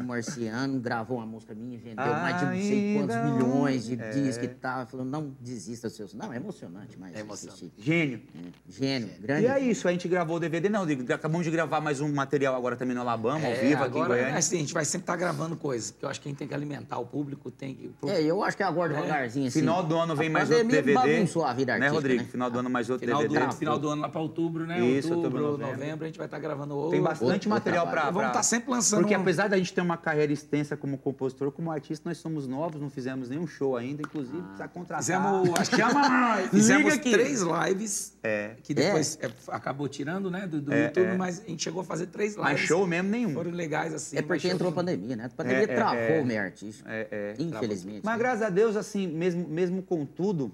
um 0.00 0.04
marciano 0.04 0.78
gravou 0.80 1.18
uma 1.18 1.26
música 1.26 1.54
minha, 1.54 1.78
vendeu 1.78 2.04
mais 2.04 2.38
de 2.38 2.44
não 2.44 2.52
sei 2.52 2.96
quantos 2.96 3.16
milhões 3.16 3.84
de 3.84 4.00
é. 4.00 4.10
discos 4.10 4.44
e 4.44 4.48
tal. 4.48 4.86
Falou, 4.86 5.06
não 5.06 5.34
desista 5.40 5.88
dos 5.88 5.96
seus. 5.96 6.14
Não, 6.14 6.32
é 6.32 6.36
emocionante, 6.36 6.96
mas 6.98 7.14
É 7.14 7.20
emocionante. 7.20 7.64
assistir. 7.64 7.82
Gênio. 7.82 8.20
É, 8.34 8.72
Gênio, 8.72 9.10
grande. 9.20 9.42
E 9.42 9.46
é 9.46 9.60
isso, 9.60 9.86
a 9.88 9.92
gente 9.92 10.08
gravou 10.08 10.36
o 10.36 10.40
DVD, 10.40 10.68
não, 10.68 10.84
acabamos 11.14 11.44
de 11.44 11.50
gravar 11.50 11.80
mais 11.80 12.00
um 12.00 12.12
material 12.12 12.54
agora 12.54 12.76
também 12.76 12.94
no 12.94 13.00
Alabama, 13.00 13.46
ao 13.46 13.52
É, 13.52 13.60
vivo 13.60 13.82
aqui 13.84 13.98
em 13.98 14.02
agora, 14.02 14.20
Goiânia. 14.20 14.38
assim, 14.38 14.56
a 14.56 14.60
gente 14.60 14.74
vai 14.74 14.84
sempre 14.84 15.02
estar 15.04 15.16
gravando 15.16 15.56
coisas, 15.56 15.90
porque 15.90 16.04
eu 16.04 16.08
acho 16.10 16.20
que 16.20 16.28
a 16.28 16.30
gente 16.30 16.38
tem 16.38 16.48
que 16.48 16.54
alimentar 16.54 16.98
o 16.98 17.06
público, 17.06 17.50
tem 17.50 17.74
que... 17.74 17.92
É, 18.06 18.22
eu 18.22 18.42
acho 18.42 18.56
que 18.56 18.62
agora 18.62 18.92
devagarzinho 18.94 19.46
assim. 19.48 19.60
Final 19.60 19.82
do 19.82 19.96
ano 19.96 20.16
vem 20.16 20.28
a 20.28 20.32
mais 20.32 20.50
outro 20.50 20.66
DVD. 20.68 20.94
bagunçou 20.94 21.44
a 21.44 21.52
vida 21.52 21.72
né, 21.72 21.86
artística, 21.86 21.94
Rodrigo? 21.94 22.22
né? 22.22 22.28
Final 22.30 22.50
do 22.50 22.58
ano 22.58 22.70
mais 22.70 22.90
outro 22.90 23.06
Final 23.06 23.22
do, 23.22 23.28
DVD. 23.28 23.44
ano, 23.44 23.52
final 23.52 23.78
do 23.78 23.88
ano 23.88 24.02
lá 24.02 24.08
para 24.08 24.20
outubro, 24.20 24.66
né? 24.66 24.80
Isso, 24.80 25.08
outubro, 25.14 25.44
outubro, 25.44 25.62
novembro. 25.62 25.80
novembro. 25.80 26.04
a 26.04 26.06
gente 26.06 26.18
vai 26.18 26.26
estar 26.26 26.38
gravando 26.38 26.74
outro. 26.74 26.90
Tem 26.90 27.02
bastante 27.02 27.32
outro 27.32 27.50
material 27.50 27.86
pra, 27.86 28.10
Vamos 28.10 28.28
estar 28.28 28.42
sempre 28.42 28.70
lançando 28.70 29.00
Porque 29.00 29.14
apesar 29.14 29.48
da 29.52 29.58
gente 29.58 29.72
ter 29.74 29.80
uma 29.82 29.96
carreira 29.96 30.32
extensa 30.32 30.76
como 30.76 30.96
compositor, 30.98 31.52
como 31.52 31.70
artista, 31.70 32.08
nós 32.08 32.18
somos 32.18 32.46
novos, 32.46 32.80
não 32.80 32.88
fizemos 32.88 33.28
nenhum 33.28 33.46
show 33.46 33.76
ainda, 33.76 34.02
inclusive 34.02 34.40
precisa 34.42 34.66
contratar. 34.68 35.02
Fizemos, 35.04 35.60
acho 35.60 35.70
que 35.70 35.76
Chama 35.76 36.08
nós! 36.08 36.50
Fizemos 36.50 36.92
aqui. 36.94 37.10
três 37.10 37.42
lives, 37.42 38.16
É. 38.22 38.56
que 38.62 38.72
depois 38.72 39.18
é, 39.20 39.30
acabou 39.48 39.86
tirando, 39.88 40.30
né, 40.30 40.46
do, 40.46 40.60
do 40.60 40.74
YouTube, 40.74 41.16
mas 41.18 41.40
a 41.40 41.48
gente 41.48 41.62
chegou 41.62 41.82
a 41.82 41.84
fazer 41.84 42.06
três 42.06 42.32
lives. 42.34 42.50
Mas 42.50 42.60
show 42.60 42.86
mesmo 42.86 43.10
nenhum. 43.10 43.34
Foram 43.34 43.50
legais, 43.50 43.92
assim. 43.92 44.16
É 44.16 44.22
porque 44.22 44.48
entrou 44.48 44.70
a 44.70 44.74
pandemia, 44.74 45.16
né? 45.16 45.26
A 45.26 45.28
pandemia 45.28 45.60
É, 45.60 45.64
é, 45.64 45.66
travou 45.74 45.98
é. 46.00 46.20
o 46.20 46.24
meio 46.26 46.40
artístico. 46.40 46.88
É, 46.88 47.08
é. 47.10 47.34
Infelizmente. 47.38 48.00
Mas 48.04 48.14
né? 48.14 48.18
graças 48.18 48.42
a 48.42 48.48
Deus, 48.50 48.74
assim, 48.74 49.06
mesmo, 49.06 49.46
mesmo 49.48 49.82
com 49.82 50.06
tudo, 50.06 50.50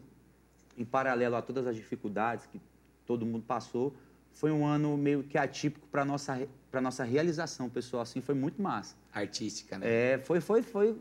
em 0.76 0.84
paralelo 0.84 1.36
a 1.36 1.42
todas 1.42 1.66
as 1.66 1.76
dificuldades 1.76 2.46
que 2.46 2.60
todo 3.06 3.24
mundo 3.24 3.44
passou, 3.46 3.94
foi 4.38 4.52
um 4.52 4.64
ano 4.64 4.96
meio 4.96 5.24
que 5.24 5.36
atípico 5.36 5.86
para 5.88 6.04
nossa 6.04 6.38
para 6.70 6.80
nossa 6.82 7.02
realização 7.02 7.68
pessoal, 7.68 8.02
assim, 8.02 8.20
foi 8.20 8.34
muito 8.34 8.60
massa. 8.62 8.94
Artística, 9.12 9.78
né? 9.78 9.86
É, 9.88 10.20
foi, 10.22 10.38
foi, 10.38 10.62
foi, 10.62 10.94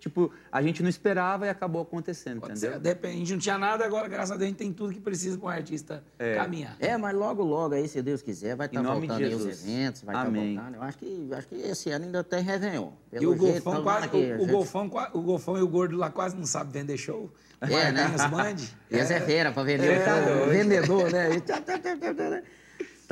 tipo, 0.00 0.32
a 0.50 0.62
gente 0.62 0.82
não 0.82 0.88
esperava 0.88 1.44
e 1.46 1.50
acabou 1.50 1.82
acontecendo, 1.82 2.40
Pode 2.40 2.52
entendeu? 2.54 2.72
ser, 2.72 2.80
depende, 2.80 3.14
a 3.14 3.18
gente 3.18 3.32
não 3.34 3.38
tinha 3.38 3.58
nada, 3.58 3.84
agora, 3.84 4.08
graças 4.08 4.30
a 4.30 4.34
Deus, 4.36 4.46
a 4.46 4.48
gente 4.48 4.56
tem 4.56 4.72
tudo 4.72 4.90
que 4.94 5.00
precisa 5.00 5.36
para 5.36 5.46
um 5.46 5.50
artista 5.50 6.02
caminhar. 6.34 6.76
É, 6.80 6.96
mas 6.96 7.14
logo, 7.14 7.42
logo 7.44 7.74
aí, 7.74 7.86
se 7.86 8.00
Deus 8.00 8.22
quiser, 8.22 8.56
vai 8.56 8.68
estar 8.68 8.80
de 8.80 8.86
voltando 8.86 9.22
aí 9.22 9.34
os 9.34 9.44
eventos, 9.46 10.02
vai 10.02 10.14
estar 10.14 10.26
Amém. 10.28 10.56
voltando. 10.56 10.74
Eu 10.76 10.82
acho 10.82 10.96
que, 10.98 11.28
acho 11.36 11.46
que 11.48 11.54
esse 11.56 11.90
ano 11.90 12.06
ainda 12.06 12.24
tem 12.24 12.40
Réveillon. 12.42 12.90
E 13.12 13.26
o 13.26 13.36
Golfão, 13.36 13.82
quase, 13.82 14.06
o, 14.08 14.16
o, 14.16 14.22
gente- 14.22 14.50
golfão, 14.50 14.88
qua- 14.88 15.10
o 15.12 15.20
Golfão 15.20 15.58
e 15.58 15.62
o 15.62 15.68
Gordo 15.68 15.94
lá 15.98 16.10
quase 16.10 16.34
não 16.36 16.46
sabem 16.46 16.72
vender 16.72 16.96
show. 16.96 17.30
É, 17.62 17.92
né? 17.92 18.06
Os 18.16 18.26
band. 18.26 18.56
Esse 18.90 19.12
é 19.14 19.20
fera 19.20 19.52
pra 19.52 19.62
vender. 19.62 19.88
É, 19.92 20.04
tá 20.04 20.16
o 20.16 20.24
doido. 20.24 20.50
vendedor, 20.50 21.12
né? 21.12 21.28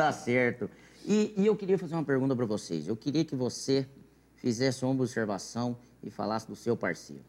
Tá 0.01 0.13
certo. 0.13 0.71
E, 1.05 1.35
e 1.37 1.47
eu 1.47 1.55
queria 1.55 1.77
fazer 1.77 1.95
uma 1.95 2.03
pergunta 2.03 2.35
pra 2.35 2.47
vocês. 2.47 2.89
Eu 2.89 2.97
queria 2.97 3.23
que 3.23 3.37
você 3.37 3.87
fizesse 4.37 4.83
uma 4.83 4.93
observação 4.93 5.77
e 6.03 6.09
falasse 6.09 6.49
do 6.49 6.57
seu 6.57 6.75
parceiro. 6.75 7.23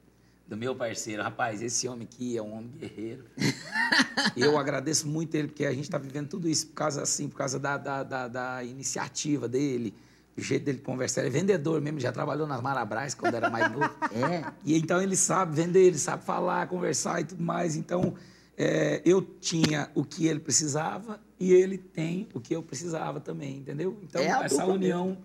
do 0.47 0.55
meu 0.55 0.73
parceiro. 0.73 1.21
Rapaz, 1.21 1.61
esse 1.61 1.85
homem 1.89 2.07
aqui 2.09 2.37
é 2.37 2.41
um 2.41 2.53
homem 2.53 2.71
guerreiro. 2.79 3.25
eu 4.37 4.57
agradeço 4.57 5.05
muito 5.05 5.35
ele, 5.35 5.49
porque 5.49 5.65
a 5.65 5.73
gente 5.73 5.83
está 5.83 5.97
vivendo 5.97 6.29
tudo 6.29 6.47
isso 6.47 6.67
por 6.67 6.75
causa, 6.75 7.01
assim, 7.01 7.27
por 7.27 7.35
causa 7.35 7.59
da, 7.59 7.75
da, 7.75 8.03
da, 8.03 8.27
da 8.29 8.63
iniciativa 8.63 9.49
dele, 9.49 9.93
o 10.37 10.41
jeito 10.41 10.63
dele 10.63 10.79
conversar. 10.79 11.21
Ele 11.21 11.29
é 11.29 11.31
vendedor 11.31 11.81
mesmo, 11.81 11.99
já 11.99 12.13
trabalhou 12.13 12.47
nas 12.47 12.61
Marabras 12.61 13.13
quando 13.13 13.35
era 13.35 13.49
mais 13.49 13.69
novo. 13.69 13.93
É. 14.13 14.49
E 14.63 14.77
então 14.77 15.01
ele 15.01 15.17
sabe 15.17 15.53
vender, 15.57 15.87
ele 15.87 15.99
sabe 15.99 16.23
falar, 16.23 16.67
conversar 16.67 17.19
e 17.19 17.25
tudo 17.25 17.43
mais. 17.43 17.75
Então, 17.75 18.15
é, 18.61 19.01
eu 19.05 19.21
tinha 19.21 19.89
o 19.95 20.03
que 20.03 20.27
ele 20.27 20.39
precisava 20.39 21.19
e 21.39 21.51
ele 21.53 21.77
tem 21.77 22.27
o 22.33 22.39
que 22.39 22.55
eu 22.55 22.61
precisava 22.61 23.19
também, 23.19 23.57
entendeu? 23.57 23.97
Então, 24.03 24.21
É 24.21 24.27
essa 24.45 24.65
união 24.65 25.17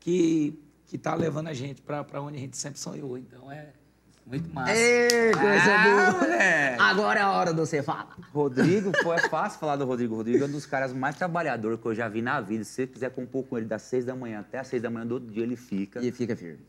que 0.00 0.62
que 0.88 0.94
está 0.94 1.16
levando 1.16 1.48
a 1.48 1.52
gente 1.52 1.82
para 1.82 2.22
onde 2.22 2.36
a 2.36 2.40
gente 2.40 2.56
sempre 2.56 2.78
sonhou. 2.78 3.18
Então, 3.18 3.50
é 3.50 3.70
muito 4.24 4.48
massa. 4.54 4.72
Ê, 4.72 5.32
coisa 5.32 5.74
Ah, 5.74 5.82
boa. 6.12 6.20
moleque. 6.22 6.80
Agora 6.80 7.18
é 7.18 7.22
a 7.24 7.30
hora 7.32 7.52
de 7.52 7.58
você 7.58 7.82
falar. 7.82 8.16
Rodrigo, 8.32 8.92
pô, 9.02 9.12
é 9.12 9.28
fácil 9.28 9.58
falar 9.58 9.74
do 9.74 9.84
Rodrigo. 9.84 10.14
O 10.14 10.18
Rodrigo 10.18 10.44
é 10.44 10.46
um 10.46 10.50
dos 10.52 10.64
caras 10.64 10.92
mais 10.92 11.16
trabalhadores 11.16 11.80
que 11.80 11.86
eu 11.86 11.94
já 11.94 12.08
vi 12.08 12.22
na 12.22 12.40
vida. 12.40 12.62
Se 12.62 12.70
você 12.70 12.86
quiser 12.86 13.10
compor 13.10 13.42
com 13.46 13.58
ele 13.58 13.66
das 13.66 13.82
seis 13.82 14.04
da 14.04 14.14
manhã 14.14 14.38
até 14.38 14.60
as 14.60 14.68
seis 14.68 14.80
da 14.80 14.88
manhã 14.88 15.04
do 15.04 15.14
outro 15.14 15.28
dia, 15.28 15.42
ele 15.42 15.56
fica. 15.56 16.00
E 16.00 16.12
fica 16.12 16.36
firme. 16.36 16.60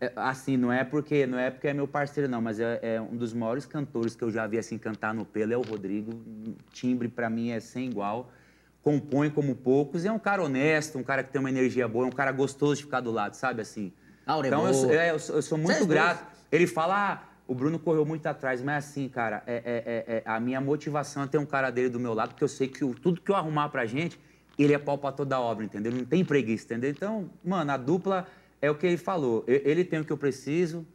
É, 0.00 0.12
assim, 0.16 0.56
não 0.56 0.72
é 0.72 0.84
porque 0.84 1.26
não 1.26 1.38
é 1.38 1.50
porque 1.50 1.68
é 1.68 1.72
meu 1.74 1.88
parceiro, 1.88 2.28
não, 2.28 2.40
mas 2.40 2.60
é, 2.60 2.78
é 2.82 3.00
um 3.00 3.16
dos 3.16 3.32
maiores 3.32 3.64
cantores 3.64 4.14
que 4.14 4.22
eu 4.22 4.30
já 4.30 4.46
vi 4.46 4.58
assim 4.58 4.76
cantar 4.78 5.14
no 5.14 5.24
pelo 5.24 5.52
é 5.52 5.56
o 5.56 5.62
Rodrigo. 5.62 6.12
O 6.12 6.54
timbre 6.72 7.08
pra 7.08 7.30
mim 7.30 7.50
é 7.50 7.60
sem 7.60 7.88
igual. 7.88 8.30
Compõe 8.82 9.30
como 9.30 9.54
poucos 9.56 10.04
e 10.04 10.08
é 10.08 10.12
um 10.12 10.18
cara 10.18 10.42
honesto, 10.42 10.96
um 10.98 11.02
cara 11.02 11.24
que 11.24 11.32
tem 11.32 11.40
uma 11.40 11.48
energia 11.50 11.88
boa, 11.88 12.04
é 12.04 12.08
um 12.08 12.12
cara 12.12 12.30
gostoso 12.30 12.76
de 12.76 12.84
ficar 12.84 13.00
do 13.00 13.10
lado, 13.10 13.34
sabe 13.34 13.60
assim. 13.62 13.92
Aura 14.26 14.46
é 14.46 14.48
então 14.48 14.60
eu 14.66 14.72
boa. 14.72 14.74
sou, 14.84 14.92
é, 14.92 15.10
eu 15.10 15.14
eu 15.36 15.42
sou 15.42 15.58
muito 15.58 15.74
Vocês 15.74 15.86
grato. 15.86 16.24
Ele 16.52 16.66
fala, 16.66 17.12
ah, 17.12 17.22
o 17.48 17.54
Bruno 17.54 17.78
correu 17.78 18.04
muito 18.04 18.26
atrás, 18.26 18.62
mas 18.62 18.84
assim, 18.84 19.08
cara, 19.08 19.42
é, 19.46 19.54
é- 19.56 19.62
é- 19.64 20.16
é- 20.18 20.22
a 20.24 20.38
minha 20.38 20.60
motivação 20.60 21.24
é 21.24 21.26
ter 21.26 21.38
um 21.38 21.46
cara 21.46 21.70
dele 21.70 21.88
do 21.88 21.98
meu 21.98 22.12
lado, 22.14 22.28
porque 22.30 22.44
eu 22.44 22.48
sei 22.48 22.68
que 22.68 22.84
o- 22.84 22.94
tudo 22.94 23.20
que 23.20 23.30
eu 23.30 23.34
arrumar 23.34 23.68
pra 23.70 23.86
gente, 23.86 24.20
ele 24.58 24.72
é 24.72 24.78
pau 24.78 24.96
pra 24.96 25.10
toda 25.10 25.34
a 25.36 25.40
obra, 25.40 25.64
entendeu? 25.64 25.90
Não 25.92 26.04
tem 26.04 26.24
preguiça, 26.24 26.64
entendeu? 26.66 26.90
Então, 26.90 27.28
mano, 27.44 27.70
a 27.72 27.76
dupla 27.76 28.26
é 28.60 28.70
o 28.70 28.74
que 28.74 28.86
ele 28.86 28.96
falou. 28.96 29.44
Ele 29.46 29.84
tem 29.84 30.00
o 30.00 30.04
que 30.04 30.12
eu 30.12 30.16
preciso, 30.16 30.86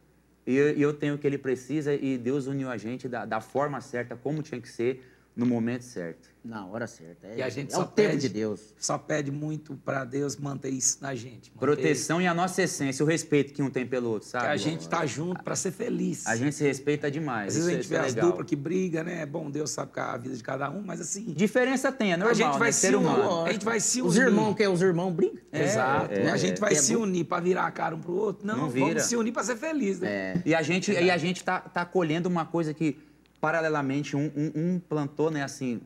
eu, 0.46 0.76
e 0.76 0.82
eu 0.82 0.92
tenho 0.92 1.14
o 1.14 1.18
que 1.18 1.26
ele 1.26 1.38
precisa, 1.38 1.94
e 1.94 2.18
Deus 2.18 2.46
uniu 2.46 2.68
a 2.68 2.76
gente 2.76 3.08
da, 3.08 3.24
da 3.24 3.40
forma 3.40 3.80
certa, 3.80 4.16
como 4.16 4.42
tinha 4.42 4.60
que 4.60 4.68
ser, 4.68 5.04
no 5.34 5.46
momento 5.46 5.82
certo. 5.82 6.30
Na 6.44 6.66
hora 6.66 6.88
certa. 6.88 7.28
É, 7.28 7.36
E 7.38 7.42
a 7.42 7.48
gente 7.48 7.72
é 7.72 7.76
só 7.76 7.82
o 7.82 7.84
tempo 7.84 8.10
pede, 8.10 8.22
de 8.22 8.28
Deus. 8.28 8.74
Só 8.76 8.98
pede 8.98 9.30
muito 9.30 9.76
para 9.76 10.04
Deus 10.04 10.36
manter 10.36 10.70
isso 10.70 10.98
na 11.00 11.14
gente. 11.14 11.52
manter 11.52 11.58
Proteção 11.60 12.20
e 12.20 12.26
a 12.26 12.34
nossa 12.34 12.62
essência, 12.62 13.04
o 13.04 13.06
respeito 13.06 13.54
que 13.54 13.62
um 13.62 13.70
tem 13.70 13.86
pelo 13.86 14.08
outro, 14.10 14.26
Que 14.26 14.32
sabe? 14.32 14.46
a 14.48 14.56
gente 14.56 14.88
tá 14.88 15.06
junto 15.06 15.40
para 15.44 15.54
ser 15.54 15.70
feliz. 15.70 16.26
A 16.26 16.34
gente 16.34 16.56
se 16.56 16.64
respeita 16.64 17.08
demais. 17.08 17.48
Às 17.48 17.54
vezes 17.54 17.68
a 17.68 17.72
gente 17.72 17.80
isso 17.82 17.90
vê 17.90 17.94
é 17.96 18.00
as 18.00 18.14
duplas 18.14 18.44
que 18.44 18.56
brigam, 18.56 19.04
né? 19.04 19.22
É 19.22 19.26
bom, 19.26 19.48
Deus 19.52 19.70
sabe 19.70 19.92
que 19.92 20.00
a 20.00 20.16
vida 20.16 20.34
de 20.34 20.42
cada 20.42 20.68
um, 20.68 20.82
mas 20.82 21.00
assim. 21.00 21.26
Diferença 21.32 21.92
tem, 21.92 22.12
é 22.12 22.16
normal, 22.16 22.32
a 22.32 22.34
gente 22.34 22.58
vai 22.58 22.68
né? 22.68 22.72
se 22.72 22.80
Ser 22.80 22.96
unir. 22.96 23.06
humano. 23.06 23.44
A 23.46 23.52
gente 23.52 23.64
vai 23.64 23.78
se 23.80 24.00
unir. 24.02 24.08
Os 24.10 24.16
irmãos, 24.16 24.54
que 24.56 24.62
é 24.64 24.68
os 24.68 24.82
irmãos, 24.82 25.12
brincam. 25.12 25.38
Exato. 25.52 26.12
É, 26.12 26.28
a 26.28 26.36
gente 26.36 26.60
vai 26.60 26.72
é 26.72 26.74
se 26.74 26.96
unir 26.96 27.24
para 27.24 27.40
virar 27.40 27.66
a 27.66 27.70
cara 27.70 27.94
um 27.94 28.00
pro 28.00 28.14
outro. 28.16 28.44
Não, 28.44 28.56
Não 28.56 28.68
vamos 28.68 29.04
se 29.04 29.14
unir 29.14 29.30
para 29.30 29.44
ser 29.44 29.56
feliz, 29.56 30.00
né? 30.00 30.08
É. 30.10 30.42
E 30.44 30.54
a 30.56 30.62
gente, 30.62 30.90
e 30.90 31.08
a 31.08 31.16
gente 31.16 31.44
tá, 31.44 31.60
tá 31.60 31.84
colhendo 31.84 32.28
uma 32.28 32.44
coisa 32.44 32.74
que, 32.74 32.98
paralelamente, 33.42 34.16
um, 34.16 34.30
um- 34.36 34.52
um 34.54 34.78
plantou, 34.88 35.28
né, 35.28 35.42
assim, 35.42 35.80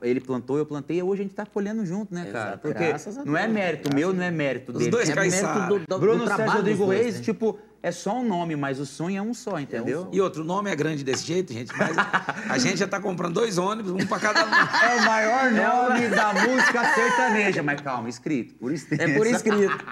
ele 0.00 0.18
plantou, 0.22 0.56
eu 0.56 0.64
plantei, 0.64 0.96
e 0.96 1.02
hoje 1.02 1.20
a 1.20 1.24
gente 1.24 1.34
tá 1.34 1.44
colhendo 1.44 1.84
junto, 1.84 2.14
né, 2.14 2.24
cara? 2.32 2.48
Exato. 2.54 2.62
Porque 2.62 3.24
não 3.26 3.36
é 3.36 3.42
Deus, 3.42 3.52
mérito 3.54 3.94
meu, 3.94 4.14
não 4.14 4.22
é 4.24 4.30
mérito 4.30 4.72
Os 4.72 4.78
dele. 4.78 4.90
dois 4.90 5.10
É 5.10 5.14
mérito 5.14 5.68
do, 5.68 5.78
do, 5.86 5.98
Bruno 5.98 6.24
do 6.24 6.26
Sérgio 6.34 6.50
Rodrigo 6.56 6.86
dois, 6.86 7.00
Reis, 7.02 7.16
né? 7.16 7.20
tipo, 7.22 7.58
é 7.82 7.92
só 7.92 8.18
um 8.18 8.26
nome, 8.26 8.56
mas 8.56 8.80
o 8.80 8.86
sonho 8.86 9.18
é 9.18 9.20
um 9.20 9.34
só, 9.34 9.60
entendeu? 9.60 10.08
E 10.10 10.18
outro, 10.18 10.40
o 10.40 10.44
nome 10.46 10.70
é 10.70 10.74
grande 10.74 11.04
desse 11.04 11.26
jeito, 11.26 11.52
gente, 11.52 11.70
mas 11.76 11.94
a 12.48 12.56
gente 12.56 12.78
já 12.78 12.88
tá 12.88 12.98
comprando 12.98 13.34
dois 13.34 13.58
ônibus, 13.58 13.92
um 13.92 14.06
para 14.06 14.20
cada 14.20 14.46
um. 14.46 14.50
É 14.50 14.96
o 14.96 15.04
maior 15.04 15.50
nome 15.52 16.08
da 16.08 16.32
música 16.32 16.94
sertaneja, 16.94 17.62
mas 17.62 17.82
calma, 17.82 18.08
escrito, 18.08 18.54
por 18.54 18.72
extenso. 18.72 19.02
É 19.02 19.14
por 19.14 19.26
escrito. 19.26 19.84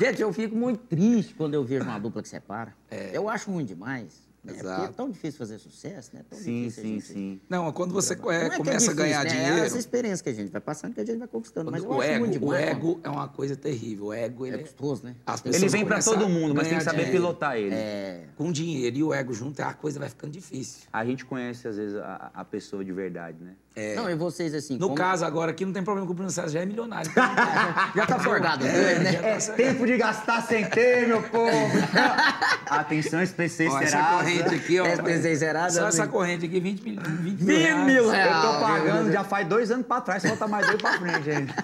Gente, 0.00 0.20
eu 0.20 0.32
fico 0.32 0.56
muito 0.56 0.80
triste 0.88 1.32
quando 1.34 1.54
eu 1.54 1.62
vejo 1.64 1.84
uma 1.84 2.00
dupla 2.00 2.20
que 2.20 2.28
separa. 2.28 2.74
É. 2.90 3.10
Eu 3.12 3.28
acho 3.28 3.48
ruim 3.52 3.64
demais. 3.64 4.25
Né? 4.46 4.58
Exato. 4.60 4.80
Porque 4.80 4.90
é 4.92 4.96
tão 4.96 5.10
difícil 5.10 5.38
fazer 5.38 5.58
sucesso, 5.58 6.10
né? 6.14 6.22
Tão 6.28 6.38
Sim, 6.38 6.62
difícil 6.64 6.82
a 6.82 6.86
sim, 6.86 6.92
gente- 6.94 7.04
sim. 7.06 7.40
Não, 7.48 7.72
quando 7.72 7.92
você 7.92 8.14
é, 8.14 8.16
Não 8.16 8.30
é 8.32 8.48
que 8.48 8.54
é 8.54 8.56
começa 8.58 8.90
a 8.90 8.94
ganhar 8.94 9.24
difícil, 9.24 9.38
né? 9.38 9.44
É 9.44 9.48
dinheiro, 9.50 9.66
essa 9.66 9.78
experiência 9.78 10.22
que 10.24 10.30
a 10.30 10.32
gente 10.32 10.50
vai 10.52 10.60
passando 10.60 10.94
que 10.94 11.00
a 11.00 11.04
gente 11.04 11.18
vai 11.18 11.28
conquistando. 11.28 11.70
Mas 11.70 11.82
o 11.84 12.02
ego, 12.02 12.26
muito 12.26 12.44
o 12.44 12.54
ego 12.54 12.86
mano. 12.88 13.00
é 13.04 13.08
uma 13.10 13.28
coisa 13.28 13.56
terrível. 13.56 14.06
O 14.06 14.12
ego, 14.12 14.46
ele 14.46 14.56
É 14.56 14.58
custoso, 14.60 15.04
né? 15.04 15.16
As 15.26 15.40
pessoas 15.40 15.62
Ele 15.62 15.70
vem 15.70 15.84
pra 15.84 15.94
começam 15.96 16.14
todo 16.14 16.28
mundo, 16.28 16.54
mas 16.54 16.68
tem 16.68 16.78
que 16.78 16.84
saber 16.84 17.04
dinheiro. 17.04 17.18
pilotar 17.18 17.56
ele. 17.56 17.74
É. 17.74 18.24
Com 18.36 18.52
dinheiro 18.52 18.96
e 18.96 19.02
o 19.02 19.12
ego 19.12 19.32
junto, 19.34 19.60
a 19.60 19.72
coisa 19.74 19.98
vai 19.98 20.08
ficando 20.08 20.32
difícil. 20.32 20.82
A 20.92 21.04
gente 21.04 21.24
conhece, 21.24 21.66
às 21.66 21.76
vezes, 21.76 21.96
a, 21.96 22.30
a 22.34 22.44
pessoa 22.44 22.84
de 22.84 22.92
verdade, 22.92 23.38
né? 23.42 23.54
Não, 23.94 24.08
e 24.10 24.14
vocês 24.14 24.54
assim. 24.54 24.74
No 24.78 24.86
como- 24.86 24.94
caso 24.94 25.22
agora 25.24 25.50
aqui, 25.50 25.64
não 25.66 25.72
tem 25.72 25.82
problema 25.84 26.06
que 26.06 26.12
o 26.12 26.14
Bruno 26.14 26.30
César 26.30 26.48
já 26.48 26.60
é 26.60 26.66
milionário. 26.66 27.10
Já 27.94 28.06
tá 28.06 28.18
forgado, 28.18 28.66
É, 28.66 28.98
né? 28.98 29.12
tá 29.12 29.28
É 29.28 29.36
tempo 29.38 29.86
de 29.86 29.96
gastar 29.98 30.40
sem 30.42 30.64
ter, 30.64 31.06
meu 31.06 31.22
povo! 31.22 31.52
Atenção, 32.70 33.20
especiais 33.22 33.72
Ó, 33.74 33.78
essa 33.80 33.90
será. 33.90 34.04
corrente 34.12 34.54
aqui, 34.54 34.80
ó. 34.80 34.86
Essa 34.86 35.02
presença 35.02 35.34
zerada, 35.36 35.70
Só 35.70 35.88
essa 35.88 36.06
corrente 36.06 36.46
aqui, 36.46 36.58
20 36.58 36.82
mil, 36.82 37.00
20 37.00 37.08
mil 37.42 37.56
20 37.56 37.84
mil 37.84 38.08
reais. 38.08 38.28
reais. 38.30 38.44
Eu 38.44 38.52
tô 38.52 38.60
pagando 38.60 39.12
já 39.12 39.24
faz 39.24 39.46
dois 39.46 39.70
anos 39.70 39.86
pra 39.86 40.00
trás, 40.00 40.22
falta 40.22 40.48
mais 40.48 40.66
dois 40.66 40.80
pra 40.80 40.98
frente, 40.98 41.22
gente. 41.24 41.54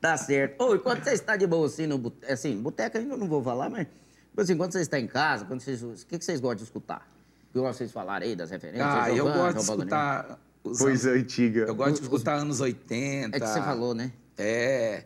Tá 0.00 0.16
certo. 0.16 0.62
Ô, 0.64 0.74
e 0.74 0.78
quando 0.78 1.04
você 1.04 1.10
está 1.10 1.36
de 1.36 1.46
boa 1.46 1.66
assim, 1.66 1.86
no 1.86 1.98
bute- 1.98 2.24
assim, 2.24 2.56
boteca 2.56 2.98
ainda 2.98 3.18
não 3.18 3.28
vou 3.28 3.44
falar, 3.44 3.68
mas 3.68 3.86
tipo 3.86 4.40
assim, 4.40 4.56
quando 4.56 4.72
você 4.72 4.80
está 4.80 4.98
em 4.98 5.06
casa, 5.06 5.44
quando 5.44 5.60
vocês, 5.60 5.82
o 5.82 5.92
que, 6.08 6.18
que 6.18 6.24
vocês 6.24 6.40
gostam 6.40 6.56
de 6.56 6.62
escutar? 6.62 7.06
Igual 7.54 7.70
vocês 7.74 7.92
falaram 7.92 8.24
aí 8.24 8.34
das 8.34 8.50
referências. 8.50 8.86
Ah, 8.90 9.10
eu 9.10 9.26
gosto 9.26 9.56
de 9.56 9.62
escutar... 9.62 10.38
os 10.64 10.78
Coisa 10.78 11.10
anos- 11.10 11.22
antiga. 11.22 11.60
Eu 11.62 11.74
gosto 11.74 11.96
de 11.96 12.02
escutar 12.02 12.34
anos 12.34 12.60
80. 12.60 13.36
É 13.36 13.40
que 13.40 13.46
você 13.46 13.60
falou, 13.60 13.94
né? 13.94 14.12
É. 14.38 15.04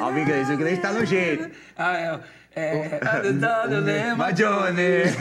Ó, 0.00 0.10
o 0.10 0.18
inglês, 0.18 0.48
o 0.48 0.52
inglês 0.52 0.78
tá 0.80 0.92
no 0.92 1.04
jeito. 1.04 1.50
Ah, 1.76 1.96
é. 1.96 2.20
É. 2.52 3.00
Mas, 4.16 4.34
Johnny. 4.34 5.04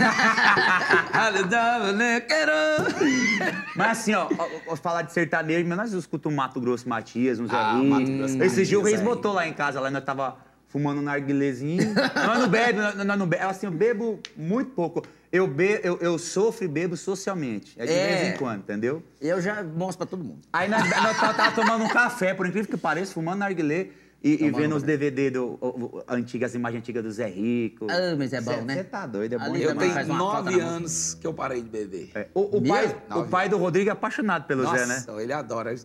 Mas 3.76 4.00
assim, 4.00 4.14
ó, 4.14 4.28
ó, 4.38 4.48
ó, 4.68 4.76
falar 4.76 5.04
de 5.04 5.14
sertanejo, 5.14 5.68
mas 5.68 5.78
nós 5.78 5.94
escutamos 5.94 6.36
Mato 6.36 6.60
Grosso 6.60 6.90
Matias, 6.90 7.40
uns 7.40 7.52
Ah. 7.54 7.74
Mato 7.76 8.12
Grosso 8.12 8.44
Esse 8.44 8.66
dia 8.66 8.80
o 8.80 8.84
Reis 8.84 9.02
botou 9.02 9.32
lá 9.34 9.48
em 9.48 9.54
casa, 9.54 9.80
lá 9.80 9.92
nós 9.92 10.04
tava 10.04 10.38
fumando 10.68 11.00
um 11.00 11.04
narguilezinho. 11.04 11.94
nós 11.94 12.40
não 12.40 12.50
bebe, 12.50 12.80
nós, 12.80 13.18
não 13.18 13.28
bebe. 13.28 13.44
Assim, 13.44 13.68
eu 13.68 13.72
bebo 13.72 14.20
muito 14.36 14.72
pouco. 14.72 15.04
Eu, 15.32 15.46
be, 15.48 15.80
eu, 15.84 15.98
eu 16.00 16.18
sofro 16.18 16.66
e 16.66 16.68
bebo 16.68 16.98
socialmente. 16.98 17.74
É 17.78 17.86
de 17.86 17.92
É. 17.94 18.08
vez 18.08 18.34
em 18.34 18.38
quando, 18.38 18.62
entendeu? 18.62 19.04
Eu 19.22 19.40
já 19.42 19.64
mostro 19.64 20.00
pra 20.00 20.08
todo 20.08 20.24
mundo. 20.24 20.40
Aí 20.52 20.68
nós, 20.68 20.82
nós 20.90 21.18
tava, 21.20 21.34
tava 21.36 21.56
tomando 21.56 21.84
um 21.84 21.88
café, 21.88 22.34
por 22.34 22.48
incrível 22.48 22.70
que 22.70 22.78
pareça, 22.78 23.14
fumando 23.14 23.38
narguilé 23.40 23.90
e, 24.24 24.44
e 24.44 24.50
vendo 24.50 24.76
os. 24.76 24.82
DVD, 24.82 25.30
do, 25.30 25.58
o- 25.62 25.68
o- 25.98 26.04
antigas, 26.08 26.56
imagens 26.56 26.82
antigas 26.82 27.04
do 27.04 27.12
Zé 27.12 27.28
Rico. 27.28 27.86
Ah, 27.92 28.16
mas 28.18 28.34
é 28.34 28.42
bom, 28.42 28.54
Cê- 28.56 28.62
né? 28.62 28.74
Você 28.78 28.84
tá 28.86 29.06
doido, 29.06 29.34
é 29.34 29.38
bom 29.38 29.44
Ali 29.46 29.62
Eu 29.62 29.76
tenho 29.76 30.06
nove 30.08 30.60
anos 30.60 31.14
que 31.14 31.28
eu 31.28 31.34
parei 31.34 31.62
de 31.62 31.70
beber. 31.70 32.10
É, 32.16 32.28
O, 32.34 32.58
o 32.58 32.62
pai, 32.68 32.96
o 33.16 33.24
pai 33.26 33.48
do 33.50 33.58
Rodrigo 33.58 33.90
é 33.90 33.94
apaixonado 33.94 34.46
pelo 34.48 34.64
Nossa, 34.64 34.80
Zé, 34.80 34.86
né? 34.88 35.22
ele 35.22 35.32
adora. 35.32 35.76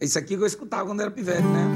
Isso 0.00 0.18
aqui 0.18 0.34
que 0.34 0.42
eu 0.42 0.46
escutava 0.46 0.86
quando 0.86 1.02
era 1.02 1.10
pivete, 1.10 1.42
né? 1.42 1.66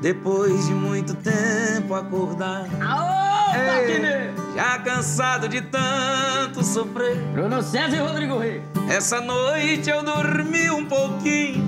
Depois 0.00 0.64
de 0.66 0.72
muito 0.74 1.14
tempo 1.16 1.92
acordar, 1.94 2.66
Aô, 2.80 3.52
Taquine! 3.52 4.45
Já 4.56 4.78
cansado 4.78 5.48
de 5.48 5.60
tanto 5.60 6.64
sofrer. 6.64 7.16
Bruno 7.34 7.62
César 7.62 7.94
e 7.96 8.00
Rodrigo 8.00 8.38
Rei. 8.38 8.62
Essa 8.88 9.20
noite 9.20 9.90
eu 9.90 10.02
dormi 10.02 10.70
um 10.70 10.86
pouquinho, 10.86 11.62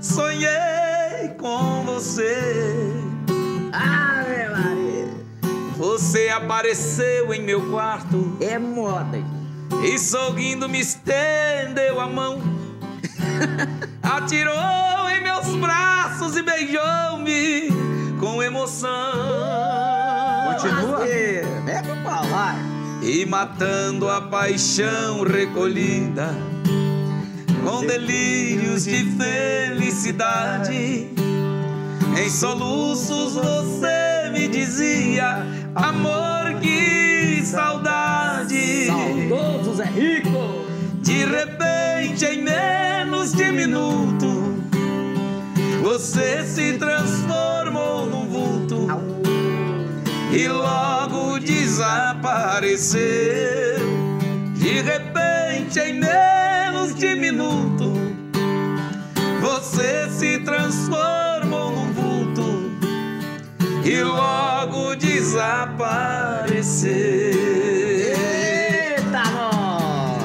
sonhei 0.00 1.28
com 1.38 1.84
você. 1.86 2.92
Ave 3.72 4.48
Maria. 4.50 5.08
Você 5.78 6.28
apareceu 6.28 7.32
em 7.32 7.42
meu 7.42 7.70
quarto 7.70 8.36
É 8.40 8.58
moda. 8.58 9.18
e 9.82 9.98
sorrindo 9.98 10.68
me 10.68 10.80
estendeu 10.80 11.98
a 11.98 12.06
mão. 12.06 12.42
Atirou 14.02 15.08
em 15.10 15.22
meus 15.22 15.46
braços 15.56 16.36
e 16.36 16.42
beijou-me 16.42 17.68
com 18.20 18.42
emoção. 18.42 19.97
Continua? 20.60 21.06
É 21.06 21.82
pra 21.82 21.96
falar. 22.02 22.56
E 23.00 23.24
matando 23.24 24.08
a 24.08 24.20
paixão 24.20 25.22
recolhida 25.22 26.34
com 27.64 27.86
delírios 27.86 28.84
de 28.84 29.04
felicidade. 29.16 31.08
Em 32.18 32.30
soluços 32.30 33.34
você 33.34 34.30
me 34.32 34.48
dizia: 34.48 35.46
Amor, 35.74 36.60
que 36.60 37.40
saudade. 37.44 38.86
Saudoso 38.86 39.74
Zé 39.74 39.84
Rico. 39.84 40.66
De 41.00 41.24
repente, 41.24 42.24
em 42.24 42.42
menos 42.42 43.32
de 43.32 43.52
minuto, 43.52 44.62
você 45.82 46.44
se 46.44 46.74
transformou 46.74 48.06
num 48.06 48.26
vulto 48.28 48.67
e 50.38 50.46
logo 50.46 51.40
desapareceu. 51.40 53.00
De 54.54 54.80
repente, 54.82 55.80
em 55.80 55.94
menos 55.94 56.94
de 56.94 57.16
minuto, 57.16 57.92
você 59.40 60.08
se 60.10 60.38
transformou 60.38 61.72
num 61.72 61.92
vulto 61.92 62.70
e 63.84 64.00
logo 64.00 64.94
desapareceu. 64.94 66.92
Eita, 68.14 69.24
nós. 69.32 70.22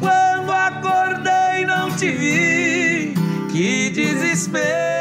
Quando 0.00 0.50
acordei 0.50 1.66
não 1.66 1.90
te 1.94 2.10
vi, 2.10 3.12
que 3.52 3.90
desespero. 3.90 4.91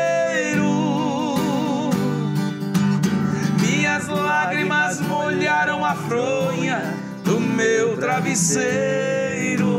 Travesseiro. 8.01 9.69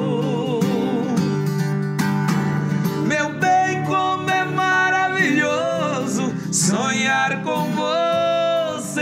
Meu 3.05 3.33
bem, 3.41 3.83
como 3.85 4.31
é 4.31 4.45
maravilhoso 4.45 6.33
sonhar 6.53 7.43
com 7.43 7.67
você. 7.73 9.01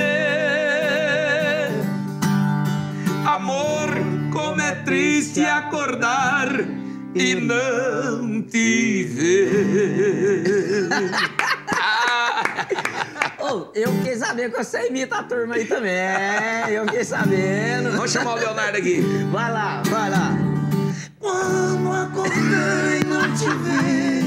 Amor, 3.26 3.90
como 4.32 4.58
é 4.62 4.74
triste 4.76 5.44
acordar 5.44 6.48
e 7.14 7.34
não 7.34 8.40
te 8.40 9.04
ver. 9.04 10.88
Eu 13.74 13.92
fiquei 13.94 14.16
sabendo 14.16 14.52
que 14.52 14.64
você 14.64 14.88
imita 14.88 15.16
a 15.18 15.22
turma 15.22 15.54
aí 15.54 15.64
também. 15.64 15.92
É, 15.92 16.66
eu 16.70 16.84
fiquei 16.86 17.04
sabendo. 17.04 17.92
Vamos 17.92 18.10
chamar 18.10 18.34
o 18.34 18.38
Leonardo 18.38 18.78
aqui. 18.78 19.00
Vai 19.30 19.52
lá, 19.52 19.82
vai 19.86 20.10
lá. 20.10 20.36
Quando 21.18 21.92
acordei 21.92 23.04
não 23.06 23.22
te 23.34 23.48
vi, 23.62 24.24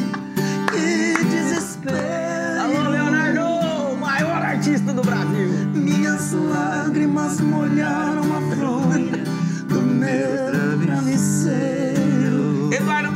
que 0.72 1.24
desespero. 1.26 2.62
Alô, 2.62 2.90
Leonardo, 2.90 3.42
o 3.94 3.98
maior 3.98 4.42
artista 4.42 4.94
do 4.94 5.02
Brasil. 5.02 5.50
Minhas 5.74 6.32
lágrimas 6.32 7.42
molharam 7.42 8.24
a 8.38 8.56
fronha 8.56 9.24
do 9.68 9.82
meu 9.82 10.86
travesseiro. 10.86 12.74
Eduardo 12.74 13.12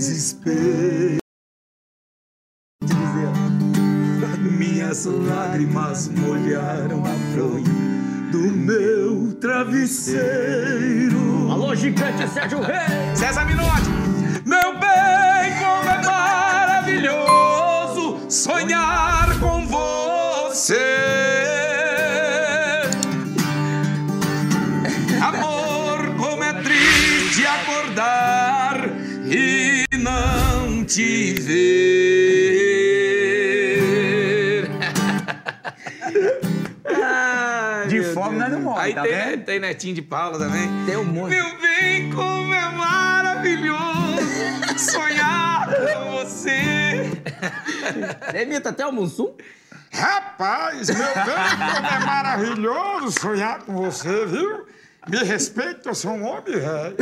desespero. 0.00 1.18
Minhas 4.58 5.04
lágrimas 5.04 6.08
molharam 6.08 7.04
a 7.04 7.14
fronha 7.34 7.64
do 8.32 8.38
meu 8.38 9.34
travesseiro. 9.34 10.20
Alô, 11.50 11.74
gigante 11.74 12.26
Sérgio 12.28 12.60
Reis. 12.60 13.18
César 13.18 13.44
Minotti. 13.44 13.99
Tem, 39.50 39.58
Netinho 39.58 39.96
de 39.96 40.02
Paula 40.02 40.38
também. 40.38 40.68
Tem 40.86 40.96
um 40.96 41.04
monte. 41.04 41.30
Meu 41.30 41.58
bem, 41.58 42.12
como 42.12 42.54
é 42.54 42.70
maravilhoso 42.70 44.78
sonhar 44.78 45.66
com 45.66 46.10
você. 46.12 47.10
Imita 48.40 48.68
até 48.68 48.86
o 48.86 48.92
Mussum. 48.92 49.34
Rapaz, 49.92 50.88
meu 50.88 50.98
bem, 50.98 51.74
como 51.74 51.86
é 51.86 51.98
maravilhoso 52.06 53.20
sonhar 53.20 53.58
com 53.62 53.72
você, 53.72 54.24
viu? 54.26 54.66
Me 55.08 55.18
respeita, 55.24 55.90
eu 55.90 55.94
sou 55.94 56.12
um 56.12 56.24
homem 56.24 56.58
velho. 56.58 56.96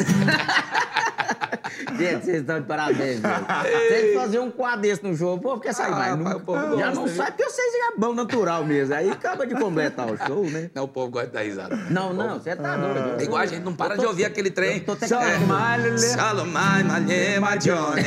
Gente, 1.98 2.24
vocês 2.24 2.40
estão 2.40 2.61
de 2.61 2.66
parabéns, 2.66 3.20
velho. 3.20 3.46
Tem 3.88 4.03
que 4.09 4.14
fazer 4.14 4.38
um 4.38 4.51
quadro 4.51 4.80
desse 4.82 5.03
no 5.03 5.14
jogo. 5.14 5.36
O 5.36 5.40
povo 5.40 5.61
quer 5.61 5.72
sair 5.74 5.92
Ah, 5.92 5.96
mais. 5.96 6.11
rapaz, 6.16 6.30
Não, 6.30 6.36
o 6.36 6.40
povo 6.40 6.61
já 6.61 6.66
gosta, 6.86 6.90
não 6.94 7.07
viu? 7.07 7.16
sai 7.16 7.26
porque 7.32 7.44
vocês 7.44 7.74
é 7.74 7.96
bom 7.99 8.14
natural 8.14 8.64
mesmo. 8.64 8.94
Aí 8.94 9.11
acaba 9.11 9.46
de 9.46 9.55
completar 9.55 10.07
o 10.11 10.16
show, 10.26 10.44
né? 10.51 10.70
Não, 10.74 10.84
o 10.84 10.88
povo 10.88 11.11
gosta 11.11 11.28
de 11.28 11.32
dar 11.34 11.42
risada. 11.42 11.76
Não, 11.90 12.12
não, 12.12 12.38
você 12.38 12.55
tá 12.57 12.76
doido. 12.76 13.20
É 13.20 13.24
igual 13.24 13.42
a 13.42 13.46
gente 13.46 13.62
não 13.64 13.74
para 13.74 13.96
de 13.96 14.07
ouvir 14.07 14.24
aquele 14.24 14.51
trem. 14.51 14.84
Shalom, 15.09 16.46
Malema, 16.46 17.57
Johnny. 17.59 18.03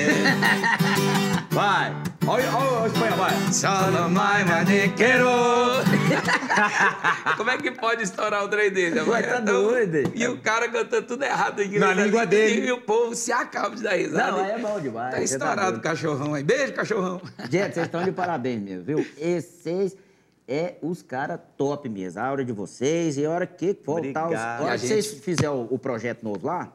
Vai. 1.52 1.94
Olha, 2.28 2.46
olha, 2.56 2.72
olha, 2.72 2.88
Espanha, 2.88 3.12
vai. 3.16 3.32
Solo 3.52 4.10
mai 4.10 4.44
manequeiro. 4.46 5.28
Como 7.36 7.50
é 7.50 7.58
que 7.58 7.72
pode 7.72 8.04
estourar 8.04 8.44
o 8.46 8.48
trem 8.48 8.70
dele? 8.72 9.00
Ué, 9.02 9.22
tá 9.24 9.39
Então, 9.39 9.56
E 10.16 10.28
o 10.28 10.40
cara 10.42 10.70
cantando 10.70 11.08
tudo 11.08 11.24
errado 11.24 11.62
em 11.62 11.68
inglês. 11.68 11.82
Na 11.82 11.94
língua 11.94 12.26
dele. 12.26 12.68
E 12.68 12.72
o 12.72 12.82
povo 12.82 13.16
se 13.16 13.32
acaba 13.32 13.76
de 13.76 13.84
dar 13.84 13.94
risada. 13.94 14.32
Não, 14.32 14.46
é 14.46 14.58
bom 14.60 14.80
demais. 14.80 15.12
Tá 15.12 15.18
tá 15.18 15.24
estourado 15.24 15.78
o 15.78 15.82
cachorrão 15.82 16.34
aí. 16.34 16.44
Beijo, 16.44 16.74
cachorrão. 16.74 17.22
Gente, 17.50 17.74
vocês 17.74 17.86
estão 17.88 18.04
de 18.04 18.12
parabéns 18.12 18.62
mesmo, 18.62 18.84
viu? 18.84 19.06
Esses 19.18 19.96
é 20.48 20.76
os 20.82 21.02
caras 21.02 21.40
top 21.58 21.88
mesmo. 21.88 22.20
A 22.20 22.32
hora 22.32 22.44
de 22.44 22.52
vocês 22.52 23.18
e 23.18 23.26
a 23.26 23.30
hora 23.30 23.46
que 23.48 23.78
voltar 23.86 24.28
os. 24.28 24.36
A 24.36 24.60
hora 24.62 24.78
que 24.78 24.88
gente- 24.88 25.02
vocês 25.04 25.24
fizerem 25.24 25.52
o, 25.56 25.68
o 25.72 25.80
projeto 25.80 26.24
novo 26.24 26.46
lá, 26.48 26.72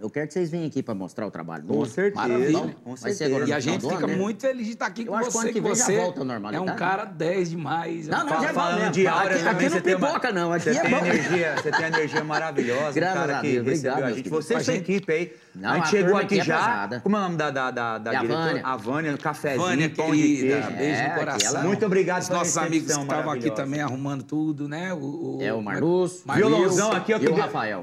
eu 0.00 0.08
quero 0.10 0.26
que 0.28 0.32
vocês 0.34 0.50
venham 0.50 0.66
aqui 0.66 0.82
para 0.82 0.94
mostrar 0.94 1.26
o 1.26 1.30
trabalho. 1.30 1.64
Com 1.64 1.84
certeza. 1.84 2.28
Maravilha. 2.28 2.76
Com 2.84 2.94
Vai 2.94 3.12
certeza. 3.12 3.24
agora 3.26 3.48
E 3.48 3.52
a 3.52 3.56
no 3.56 3.60
gente 3.60 3.80
fica 3.82 3.94
ano, 3.96 4.06
né? 4.06 4.16
muito 4.16 4.40
feliz 4.42 4.66
de 4.66 4.72
estar 4.74 4.86
aqui 4.86 5.02
Eu 5.02 5.06
com 5.08 5.14
acho 5.16 5.26
que 5.26 5.32
você. 5.32 5.46
que 5.48 5.52
que 5.54 5.60
vem 5.60 5.74
já 5.74 5.84
você 5.84 5.96
volta 5.96 6.20
à 6.22 6.54
é 6.54 6.60
um 6.60 6.66
cara 6.76 7.04
10 7.04 7.50
demais. 7.50 8.06
Não, 8.08 8.24
não, 8.24 8.40
já 8.42 8.48
é 8.50 8.52
falando 8.52 8.78
mesmo. 8.78 8.92
de 8.92 9.06
aura 9.06 9.34
aqui, 9.34 9.38
também, 9.38 9.50
aqui 9.50 9.62
não 9.64 9.70
você 9.82 9.94
uma- 9.94 10.06
pipoca, 10.08 10.32
não. 10.32 10.52
Aqui 10.52 10.64
Você 10.64 10.70
é 10.78 10.80
tem, 10.82 10.90
bom. 10.90 10.96
energia, 10.98 11.54
você 11.56 11.70
tem 11.70 11.86
energia 11.86 12.24
maravilhosa, 12.24 12.92
Graças 12.92 13.16
um 13.16 13.20
cara 13.26 13.38
a 13.38 13.40
que 13.40 13.52
Deus, 13.52 13.66
recebeu 13.66 13.92
obrigado, 13.92 14.12
a 14.12 14.16
gente. 14.16 14.28
Você 14.28 14.54
e 14.54 14.56
A 14.56 14.60
sua 14.64 14.74
equipe 14.74 15.12
aí. 15.12 15.32
Não, 15.54 15.70
a 15.70 15.74
gente 15.76 15.84
a 15.84 15.88
chegou 15.88 16.16
aqui 16.16 16.38
é 16.40 16.44
já. 16.44 16.56
pesada. 16.58 17.00
Como 17.00 17.16
é 17.16 17.18
o 17.18 17.22
nome 17.22 17.36
da, 17.36 17.50
da, 17.50 17.70
da, 17.72 17.98
da 17.98 18.12
É 18.12 18.16
a 18.16 18.20
diretora? 18.20 18.44
Vânia. 18.46 18.62
A 18.64 18.76
Vânia, 18.76 19.18
cafezinho, 19.18 19.60
Vânia, 19.62 19.90
pão 19.90 20.10
de 20.12 20.16
querida, 20.22 20.54
queijo. 20.62 20.70
beijo 20.78 21.00
É, 21.00 21.08
no 21.08 21.14
coração. 21.16 21.62
Muito 21.64 21.86
obrigado 21.86 22.22
Os 22.22 22.28
nossos 22.28 22.56
amigos 22.58 22.94
que 22.94 23.00
estavam 23.02 23.32
aqui 23.32 23.50
também 23.50 23.80
arrumando 23.80 24.22
tudo, 24.22 24.68
né? 24.68 24.92
O, 24.94 25.38
É 25.40 25.52
o 25.52 25.60
Marluz, 25.60 26.22
Violãozão 26.32 26.92
aqui, 26.92 27.12
e 27.12 27.18
que 27.18 27.28
o 27.28 27.34
Rafael. 27.34 27.82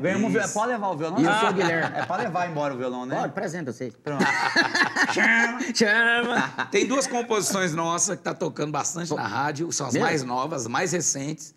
Pode 0.54 0.68
levar 0.72 0.88
o 0.90 0.96
violão? 0.98 1.20
E 1.20 1.26
eu 1.26 1.34
sou 1.34 1.50
o 1.50 1.54
Guilherme. 1.54 2.05
Pra 2.06 2.18
levar 2.18 2.50
embora 2.50 2.74
o 2.74 2.78
violão, 2.78 3.06
né? 3.06 3.16
Pode, 3.16 3.28
apresenta 3.28 3.72
vocês. 3.72 3.94
Pronto. 4.04 4.24
Chama! 5.76 6.68
Tem 6.72 6.86
duas 6.86 7.08
composições 7.08 7.74
nossas 7.74 8.18
que 8.18 8.24
tá 8.24 8.34
tocando 8.34 8.72
bastante 8.72 9.14
na 9.14 9.28
rádio, 9.28 9.72
são 9.72 9.88
as 9.88 9.94
Mesmo? 9.94 10.06
mais 10.08 10.24
novas, 10.24 10.62
as 10.62 10.68
mais 10.68 10.92
recentes. 10.92 11.54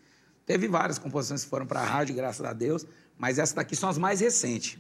Teve 0.47 0.67
várias 0.69 0.99
composições 0.99 1.45
que 1.45 1.51
foram 1.51 1.67
pra 1.67 1.83
rádio, 1.83 2.15
graças 2.15 2.45
a 2.45 2.53
Deus, 2.53 2.87
mas 3.19 3.39
essas 3.39 3.55
daqui 3.55 3.77
são 3.77 3.89
as 3.89 3.99
mais 3.99 4.21
recentes. 4.21 4.79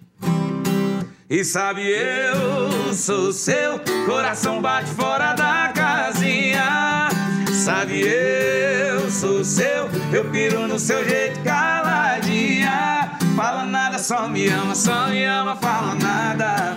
E 1.29 1.45
sabe, 1.45 1.83
eu 1.87 2.95
sou 2.95 3.33
seu, 3.35 3.79
coração 4.07 4.63
bate 4.63 4.89
fora 4.93 5.35
da 5.35 5.71
casinha. 5.75 7.09
Sabe, 7.53 8.01
eu 8.01 9.11
sou 9.11 9.45
seu, 9.45 9.91
eu 10.11 10.31
piro 10.31 10.67
no 10.67 10.79
seu 10.79 11.07
jeito 11.07 11.39
caladinha. 11.43 13.08
Fala 13.39 13.65
nada, 13.65 13.99
só 14.01 14.27
me 14.29 14.49
ama, 14.49 14.75
só 14.75 15.07
me 15.09 15.25
ama, 15.25 15.55
fala 15.57 15.95
nada. 15.95 16.77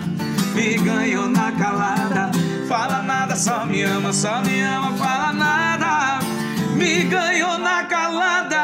Me 0.53 0.77
ganhou 0.77 1.27
na 1.27 1.51
calada. 1.53 2.29
Fala 2.67 3.01
nada, 3.01 3.35
só 3.35 3.65
me 3.65 3.81
ama, 3.83 4.13
só 4.13 4.41
me 4.43 4.61
ama, 4.61 4.95
fala 4.95 5.33
nada. 5.33 6.19
Me 6.77 7.03
ganhou 7.05 7.57
na 7.57 7.83
calada. 7.85 8.59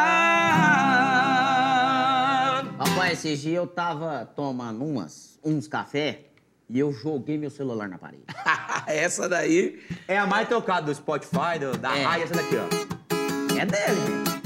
Rapaz, 2.78 3.14
esses 3.14 3.42
dias 3.42 3.56
eu 3.56 3.66
tava 3.68 4.30
tomando 4.36 4.86
umas, 4.86 5.40
uns 5.44 5.68
café 5.68 6.22
e 6.70 6.78
eu 6.80 6.94
joguei 6.94 7.38
meu 7.38 7.50
celular 7.50 7.90
na 7.90 7.98
parede. 7.98 8.24
Essa 8.86 9.28
daí 9.28 9.82
É 10.08 10.18
a 10.20 10.28
mais 10.28 10.48
tocada 10.48 10.86
do 10.86 10.94
Spotify, 10.96 11.58
do- 11.60 11.78
da 11.78 11.98
É. 11.98 12.22
essa 12.22 12.36
daqui, 12.36 12.56
ó. 12.58 13.58
É 13.60 13.66
dele, 13.66 14.02
gente. 14.08 14.37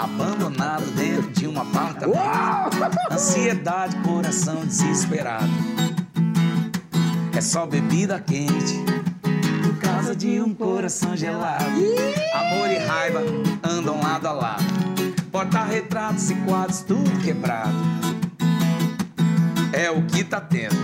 Abandonado 0.00 0.86
dentro 0.92 1.30
de 1.30 1.46
um 1.46 1.60
apartamento. 1.60 2.18
Ansiedade, 3.10 3.94
coração 3.98 4.64
desesperado. 4.64 5.50
É 7.36 7.40
só 7.42 7.66
bebida 7.66 8.18
quente. 8.18 8.82
Por 9.62 9.78
causa 9.78 10.16
de 10.16 10.40
um 10.40 10.54
coração 10.54 11.14
gelado. 11.14 11.66
Amor 12.32 12.70
e 12.70 12.78
raiva 12.78 13.20
andam 13.62 14.00
lado 14.00 14.26
a 14.26 14.32
lado. 14.32 14.64
Porta-retratos 15.30 16.30
e 16.30 16.34
quadros, 16.46 16.80
tudo 16.80 17.22
quebrado. 17.22 17.76
É 19.70 19.90
o 19.90 20.06
que 20.06 20.24
tá 20.24 20.40
tendo. 20.40 20.76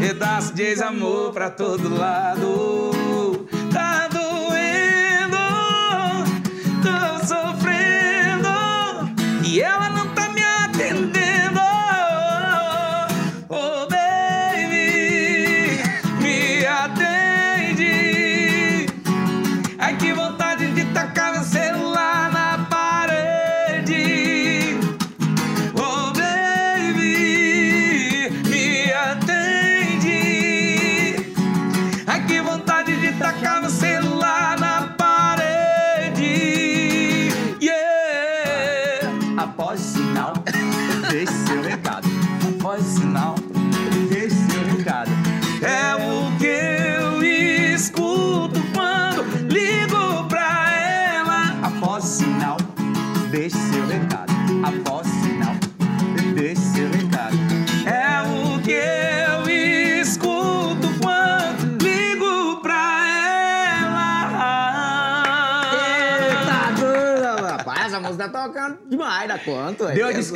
Pedaço 0.00 0.52
de 0.54 0.62
ex-amor 0.62 1.32
pra 1.32 1.50
todo 1.50 1.88
lado. 1.96 3.46
Tá 3.72 4.08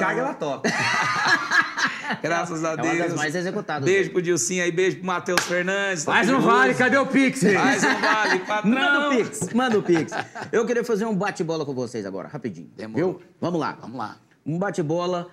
ué. 0.06 0.14
Deu 0.14 0.26
a 0.26 0.34
Pesado. 0.34 0.62
descarga, 0.62 0.70
ela 0.70 0.70
toca. 0.70 0.70
Graças 2.22 2.64
a 2.64 2.70
É 2.70 2.74
uma 2.74 2.82
Deus. 2.82 2.98
das 2.98 3.14
mais 3.14 3.34
executadas. 3.34 3.84
Beijo 3.84 4.10
pro 4.10 4.20
Dilcinho 4.20 4.62
aí, 4.62 4.70
beijo 4.70 4.98
pro 4.98 5.06
Matheus 5.06 5.42
Fernandes. 5.44 6.04
Mas 6.04 6.28
não 6.28 6.40
vale, 6.40 6.74
cadê 6.74 6.96
o 6.98 7.06
Pix? 7.06 7.42
Mais 7.42 7.82
um 7.82 8.00
vale, 8.00 8.38
patrão. 8.46 8.70
Manda 8.70 9.08
o 9.08 9.10
Pix, 9.16 9.52
manda 9.54 9.78
o 9.78 9.82
Pix. 9.82 10.12
Eu 10.52 10.66
queria 10.66 10.84
fazer 10.84 11.06
um 11.06 11.14
bate-bola 11.16 11.64
com 11.64 11.74
vocês 11.74 12.04
agora, 12.04 12.28
rapidinho. 12.28 12.70
Demorou. 12.76 13.12
Viu? 13.18 13.22
Vamos 13.40 13.58
lá. 13.60 13.78
Vamos 13.80 13.96
lá. 13.96 14.18
Um 14.44 14.58
bate-bola, 14.58 15.28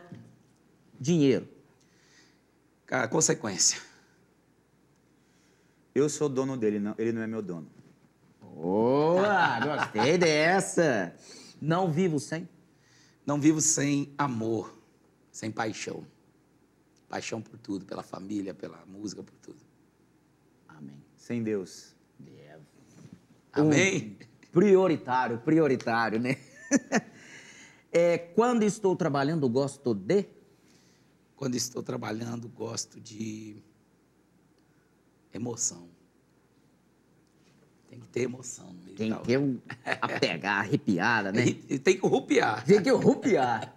dinheiro. 1.00 1.48
Cara, 2.86 3.08
consequência. 3.08 3.80
Eu 5.94 6.08
sou 6.08 6.30
dono 6.30 6.56
dele, 6.56 6.80
não, 6.80 6.96
ele 6.98 7.12
não 7.12 7.22
é 7.22 7.28
meu 7.28 7.42
dono. 7.42 7.68
Boa, 8.56 9.60
gostei 9.60 10.18
dessa. 10.18 11.14
Não 11.62 11.90
vivo 11.92 12.20
sem. 12.20 12.48
Não 13.30 13.40
vivo 13.40 13.62
sem 13.62 14.12
amor, 14.18 14.76
sem 15.32 15.52
paixão. 15.52 16.04
Paixão 17.08 17.40
por 17.40 17.60
tudo, 17.60 17.86
pela 17.86 18.02
família, 18.02 18.56
pela 18.56 18.84
música, 18.88 19.22
por 19.22 19.36
tudo. 19.36 19.60
Amém. 20.68 21.00
Sem 21.16 21.44
Deus. 21.44 21.96
Amém? 23.54 24.18
Prioritário, 24.52 25.38
prioritário, 25.42 26.20
né? 26.20 26.38
É, 27.92 28.20
quando 28.20 28.62
estou 28.62 28.96
trabalhando, 28.96 29.50
gosto 29.50 29.96
de. 29.96 30.28
Quando 31.36 31.56
estou 31.56 31.82
trabalhando, 31.82 32.48
gosto 32.48 33.00
de 33.00 33.58
emoção. 35.34 35.90
Tem 37.90 38.00
que 38.00 38.08
ter 38.10 38.22
emoção 38.22 38.68
no 38.68 38.84
meio 38.84 38.96
Tem 38.96 39.14
que 39.16 39.38
um 39.38 39.60
apegar, 40.02 40.60
arrepiada, 40.60 41.32
né? 41.32 41.46
E- 41.48 41.66
e 41.70 41.80
Tem 41.80 41.98
que 41.98 42.06
rupiar. 42.08 42.64
Tem 42.64 42.82
que 42.82 42.92
rupiar. 42.92 43.74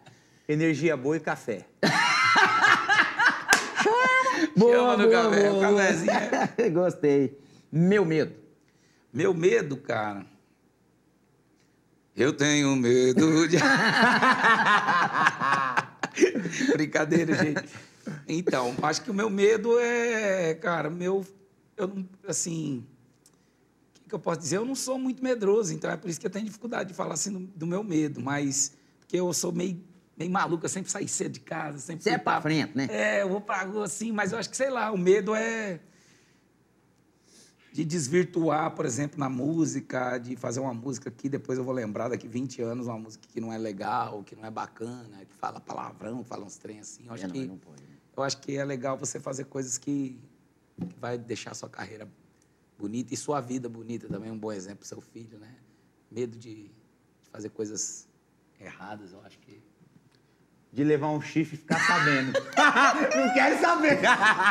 Energia 0.49 0.97
boa 0.97 1.17
e 1.17 1.21
café. 1.21 1.67
Chama 4.59 4.97
no 4.97 5.11
café, 5.11 5.51
o 5.51 5.61
cafezinho 5.61 6.13
Gostei. 6.75 7.39
Meu 7.71 8.05
medo. 8.05 8.35
Meu 9.13 9.33
medo, 9.35 9.77
cara. 9.77 10.27
Eu 12.15 12.33
tenho 12.35 12.77
medo 12.77 13.49
de. 13.49 13.57
Brincadeira, 16.73 17.35
gente. 17.35 17.65
Então, 18.29 18.75
acho 18.83 19.03
que 19.03 19.11
o 19.11 19.15
meu 19.15 19.31
medo 19.31 19.79
é, 19.79 20.55
cara, 20.55 20.91
meu. 20.91 21.25
Eu 21.77 21.89
não. 21.89 22.07
Assim. 22.29 22.85
Que, 24.13 24.17
eu 24.17 24.21
posso 24.21 24.41
dizer? 24.41 24.59
Eu 24.59 24.67
não 24.67 24.75
sou 24.75 24.99
muito 24.99 25.25
medroso, 25.25 25.73
então 25.73 25.91
é 25.91 25.97
por 25.97 26.11
isso 26.11 26.21
que 26.21 26.27
eu 26.27 26.31
tenho 26.31 26.45
dificuldade 26.45 26.91
de 26.91 26.95
falar 26.95 27.15
assim 27.15 27.33
do, 27.33 27.39
do 27.39 27.67
meu 27.67 27.83
medo, 27.83 28.21
mas. 28.21 28.75
Porque 29.01 29.17
eu 29.17 29.33
sou 29.33 29.51
meio, 29.53 29.83
meio 30.15 30.31
maluco, 30.31 30.67
eu 30.67 30.69
sempre 30.69 30.91
saí 30.91 31.09
cedo 31.09 31.33
de 31.33 31.41
casa, 31.41 31.79
sempre. 31.79 32.05
Você 32.05 32.11
é 32.11 32.19
pra 32.19 32.39
frente, 32.43 32.77
né? 32.77 32.89
É, 32.91 33.23
eu 33.23 33.31
vou 33.31 33.41
pra 33.41 33.63
rua 33.63 33.87
assim, 33.87 34.13
mas 34.13 34.33
eu 34.33 34.39
acho 34.39 34.51
que, 34.51 34.57
sei 34.57 34.69
lá, 34.69 34.93
o 34.93 34.99
medo 34.99 35.35
é. 35.35 35.81
de 37.73 37.87
desvirtuar, 37.87 38.73
por 38.73 38.85
exemplo, 38.85 39.19
na 39.19 39.31
música, 39.31 40.19
de 40.19 40.37
fazer 40.37 40.61
uma 40.61 40.75
música 40.75 41.11
que 41.11 41.27
depois 41.31 41.57
eu 41.57 41.65
vou 41.65 41.73
lembrar 41.73 42.09
daqui 42.09 42.29
20 42.29 42.61
anos, 42.61 42.87
uma 42.89 42.99
música 42.99 43.27
que 43.27 43.41
não 43.41 43.51
é 43.51 43.57
legal, 43.57 44.23
que 44.23 44.37
não 44.37 44.45
é 44.45 44.51
bacana, 44.51 45.25
que 45.25 45.35
fala 45.35 45.59
palavrão, 45.59 46.23
que 46.23 46.29
fala 46.29 46.45
uns 46.45 46.59
trem 46.59 46.81
assim. 46.81 47.07
Eu 47.07 47.15
acho, 47.15 47.25
É, 47.25 47.29
não, 47.29 47.33
que, 47.33 47.47
não 47.47 47.57
pode, 47.57 47.83
né? 47.83 47.97
eu 48.15 48.23
acho 48.23 48.37
que 48.43 48.59
é 48.59 48.65
legal 48.65 48.99
você 48.99 49.19
fazer 49.19 49.45
coisas 49.45 49.79
que, 49.79 50.21
que 50.79 50.99
vai 51.01 51.17
deixar 51.17 51.53
a 51.53 51.55
sua 51.55 51.71
carreira 51.71 52.07
bonita 52.83 53.15
e 53.15 53.17
sua 53.17 53.41
vida 53.41 53.69
bonita 53.69 54.09
também, 54.09 54.29
um 54.29 54.37
bom 54.37 54.51
exemplo 54.51 54.85
seu 54.85 55.01
filho, 55.01 55.39
né? 55.39 55.57
Medo 56.11 56.37
de 56.37 56.69
fazer 57.31 57.49
coisas 57.51 58.09
erradas, 58.59 59.13
eu 59.13 59.21
acho 59.21 59.39
que... 59.39 59.63
De 60.75 60.83
levar 60.83 61.09
um 61.09 61.21
chifre 61.21 61.55
e 61.57 61.59
ficar 61.59 61.79
sabendo. 61.81 62.33
não 63.15 63.35
quero 63.35 63.61
saber. 63.61 63.99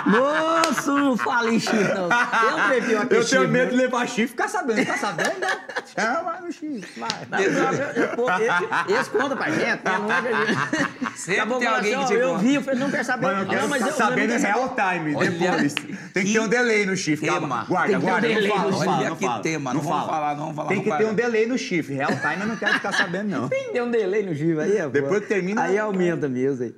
Moço, 0.06 0.92
não 0.96 1.18
fala 1.18 1.52
em 1.52 1.60
chifre, 1.60 1.84
não. 1.96 2.04
Eu 2.04 2.68
prefiro 2.70 3.02
aquele 3.02 3.20
Eu 3.22 3.26
tenho 3.28 3.48
medo 3.48 3.72
de 3.72 3.76
né? 3.78 3.82
levar 3.84 4.08
chifre 4.08 4.24
e 4.26 4.28
ficar 4.28 4.48
sabendo. 4.48 4.86
Tá 4.86 4.98
sabendo? 4.98 5.40
né? 5.40 5.48
Chama 5.98 6.40
no 6.42 6.52
chifre. 6.52 6.88
Vai. 6.98 7.10
Não, 7.28 7.40
esse, 7.40 9.00
esse 9.00 9.10
conta 9.10 9.36
pra 9.36 9.50
gente, 9.50 9.64
né? 9.64 9.78
É 9.84 10.22
que 10.22 10.28
a 10.28 10.46
gente- 10.46 11.18
Sempre 11.18 11.40
Acabou 11.42 11.60
tem 11.60 11.68
alguém 11.68 11.96
assim, 11.96 12.04
que 12.04 12.14
te 12.14 12.20
Eu 12.20 12.38
vi, 12.38 12.54
eu 12.56 12.62
falei, 12.62 12.80
não 12.80 12.92
quero 12.92 13.04
saber. 13.06 13.26
Mano, 13.26 13.42
eu 13.42 13.48
quero 13.48 13.62
não, 13.62 13.68
mas 13.70 13.82
eu, 13.82 13.94
sabendo 13.94 14.34
em 14.34 14.38
real 14.38 14.76
time. 14.76 15.16
Depois. 15.16 15.74
Tem 16.14 16.24
que 16.26 16.34
ter 16.34 16.40
um 16.40 16.48
delay 16.48 16.86
no 16.86 16.96
chifre. 16.96 17.26
tema. 17.26 17.40
Calma. 17.40 17.66
Guarda, 17.68 17.88
Tem 17.92 18.00
que 18.00 18.06
ter 18.06 18.08
um 18.08 18.12
guarda. 18.12 18.28
delay 18.28 18.48
não 18.48 18.56
fala, 18.56 18.64
no 18.64 18.72
não 18.72 18.78
chifre. 18.78 18.86
fala, 18.86 18.98
Olha 19.00 19.10
não 19.10 19.16
que 19.18 19.26
fala. 19.26 19.42
tema, 19.42 19.74
não 19.74 19.82
vamos 19.82 20.06
falar, 20.06 20.30
não 20.36 20.40
vamos 20.42 20.56
falar, 20.56 20.70
Tem 20.70 20.84
que 20.84 20.98
ter 20.98 21.06
um 21.06 21.14
delay 21.16 21.48
no 21.48 21.58
chifre. 21.58 21.96
Real 21.96 22.12
time 22.12 22.42
eu 22.42 22.48
não 22.48 22.56
quero 22.56 22.74
ficar 22.76 22.92
sabendo, 22.94 23.30
não. 23.30 23.50
Tem 23.72 23.82
um 23.82 23.90
delay 23.92 24.24
no 24.24 24.36
chifre 24.36 24.60
aí, 24.62 24.78
é 24.78 24.88
Depois 24.88 25.22
que 25.22 25.28
termina- 25.28 25.64
Aí 25.64 25.78
aumenta 25.80 26.11
mesmo. 26.18 26.64
Aí. 26.64 26.76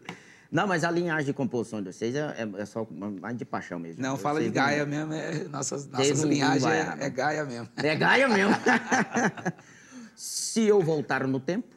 Não, 0.51 0.67
mas 0.67 0.83
a 0.83 0.91
linhagem 0.91 1.25
de 1.25 1.33
composição 1.33 1.81
de 1.81 1.91
vocês 1.91 2.13
é, 2.15 2.19
é- 2.19 2.61
é 2.61 2.65
só 2.65 2.85
mais 2.91 3.35
de 3.37 3.43
paixão 3.45 3.79
mesmo. 3.79 4.01
Não, 4.01 4.17
fala 4.17 4.39
de 4.41 4.49
Gaia 4.49 4.85
mesmo, 4.85 5.11
é, 5.13 5.43
nossas, 5.45 5.87
nossas 5.87 6.21
não- 6.21 6.29
linhagens 6.29 6.61
não 6.63 6.69
é, 6.71 6.95
não. 6.95 7.03
é 7.03 7.09
Gaia 7.09 7.43
mesmo. 7.45 7.69
É 7.77 7.95
Gaia 7.95 8.27
mesmo. 8.29 8.53
Se 10.15 10.63
eu 10.67 10.81
voltar 10.81 11.25
no 11.27 11.39
tempo, 11.39 11.67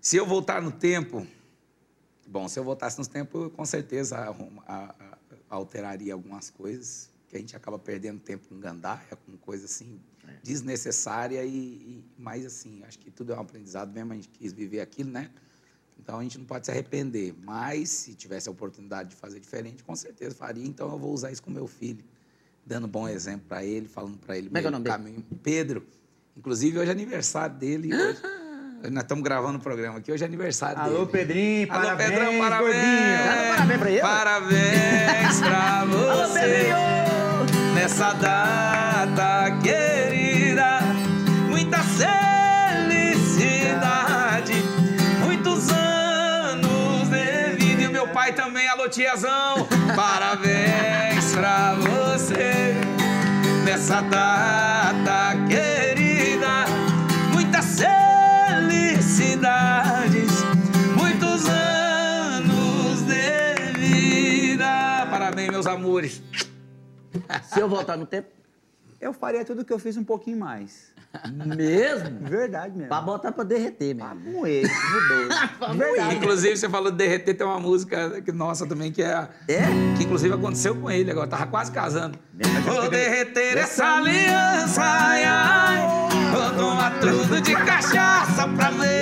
Se 0.00 0.16
eu 0.16 0.24
voltar 0.26 0.62
no 0.62 0.70
tempo, 0.70 1.26
bom, 2.28 2.46
se 2.48 2.58
eu 2.60 2.62
voltasse 2.64 2.96
no 2.98 3.04
tempo, 3.06 3.44
eu 3.44 3.50
com 3.50 3.64
certeza 3.64 4.16
a- 4.16 4.72
a- 4.72 5.18
alteraria 5.50 6.12
algumas 6.12 6.48
coisas, 6.48 7.10
que 7.28 7.36
a 7.36 7.40
gente 7.40 7.56
acaba 7.56 7.76
perdendo 7.76 8.20
tempo 8.20 8.46
com 8.48 8.58
gandaia, 8.60 9.00
com 9.26 9.36
coisa 9.38 9.64
assim 9.64 10.00
desnecessária 10.44 11.44
e, 11.44 11.56
e 11.56 12.04
mais 12.16 12.44
assim, 12.46 12.82
acho 12.86 12.98
que 13.00 13.10
tudo 13.10 13.32
é 13.32 13.36
um 13.36 13.40
aprendizado 13.40 13.92
mesmo, 13.92 14.12
a 14.12 14.14
gente 14.16 14.28
quis 14.28 14.52
viver 14.52 14.80
aquilo, 14.80 15.10
né? 15.10 15.28
Então 15.98 16.18
a 16.18 16.22
gente 16.22 16.38
não 16.38 16.44
pode 16.44 16.66
se 16.66 16.70
arrepender, 16.70 17.34
mas 17.44 17.88
se 17.88 18.14
tivesse 18.14 18.48
a 18.48 18.52
oportunidade 18.52 19.10
de 19.10 19.16
fazer 19.16 19.40
diferente, 19.40 19.82
com 19.82 19.96
certeza 19.96 20.34
faria. 20.34 20.64
Então 20.66 20.90
eu 20.90 20.98
vou 20.98 21.12
usar 21.12 21.32
isso 21.32 21.42
com 21.42 21.50
meu 21.50 21.66
filho, 21.66 22.04
dando 22.64 22.86
bom 22.86 23.08
exemplo 23.08 23.46
para 23.48 23.64
ele, 23.64 23.88
falando 23.88 24.16
para 24.18 24.36
ele 24.36 24.46
Como 24.48 24.58
é 24.58 24.60
que 24.60 24.66
é 24.66 24.70
o 24.70 24.72
meio 24.72 24.84
nome 24.84 24.84
do 24.84 24.90
caminho. 25.04 25.24
Pedro. 25.42 25.86
Inclusive 26.36 26.78
hoje 26.78 26.88
é 26.90 26.92
aniversário 26.92 27.56
dele. 27.56 27.92
Hoje, 27.94 28.20
nós 28.92 29.02
estamos 29.04 29.24
gravando 29.24 29.58
o 29.58 29.60
programa 29.60 29.98
aqui, 29.98 30.12
hoje 30.12 30.22
é 30.22 30.26
aniversário 30.26 30.82
dele. 30.82 30.96
Alô, 30.96 31.06
Pedrinho. 31.06 31.72
Alô, 31.72 31.82
Parabéns, 31.82 32.10
Pedrão, 32.10 32.38
parabéns. 32.38 32.74
gordinho. 32.74 33.56
Parabéns 33.56 33.78
pra 33.80 33.90
ele. 33.90 34.00
Parabéns 34.00 35.40
pra 35.40 35.80
Alô, 35.80 35.96
você 36.28 36.40
Pedrinho! 36.40 37.74
nessa 37.74 38.12
data 38.12 39.58
querida. 39.62 39.75
Pai 48.26 48.32
também, 48.32 48.66
alô, 48.66 48.88
tiazão. 48.88 49.68
Parabéns 49.94 51.32
pra 51.32 51.74
você 51.74 52.74
nessa 53.64 54.00
data 54.00 55.36
querida. 55.48 56.64
Muitas 57.32 57.78
felicidades, 58.58 60.32
muitos 60.96 61.48
anos 61.48 63.02
de 63.02 63.78
vida. 63.78 65.06
Parabéns, 65.08 65.50
meus 65.50 65.68
amores. 65.68 66.20
se 67.44 67.60
eu 67.60 67.68
voltar 67.68 67.96
no 67.96 68.06
tempo, 68.06 68.35
Eu 69.00 69.12
faria 69.12 69.44
tudo 69.44 69.64
que 69.64 69.72
eu 69.72 69.78
fiz 69.78 69.96
um 69.96 70.04
pouquinho 70.04 70.38
mais. 70.38 70.92
mesmo, 71.56 72.18
Verdade 72.28 72.72
mesmo. 72.74 72.88
pra 72.88 73.00
botar 73.00 73.30
pra 73.32 73.44
derreter 73.44 73.94
Pra 73.94 74.14
mesmo. 74.14 74.32
moer, 74.40 74.64
mudou. 74.90 75.72
De 75.72 75.78
verdade. 75.78 76.14
Inclusive, 76.16 76.56
você 76.56 76.68
falou 76.68 76.90
de 76.90 76.96
derreter, 76.96 77.34
tem 77.34 77.46
uma 77.46 77.60
música 77.60 78.20
que, 78.22 78.32
nossa 78.32 78.66
também, 78.66 78.90
que 78.90 79.02
é. 79.02 79.12
a- 79.12 79.28
É? 79.48 79.62
Que 79.96 80.04
inclusive 80.04 80.34
aconteceu 80.34 80.74
com 80.76 80.90
ele 80.90 81.10
agora, 81.10 81.26
tava 81.28 81.46
quase 81.46 81.70
casando. 81.72 82.18
Vou 82.64 82.88
derreter 82.90 83.56
essa 83.58 83.84
aliança, 83.98 84.82
ai, 84.82 85.24
ai. 85.24 85.86
Vou 86.32 86.50
tomar 86.58 86.98
tudo 87.00 87.40
de 87.40 87.54
cachaça 87.54 88.48
pra 88.48 88.70
ver 88.70 88.95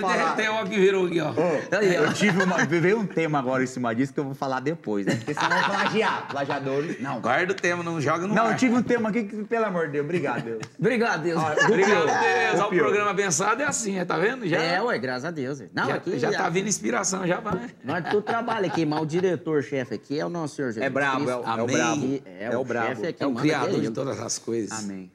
ele 0.00 0.18
falar. 0.18 0.34
derreteu, 0.36 0.66
virou 0.66 1.06
aqui, 1.06 1.20
ó. 1.20 1.30
Ô, 1.30 1.76
eu 1.82 2.12
tive 2.12 2.42
uma, 2.42 2.56
veio 2.64 2.98
um 2.98 3.06
tema 3.06 3.38
agora 3.38 3.62
em 3.62 3.66
cima 3.66 3.94
disso 3.94 4.12
que 4.12 4.20
eu 4.20 4.24
vou 4.24 4.34
falar 4.34 4.60
depois, 4.60 5.06
né? 5.06 5.14
Porque 5.16 5.34
senão 5.34 5.48
vai 5.48 5.64
plagiar. 5.64 6.28
Plagiadores. 6.28 7.00
Não. 7.00 7.20
Guarda 7.20 7.52
o 7.52 7.56
tema, 7.56 7.82
não 7.82 8.00
joga 8.00 8.26
no 8.26 8.34
Não, 8.34 8.46
ar. 8.46 8.52
eu 8.52 8.56
tive 8.56 8.74
um 8.74 8.82
tema 8.82 9.08
aqui 9.10 9.24
que, 9.24 9.44
pelo 9.44 9.64
amor 9.66 9.86
de 9.86 9.92
Deus, 9.92 10.04
obrigado, 10.04 10.42
Deus. 10.44 10.60
Obrigado, 10.78 11.22
Deus. 11.22 11.42
Obrigado, 11.64 12.06
Deus. 12.06 12.60
Ó, 12.60 12.66
O 12.66 12.70
programa 12.70 13.10
abençoado 13.10 13.62
é 13.62 13.66
assim, 13.66 14.04
tá 14.04 14.18
vendo? 14.18 14.46
Já, 14.46 14.58
É, 14.60 14.82
ué, 14.82 14.98
graças 14.98 15.24
a 15.24 15.30
Deus. 15.30 15.62
Não, 15.74 15.86
já, 15.86 15.94
aqui 15.94 16.18
já 16.18 16.32
tá 16.32 16.48
vindo 16.48 16.68
inspiração, 16.68 17.26
já 17.26 17.40
vai. 17.40 17.70
Nós 17.84 18.04
tudo 18.08 18.22
trabalha 18.22 18.66
aqui, 18.66 18.84
mas 18.86 19.00
o 19.02 19.06
diretor-chefe 19.06 19.94
aqui 19.94 20.18
é 20.20 20.24
o 20.26 20.28
nosso 20.28 20.56
senhor 20.56 20.68
Jesus 20.68 20.84
É 20.86 20.90
brabo, 20.90 21.28
é, 21.28 21.36
o- 21.36 21.40
é 21.40 21.42
o 21.42 21.46
Amém. 21.48 21.66
brabo. 21.76 22.04
E 22.04 22.22
É, 22.26 22.44
É 22.46 22.56
o, 22.56 22.60
o 22.60 22.64
brabo. 22.64 22.86
chefe 22.88 23.06
aqui 23.08 23.22
É 23.22 23.26
o 23.26 23.30
manda 23.30 23.42
criador 23.42 23.70
de 23.80 23.86
ele. 23.86 23.90
todas 23.90 24.20
as 24.20 24.38
coisas. 24.38 24.84
Amém. 24.84 25.10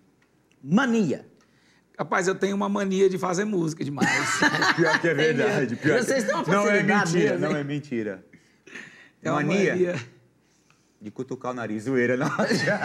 Mania. 0.64 1.26
Rapaz, 1.98 2.28
eu 2.28 2.36
tenho 2.36 2.56
uma 2.56 2.68
mania 2.68 3.10
de 3.10 3.18
fazer 3.18 3.46
música 3.46 3.84
demais. 3.84 4.10
Pior 4.76 5.00
que 5.00 5.08
é 5.08 5.14
verdade. 5.14 5.76
Pior 5.78 6.00
Vocês 6.04 6.26
que... 6.26 6.32
Não 6.52 6.68
é 6.70 6.84
mentira, 6.84 7.30
mesmo, 7.32 7.40
não 7.40 7.56
é 7.56 7.64
mentira. 7.64 8.26
É 9.24 9.32
uma 9.32 9.42
Mania? 9.42 9.96
De 11.02 11.10
cutucar 11.12 11.52
o 11.52 11.54
nariz, 11.56 11.84
zoeira, 11.84 12.16
não. 12.18 12.30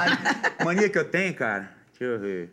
mania 0.65 0.89
que 0.89 0.99
eu 0.99 1.05
tenho, 1.05 1.35
cara? 1.35 1.71
Deixa 1.91 2.05
eu 2.05 2.19
ver. 2.21 2.51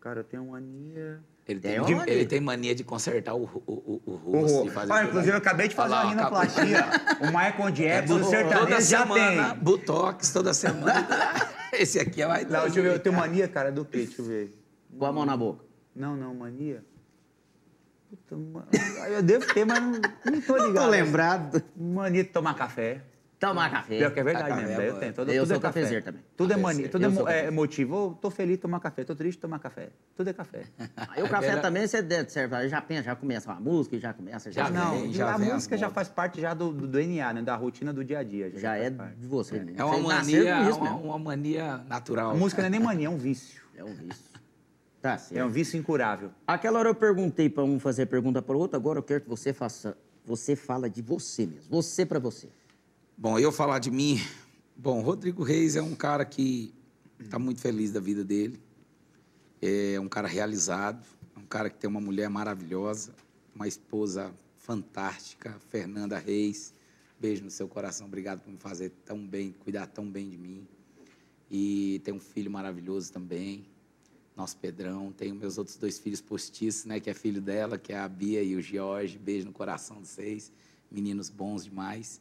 Cara, 0.00 0.20
eu 0.20 0.24
tenho 0.24 0.44
mania... 0.46 1.20
Ele 1.46 1.58
Tem 1.60 1.82
de- 1.82 1.94
mania. 1.94 2.12
ele 2.14 2.26
tem 2.26 2.40
mania 2.40 2.74
de 2.74 2.84
consertar 2.84 3.34
o, 3.34 3.42
o, 3.44 3.62
o, 3.66 4.02
o 4.06 4.12
O 4.12 4.16
rosto. 4.40 4.56
ro- 4.58 4.62
de 4.64 4.70
fazer 4.70 4.92
Olha, 4.92 5.04
inclusive, 5.06 5.32
eu 5.32 5.36
acabei 5.38 5.68
de 5.68 5.74
fazer 5.74 5.90
lá, 5.94 6.02
uma 6.02 6.10
rinoplastia. 6.10 6.86
O 7.20 7.26
Michael 7.26 7.70
Jackson, 7.72 8.14
o 8.14 8.18
Toda 8.18 8.30
sertanejo 8.30 8.80
já 8.88 8.98
semana, 9.02 9.50
tem. 9.54 9.58
Botox, 9.62 10.32
toda 10.32 10.54
semana. 10.54 11.06
Esse 11.72 11.98
aqui 11.98 12.22
é 12.22 12.26
mais 12.28 12.48
Não, 12.48 12.62
deixa 12.62 12.78
eu 12.78 12.82
ver, 12.84 12.92
eu 12.94 12.98
tenho 13.00 13.14
mania, 13.16 13.48
cara, 13.48 13.72
do 13.72 13.84
quê? 13.84 13.98
Deixa 14.06 14.22
eu 14.22 14.26
ver. 14.26 14.61
Com 15.02 15.06
a 15.06 15.12
mão 15.12 15.26
na 15.26 15.36
boca. 15.36 15.64
Não, 15.96 16.14
não, 16.16 16.32
mania. 16.32 16.84
Puta, 18.08 18.36
ma- 18.36 18.64
eu 19.08 19.20
devo 19.20 19.52
ter, 19.52 19.64
mas 19.64 19.82
não, 19.82 19.90
não 20.30 20.40
tô 20.40 20.56
ligado. 20.64 20.88
lembrado. 20.90 21.62
Mania 21.76 22.22
de 22.22 22.30
tomar 22.30 22.54
café. 22.54 23.02
Tomar 23.40 23.68
café. 23.68 23.98
Pior 23.98 24.12
que 24.12 24.20
é 24.20 24.22
verdade 24.22 24.52
Ah, 24.52 24.56
mesmo. 24.58 24.70
é, 24.70 24.76
daí 24.76 24.86
eu 24.86 24.90
mano. 24.92 25.00
tenho. 25.00 25.12
Tudo, 25.14 25.32
Eu 25.32 25.42
tudo 25.42 25.48
sou 25.48 25.56
é 25.56 25.60
café. 25.60 25.80
cafezeiro 25.80 26.04
também. 26.04 26.22
Tudo 26.36 26.52
é 26.52 26.56
mania, 26.56 26.88
tudo 26.88 27.02
é, 27.04 27.08
Eu 27.08 27.10
é 27.10 27.16
cafezeiro. 27.24 27.52
motivo. 27.52 27.96
Ô, 27.96 28.10
tô 28.14 28.30
feliz 28.30 28.52
de 28.58 28.62
tomar 28.62 28.78
café, 28.78 29.02
tô 29.02 29.16
triste 29.16 29.38
de 29.38 29.42
tomar 29.42 29.58
café. 29.58 29.88
Tudo 30.14 30.30
é 30.30 30.32
café. 30.32 30.62
Aí 31.10 31.20
o 31.24 31.28
café 31.28 31.56
também, 31.56 31.84
você 31.84 32.00
deve- 32.00 32.30
serve, 32.30 32.68
já 32.68 32.80
pensa, 32.80 33.02
já 33.02 33.16
começa 33.16 33.50
uma 33.50 33.60
música, 33.60 33.98
já 33.98 34.12
começa, 34.12 34.52
já, 34.52 34.66
Já 34.66 34.70
não, 34.70 35.00
vem, 35.00 35.12
já 35.12 35.34
a 35.34 35.38
música 35.38 35.76
já 35.76 35.90
faz 35.90 36.08
parte 36.08 36.40
já 36.40 36.54
do, 36.54 36.72
do 36.72 36.86
DNA, 36.86 37.32
né? 37.32 37.42
Da 37.42 37.56
rotina 37.56 37.92
do 37.92 38.04
dia 38.04 38.20
a 38.20 38.22
dia. 38.22 38.52
já 38.56 38.76
é 38.76 38.84
faz 38.84 38.94
parte. 38.96 39.16
de 39.16 39.26
você. 39.26 39.58
né? 39.58 39.72
É 39.76 39.84
uma 39.84 39.98
mania, 39.98 40.54
uma, 40.54 40.64
mesmo. 40.64 40.84
uma 41.02 41.18
mania 41.18 41.78
natural. 41.88 42.30
A 42.30 42.34
música 42.34 42.62
não 42.62 42.68
é 42.68 42.70
nem 42.70 42.78
mania, 42.86 43.08
é 43.08 43.10
um 43.10 43.18
vício. 43.18 43.60
É 43.76 43.82
um 43.82 43.92
vício. 43.92 44.30
Tá 45.02 45.18
certo. 45.18 45.36
É 45.36 45.44
um 45.44 45.50
vício 45.50 45.76
incurável. 45.76 46.30
Aquela 46.46 46.78
hora 46.78 46.88
eu 46.88 46.94
perguntei 46.94 47.50
pra 47.50 47.64
um 47.64 47.80
fazer 47.80 48.06
pergunta 48.06 48.40
para 48.40 48.56
o 48.56 48.58
outro, 48.60 48.76
agora 48.76 49.00
eu 49.00 49.02
quero 49.02 49.22
que 49.22 49.28
você 49.28 49.52
faça. 49.52 49.98
Você 50.24 50.54
fala 50.54 50.88
de 50.88 51.02
você 51.02 51.44
mesmo. 51.44 51.68
Você 51.68 52.06
pra 52.06 52.20
você. 52.20 52.48
Bom, 53.18 53.36
eu 53.36 53.50
falar 53.50 53.80
de 53.80 53.90
mim. 53.90 54.20
Bom, 54.76 55.02
Rodrigo 55.02 55.42
Reis 55.42 55.74
é 55.74 55.82
um 55.82 55.96
cara 55.96 56.24
que 56.24 56.72
está 57.18 57.36
muito 57.36 57.60
feliz 57.60 57.90
da 57.90 57.98
vida 57.98 58.24
dele. 58.24 58.62
É 59.60 59.98
um 59.98 60.08
cara 60.08 60.28
realizado, 60.28 61.04
é 61.36 61.38
um 61.38 61.46
cara 61.46 61.68
que 61.68 61.76
tem 61.76 61.90
uma 61.90 62.00
mulher 62.00 62.28
maravilhosa, 62.30 63.12
uma 63.54 63.66
esposa 63.66 64.32
fantástica, 64.56 65.56
Fernanda 65.68 66.16
Reis. 66.16 66.74
Beijo 67.18 67.42
no 67.42 67.50
seu 67.50 67.66
coração, 67.66 68.06
obrigado 68.06 68.40
por 68.40 68.50
me 68.50 68.58
fazer 68.58 68.90
tão 69.04 69.26
bem, 69.26 69.52
cuidar 69.52 69.86
tão 69.88 70.08
bem 70.08 70.30
de 70.30 70.38
mim. 70.38 70.66
E 71.50 72.00
tem 72.04 72.14
um 72.14 72.20
filho 72.20 72.50
maravilhoso 72.50 73.12
também, 73.12 73.66
nosso 74.42 74.56
Pedrão. 74.56 75.12
Tenho 75.12 75.34
meus 75.34 75.56
outros 75.56 75.76
dois 75.76 75.98
filhos 75.98 76.20
postiços, 76.20 76.84
né? 76.84 76.98
Que 77.00 77.08
é 77.10 77.14
filho 77.14 77.40
dela, 77.40 77.78
que 77.78 77.92
é 77.92 77.98
a 77.98 78.08
Bia 78.08 78.42
e 78.42 78.56
o 78.56 78.60
George. 78.60 79.16
Beijo 79.16 79.46
no 79.46 79.52
coração 79.52 80.02
de 80.02 80.08
vocês. 80.08 80.52
Meninos 80.90 81.30
bons 81.30 81.64
demais. 81.64 82.20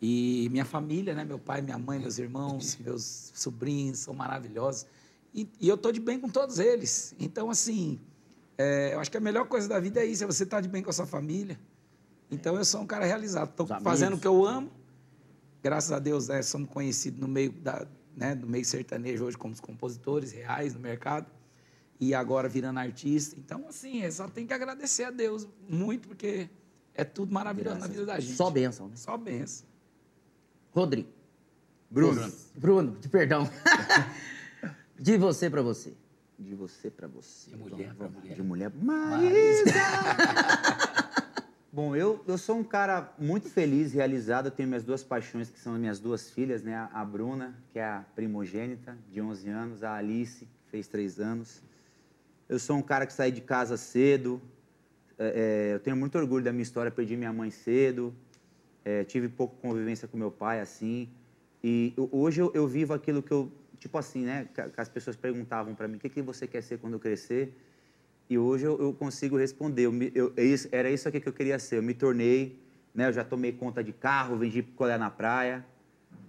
E 0.00 0.48
minha 0.50 0.64
família, 0.64 1.14
né? 1.14 1.24
Meu 1.24 1.38
pai, 1.38 1.60
minha 1.60 1.78
mãe, 1.78 1.98
meus 1.98 2.18
irmãos, 2.18 2.78
meus 2.80 3.32
sobrinhos 3.34 3.98
são 3.98 4.14
maravilhosos. 4.14 4.86
E, 5.34 5.48
e 5.60 5.68
eu 5.68 5.76
tô 5.76 5.90
de 5.90 6.00
bem 6.00 6.18
com 6.20 6.28
todos 6.28 6.58
eles. 6.58 7.14
Então, 7.18 7.50
assim, 7.50 8.00
é, 8.56 8.94
eu 8.94 9.00
acho 9.00 9.10
que 9.10 9.16
a 9.16 9.20
melhor 9.20 9.46
coisa 9.46 9.68
da 9.68 9.80
vida 9.80 10.00
é 10.00 10.06
isso, 10.06 10.22
é 10.22 10.26
você 10.26 10.44
estar 10.44 10.60
de 10.60 10.68
bem 10.68 10.82
com 10.82 10.90
a 10.90 10.92
sua 10.92 11.06
família. 11.06 11.58
Então, 12.30 12.56
eu 12.56 12.64
sou 12.64 12.80
um 12.80 12.86
cara 12.86 13.04
realizado. 13.04 13.50
Estou 13.50 13.66
fazendo 13.82 14.14
o 14.14 14.20
que 14.20 14.26
eu 14.26 14.46
amo. 14.46 14.70
Graças 15.60 15.90
a 15.90 15.98
Deus, 15.98 16.28
né, 16.28 16.40
somos 16.40 16.70
conhecidos 16.70 17.18
no 17.20 17.26
meio, 17.26 17.50
da, 17.50 17.84
né, 18.16 18.36
do 18.36 18.46
meio 18.46 18.64
sertanejo 18.64 19.24
hoje 19.24 19.36
como 19.36 19.52
os 19.52 19.60
compositores 19.60 20.30
reais 20.30 20.72
no 20.72 20.78
mercado. 20.78 21.26
E 22.00 22.14
agora 22.14 22.48
virando 22.48 22.78
artista. 22.78 23.36
Então, 23.38 23.66
assim, 23.68 24.02
é, 24.02 24.10
só 24.10 24.28
tem 24.28 24.46
que 24.46 24.52
agradecer 24.52 25.04
a 25.04 25.10
Deus 25.10 25.48
muito, 25.68 26.08
porque 26.08 26.48
é 26.94 27.04
tudo 27.04 27.32
maravilhoso 27.32 27.78
na 27.78 27.86
vida 27.88 28.06
da 28.06 28.20
gente. 28.20 28.34
Só 28.36 28.50
bênção, 28.50 28.88
né? 28.88 28.96
Só 28.96 29.16
benção. 29.16 29.66
Rodrigo. 30.72 31.08
Bruno. 31.90 32.32
Bruno, 32.54 32.96
de 33.00 33.08
perdão. 33.08 33.50
de 34.98 35.16
você 35.16 35.48
pra 35.50 35.62
você. 35.62 35.94
De 36.38 36.54
você 36.54 36.90
pra 36.90 37.08
você. 37.08 37.50
De 37.50 37.56
mulher 37.56 37.94
pra 37.94 38.08
mulher. 38.08 38.34
De 38.36 38.42
mulher. 38.42 38.72
Maísa! 38.80 39.72
Bom, 41.72 41.94
eu, 41.94 42.24
eu 42.26 42.38
sou 42.38 42.58
um 42.58 42.64
cara 42.64 43.12
muito 43.18 43.48
feliz, 43.48 43.92
realizado. 43.92 44.46
Eu 44.46 44.50
tenho 44.50 44.68
minhas 44.68 44.84
duas 44.84 45.02
paixões, 45.04 45.50
que 45.50 45.58
são 45.58 45.74
as 45.74 45.80
minhas 45.80 46.00
duas 46.00 46.30
filhas, 46.30 46.62
né? 46.62 46.74
A- 46.74 46.90
A 46.92 47.04
Bruna, 47.04 47.54
que 47.72 47.78
é 47.78 47.84
a 47.84 48.04
primogênita, 48.14 48.96
de 49.10 49.20
11 49.20 49.48
anos. 49.48 49.82
A 49.82 49.94
Alice, 49.94 50.44
que 50.44 50.70
fez 50.70 50.88
3 50.88 51.20
anos. 51.20 51.60
Eu 52.48 52.58
sou 52.58 52.76
um 52.76 52.82
cara 52.82 53.06
que 53.06 53.12
saí 53.12 53.30
de 53.30 53.40
casa 53.40 53.76
cedo. 53.76 54.40
É, 55.18 55.68
é, 55.70 55.74
eu 55.74 55.80
tenho 55.80 55.96
muito 55.96 56.16
orgulho 56.16 56.42
da 56.42 56.52
minha 56.52 56.62
história. 56.62 56.90
Perdi 56.90 57.16
minha 57.16 57.32
mãe 57.32 57.50
cedo. 57.50 58.14
É, 58.84 59.04
tive 59.04 59.28
pouco 59.28 59.56
convivência 59.56 60.08
com 60.08 60.16
meu 60.16 60.30
pai, 60.30 60.60
assim. 60.60 61.10
E 61.62 61.92
hoje 62.10 62.40
eu, 62.40 62.50
eu 62.54 62.66
vivo 62.66 62.94
aquilo 62.94 63.22
que 63.22 63.32
eu... 63.32 63.52
Tipo 63.78 63.98
assim, 63.98 64.24
né? 64.24 64.48
Que, 64.54 64.80
as 64.80 64.88
pessoas 64.88 65.14
perguntavam 65.14 65.74
para 65.74 65.86
mim, 65.86 65.96
o 65.96 66.00
que, 66.00 66.08
que 66.08 66.22
você 66.22 66.46
quer 66.46 66.62
ser 66.62 66.78
quando 66.78 66.94
eu 66.94 66.98
crescer? 66.98 67.54
E 68.30 68.36
hoje 68.38 68.64
eu, 68.64 68.78
eu 68.80 68.92
consigo 68.92 69.36
responder. 69.36 69.84
Eu 70.14 70.32
é 70.36 70.76
era 70.76 70.90
isso 70.90 71.08
aqui 71.08 71.20
que 71.20 71.28
eu 71.28 71.32
queria 71.32 71.58
ser. 71.58 71.76
Eu 71.76 71.82
me 71.82 71.94
tornei, 71.94 72.58
né? 72.94 73.08
Eu 73.08 73.12
já 73.12 73.24
tomei 73.24 73.52
conta 73.52 73.82
de 73.82 73.92
carro, 73.92 74.36
vendi 74.36 74.62
picolé 74.62 74.98
na 74.98 75.10
praia. 75.10 75.64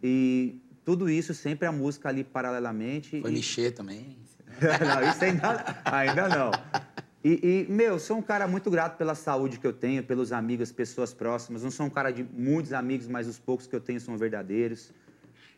E 0.03 0.61
tudo 0.85 1.09
isso, 1.09 1.33
sempre 1.33 1.67
a 1.67 1.71
música 1.71 2.07
ali 2.09 2.23
paralelamente. 2.23 3.19
Foi 3.21 3.31
e- 3.31 3.33
mexer 3.33 3.71
também. 3.71 4.15
não, 4.85 5.09
isso 5.09 5.23
ainda, 5.23 5.65
ainda 5.85 6.29
não. 6.29 6.51
E, 7.23 7.65
e, 7.67 7.71
meu, 7.71 7.99
sou 7.99 8.17
um 8.17 8.21
cara 8.21 8.47
muito 8.47 8.69
grato 8.71 8.97
pela 8.97 9.13
saúde 9.15 9.59
que 9.59 9.67
eu 9.67 9.73
tenho, 9.73 10.03
pelos 10.03 10.31
amigos, 10.31 10.71
pessoas 10.71 11.13
próximas. 11.13 11.63
Não 11.63 11.71
sou 11.71 11.85
um 11.85 11.89
cara 11.89 12.11
de 12.11 12.23
muitos 12.23 12.71
amigos, 12.73 13.07
mas 13.07 13.27
os 13.27 13.37
poucos 13.37 13.67
que 13.67 13.75
eu 13.75 13.81
tenho 13.81 13.99
são 13.99 14.17
verdadeiros. 14.17 14.91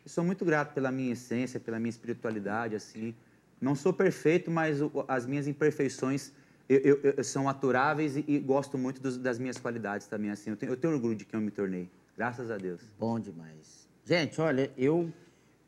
E 0.04 0.08
sou 0.08 0.24
muito 0.24 0.44
grato 0.44 0.74
pela 0.74 0.90
minha 0.90 1.12
essência, 1.12 1.60
pela 1.60 1.78
minha 1.78 1.90
espiritualidade, 1.90 2.74
assim. 2.74 3.14
Não 3.60 3.76
sou 3.76 3.92
perfeito, 3.92 4.50
mas 4.50 4.78
as 5.06 5.24
minhas 5.24 5.46
imperfeições 5.46 6.32
eu, 6.68 6.78
eu- 6.78 7.14
eu- 7.18 7.24
são 7.24 7.48
aturáveis 7.48 8.16
e, 8.16 8.24
e 8.26 8.38
gosto 8.38 8.76
muito 8.78 9.00
dos- 9.00 9.16
das 9.18 9.38
minhas 9.38 9.58
qualidades 9.58 10.06
também, 10.08 10.30
assim. 10.30 10.50
Eu 10.50 10.56
tenho, 10.56 10.72
eu 10.72 10.76
tenho 10.76 10.92
orgulho 10.94 11.14
de 11.14 11.24
quem 11.24 11.38
eu 11.38 11.44
me 11.44 11.50
tornei. 11.50 11.88
Graças 12.16 12.50
a 12.50 12.56
Deus. 12.56 12.80
Bom 12.98 13.20
demais. 13.20 13.86
Gente, 14.04 14.40
olha, 14.40 14.70
eu 14.76 15.12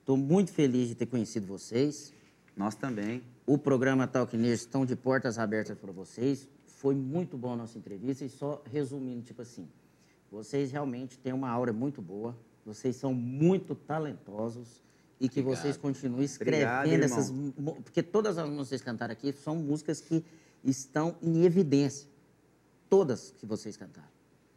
tô 0.05 0.17
muito 0.17 0.53
feliz 0.53 0.89
de 0.89 0.95
ter 0.97 1.07
conhecido 1.07 1.47
vocês. 1.47 2.13
Nós 2.57 2.75
também. 2.75 3.23
O 3.47 3.59
programa 3.59 4.07
Talk 4.07 4.37
Nerd 4.37 4.55
estão 4.55 4.87
de 4.87 4.95
portas 4.95 5.39
abertas 5.39 5.77
para 5.77 5.93
vocês. 5.93 6.49
Foi 6.67 6.95
muito 6.95 7.37
bom 7.37 7.53
a 7.53 7.57
nossa 7.57 7.77
entrevista 7.79 8.25
e 8.25 8.29
só 8.29 8.63
resumindo, 8.71 9.23
tipo 9.23 9.43
assim, 9.43 9.69
vocês 10.31 10.71
realmente 10.71 11.19
têm 11.19 11.33
uma 11.33 11.49
aura 11.49 11.73
muito 11.73 12.01
boa, 12.01 12.37
vocês 12.65 12.97
são 12.97 13.13
muito 13.13 13.75
talentosos 13.75 14.83
e 15.21 15.29
que 15.29 15.41
vocês 15.41 15.77
continuem 15.77 16.25
escrevendo 16.25 16.69
Obrigado, 16.79 17.05
essas... 17.05 17.33
Porque 17.83 18.03
todas 18.03 18.37
as 18.39 18.49
músicas 18.49 18.65
que 18.65 18.69
vocês 18.69 18.83
cantaram 18.83 19.13
aqui 19.13 19.33
são 19.33 19.57
músicas 19.57 20.01
que 20.01 20.25
estão 20.63 21.17
em 21.23 21.45
evidência. 21.45 22.09
Todas 22.89 23.33
que 23.39 23.47
vocês 23.47 23.77
cantaram. 23.77 24.14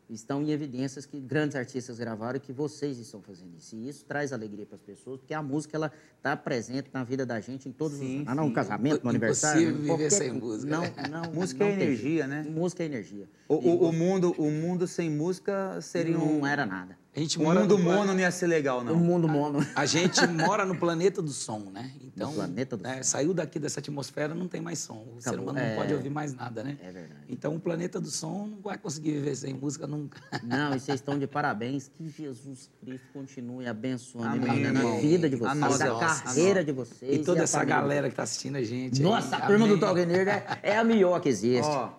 Estão 0.09 0.41
em 0.41 0.51
evidências 0.51 1.05
que 1.05 1.19
grandes 1.19 1.55
artistas 1.57 1.99
gravaram 1.99 2.37
e 2.37 2.39
que 2.39 2.53
vocês 2.53 2.97
estão 2.97 3.21
fazendo 3.21 3.57
isso. 3.57 3.75
E 3.75 3.89
isso 3.89 4.05
traz 4.05 4.31
alegria 4.31 4.65
para 4.65 4.75
as 4.75 4.81
pessoas, 4.81 5.19
porque 5.19 5.33
a 5.33 5.43
música 5.43 5.75
ela 5.75 5.91
está 6.15 6.35
presente 6.37 6.89
na 6.93 7.03
vida 7.03 7.25
da 7.25 7.41
gente 7.41 7.67
em 7.67 7.73
todos 7.73 7.97
Sim, 7.97 8.21
os... 8.21 8.27
Ah, 8.29 8.33
não, 8.33 8.43
no 8.43 8.49
sim. 8.49 8.55
casamento, 8.55 9.03
no 9.03 9.09
aniversário... 9.09 9.61
Impossível 9.63 9.81
viver 9.81 9.87
qualquer 9.89 10.11
sem 10.11 10.31
música. 10.31 10.71
Não, 10.71 10.83
não, 11.23 11.33
Música 11.33 11.65
não 11.65 11.71
é 11.71 11.75
tem 11.75 11.85
energia, 11.87 12.09
jeito. 12.25 12.27
né? 12.29 12.43
Música 12.49 12.83
é 12.83 12.85
energia. 12.85 13.29
O, 13.49 13.55
E 13.55 13.67
o- 13.67 13.81
o 13.89 13.91
mundo, 13.93 14.33
o 14.37 14.49
mundo 14.49 14.87
sem 14.87 15.09
música 15.09 15.81
seria 15.81 16.17
um... 16.17 16.39
não 16.39 16.47
era 16.47 16.65
nada. 16.65 16.97
A 17.17 17.19
gente 17.19 17.39
O 17.39 17.41
mora 17.41 17.61
mundo 17.61 17.77
no 17.79 17.83
mono 17.83 18.13
não 18.13 18.19
ia 18.19 18.29
ser 18.29 18.45
legal, 18.45 18.81
O 18.81 18.83
não. 18.83 18.95
mundo 18.95 19.27
mono. 19.27 19.65
A 19.75 19.87
gente 19.87 20.25
mora 20.27 20.63
no 20.67 20.75
planeta 20.77 21.19
do 21.19 21.31
som, 21.31 21.57
né? 21.73 21.91
Então, 21.99 22.31
planeta 22.31 22.77
do 22.77 22.83
né, 22.83 22.97
som. 22.97 23.03
saiu 23.17 23.33
daqui 23.33 23.57
dessa 23.57 23.79
atmosfera, 23.79 24.35
não 24.35 24.47
tem 24.47 24.61
mais 24.61 24.77
som. 24.77 25.03
O 25.17 25.19
ser 25.19 25.29
Acabou. 25.29 25.49
humano 25.49 25.59
não 25.59 25.65
É. 25.65 25.75
pode 25.75 25.93
ouvir 25.95 26.11
mais 26.11 26.35
nada, 26.35 26.63
né? 26.63 26.77
É 26.79 26.91
verdade. 26.91 27.21
Então, 27.27 27.55
o 27.55 27.59
planeta 27.59 27.99
do 27.99 28.11
som 28.11 28.45
não 28.45 28.61
vai 28.61 28.77
conseguir 28.77 29.13
viver 29.13 29.35
sem 29.35 29.51
música 29.51 29.87
nunca. 29.87 30.21
Não, 30.43 30.75
e 30.75 30.79
vocês 30.79 30.99
estão 31.01 31.17
de 31.17 31.25
parabéns. 31.25 31.87
Que 31.97 32.07
Jesus 32.07 32.69
Cristo 32.79 33.07
continue 33.11 33.65
abençoando 33.65 34.45
e 34.45 34.49
Amém, 34.51 34.67
a 34.77 34.99
vida 35.01 35.27
de 35.27 35.35
A 35.37 35.39
vocês, 35.39 35.57
nossa, 35.57 35.83
a, 35.85 35.87
a 35.87 35.89
nossa. 35.93 36.23
carreira 36.23 36.63
de 36.63 36.71
vocês. 36.71 37.15
E 37.15 37.23
toda 37.23 37.41
a 37.41 37.43
essa 37.45 37.57
família. 37.57 37.81
galera 37.81 38.09
que 38.11 38.15
tá 38.15 38.21
assistindo 38.23 38.57
a 38.57 38.63
gente. 38.63 38.97
aí. 39.01 39.03
Nossa, 39.03 39.37
a 39.37 39.41
turma 39.47 39.67
do. 39.67 39.79
Talk 39.79 40.05
Nerd 40.05 40.29
é, 40.29 40.59
é 40.61 40.77
a 40.77 40.83
melhor 40.83 41.19
que 41.19 41.29
existe. 41.29 41.65
Ó, 41.67 41.89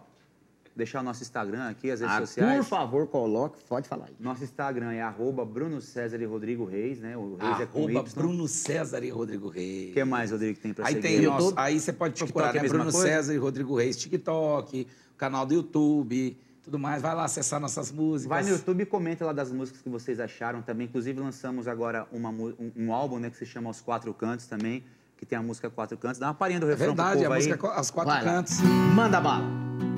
deixar 0.79 1.01
o 1.01 1.03
nosso 1.03 1.23
Instagram 1.23 1.69
aqui, 1.69 1.91
as 1.91 2.01
redes 2.01 2.15
Ah, 2.17 2.21
sociais. 2.21 2.57
por 2.59 2.65
favor, 2.65 3.07
coloque. 3.09 3.63
Pode 3.69 3.89
falar 3.89 4.07
aí. 4.07 4.15
Nosso 4.19 4.45
Instagram 4.45 4.93
é 4.93 5.03
arroba 5.03 5.45
Bruno 5.45 5.81
César 5.81 6.17
e 6.23 6.25
Rodrigo 6.25 6.65
Reis, 6.65 7.01
né? 7.01 7.17
O 7.17 7.35
Reis 7.37 7.61
é 7.61 7.67
com 7.67 7.81
Arroba 7.85 8.01
Y. 8.09 8.15
Bruno 8.15 8.49
César 8.49 9.05
e 9.05 9.11
Rodrigo 9.11 9.49
Reis. 9.49 9.91
O 9.91 9.95
que 9.95 10.05
mais, 10.05 10.31
Rodrigo, 10.31 10.55
que 10.55 10.61
tem 10.61 10.73
pra 10.73 10.87
Aí 10.87 10.95
seguir? 10.95 11.09
tem 11.09 11.21
nosso, 11.27 11.53
aí 11.57 11.79
você 11.81 11.93
pode 11.93 12.15
procurar 12.15 12.53
TikTok 12.53 12.59
é 12.59 12.61
né, 12.61 12.61
a 12.61 12.63
mesma 12.63 12.79
Bruno 12.79 12.93
coisa? 12.93 13.07
César 13.09 13.35
e 13.35 13.37
Rodrigo 13.37 13.77
Reis, 13.77 13.97
TikTok, 13.97 14.87
canal 15.17 15.45
do 15.45 15.53
YouTube, 15.55 16.39
tudo 16.63 16.79
mais. 16.79 17.03
Vai 17.03 17.15
lá 17.15 17.25
acessar 17.25 17.59
nossas 17.59 17.91
músicas. 17.91 18.29
Vai 18.29 18.43
no 18.45 18.51
YouTube 18.51 18.81
e 18.83 18.87
comenta 18.87 19.25
lá 19.27 19.33
das 19.33 19.51
músicas 19.51 19.83
que 19.83 19.89
vocês 19.89 20.21
acharam 20.21 20.63
também. 20.63 20.87
Inclusive, 20.87 21.19
lançamos 21.21 21.67
agora 21.67 22.07
uma 22.13 22.31
um, 22.31 22.55
um 22.77 22.93
álbum, 22.93 23.19
né? 23.19 23.31
Que 23.31 23.37
se 23.37 23.45
chama 23.47 23.69
Os 23.69 23.81
Quatro 23.81 24.15
Cantos 24.15 24.47
também, 24.47 24.85
que 25.17 25.27
tem 25.27 25.37
a 25.37 25.43
música 25.43 25.69
Quatro 25.69 25.97
Cantos. 25.99 26.21
Dá 26.21 26.29
uma 26.29 26.35
palhinha 26.35 26.61
do 26.61 26.67
É 26.67 26.71
refrão 26.71 26.95
pro 26.95 27.05
verdade, 27.05 27.23
povo 27.23 27.33
a 27.33 27.37
aí. 27.37 27.43
música 27.49 27.67
é 27.67 27.81
As 27.81 27.91
Quatro 27.91 28.13
Vai 28.13 28.25
lá. 28.25 28.31
Cantos. 28.33 28.61
Manda 28.95 29.21
bala. 29.21 29.98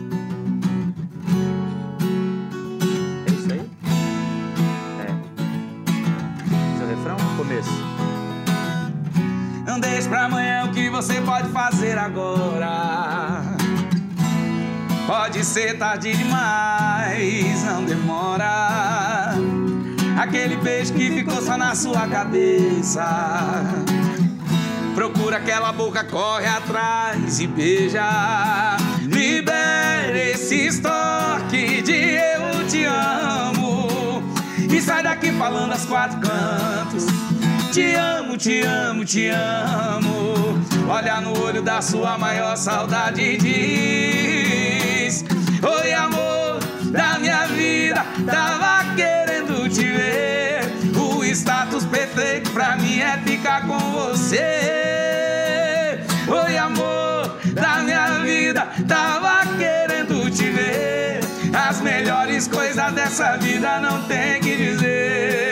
Deixe 9.81 10.09
pra 10.09 10.27
amanhã 10.27 10.65
o 10.67 10.73
que 10.73 10.91
você 10.91 11.21
pode 11.23 11.49
fazer 11.49 11.97
agora. 11.97 13.43
Pode 15.07 15.45
ser 15.45 15.79
tarde 15.79 16.13
demais, 16.13 17.65
não 17.65 17.85
demora. 17.85 19.35
Aquele 20.19 20.57
beijo 20.57 20.93
que 20.93 21.11
ficou 21.11 21.41
só 21.41 21.57
na 21.57 21.75
sua 21.75 22.07
cabeça. 22.07 23.05
Procura 24.95 25.39
aquela 25.39 25.73
boca, 25.73 26.05
corre 26.05 26.47
atrás 26.47 27.41
e 27.41 27.47
beija. 27.47 28.77
Libere 29.01 30.33
esse 30.33 30.67
estoque 30.67 31.81
de 31.83 32.17
eu 32.17 32.67
te 32.69 32.85
amo. 32.85 34.23
E 34.59 34.81
sai 34.83 35.03
daqui 35.03 35.33
falando 35.33 35.73
aos 35.73 35.87
quatro 35.87 36.21
cantos. 36.21 37.30
Te 37.73 37.95
amo, 37.95 38.37
te 38.37 38.63
amo, 38.67 39.05
te 39.05 39.31
amo. 39.31 40.59
Olha 40.89 41.21
no 41.21 41.41
olho 41.41 41.63
da 41.63 41.81
sua 41.81 42.19
maior 42.19 42.57
saudade 42.57 43.23
e 43.23 43.37
diz: 43.37 45.25
Oi, 45.63 45.93
amor 45.93 46.59
da 46.91 47.17
minha 47.21 47.47
vida, 47.47 48.05
tava 48.27 48.93
querendo 48.97 49.69
te 49.69 49.85
ver. 49.85 50.63
O 50.97 51.25
status 51.25 51.85
perfeito 51.85 52.51
pra 52.51 52.77
mim 52.77 52.99
é 52.99 53.17
ficar 53.19 53.65
com 53.65 53.79
você. 53.93 54.41
Oi, 56.27 56.57
amor 56.59 57.39
da 57.53 57.85
minha 57.85 58.19
vida, 58.25 58.67
tava 58.89 59.47
querendo 59.57 60.29
te 60.29 60.51
ver. 60.51 61.21
As 61.53 61.81
melhores 61.81 62.49
coisas 62.49 62.93
dessa 62.95 63.37
vida 63.37 63.79
não 63.81 64.03
tem 64.05 64.41
que 64.41 64.57
dizer, 64.57 65.50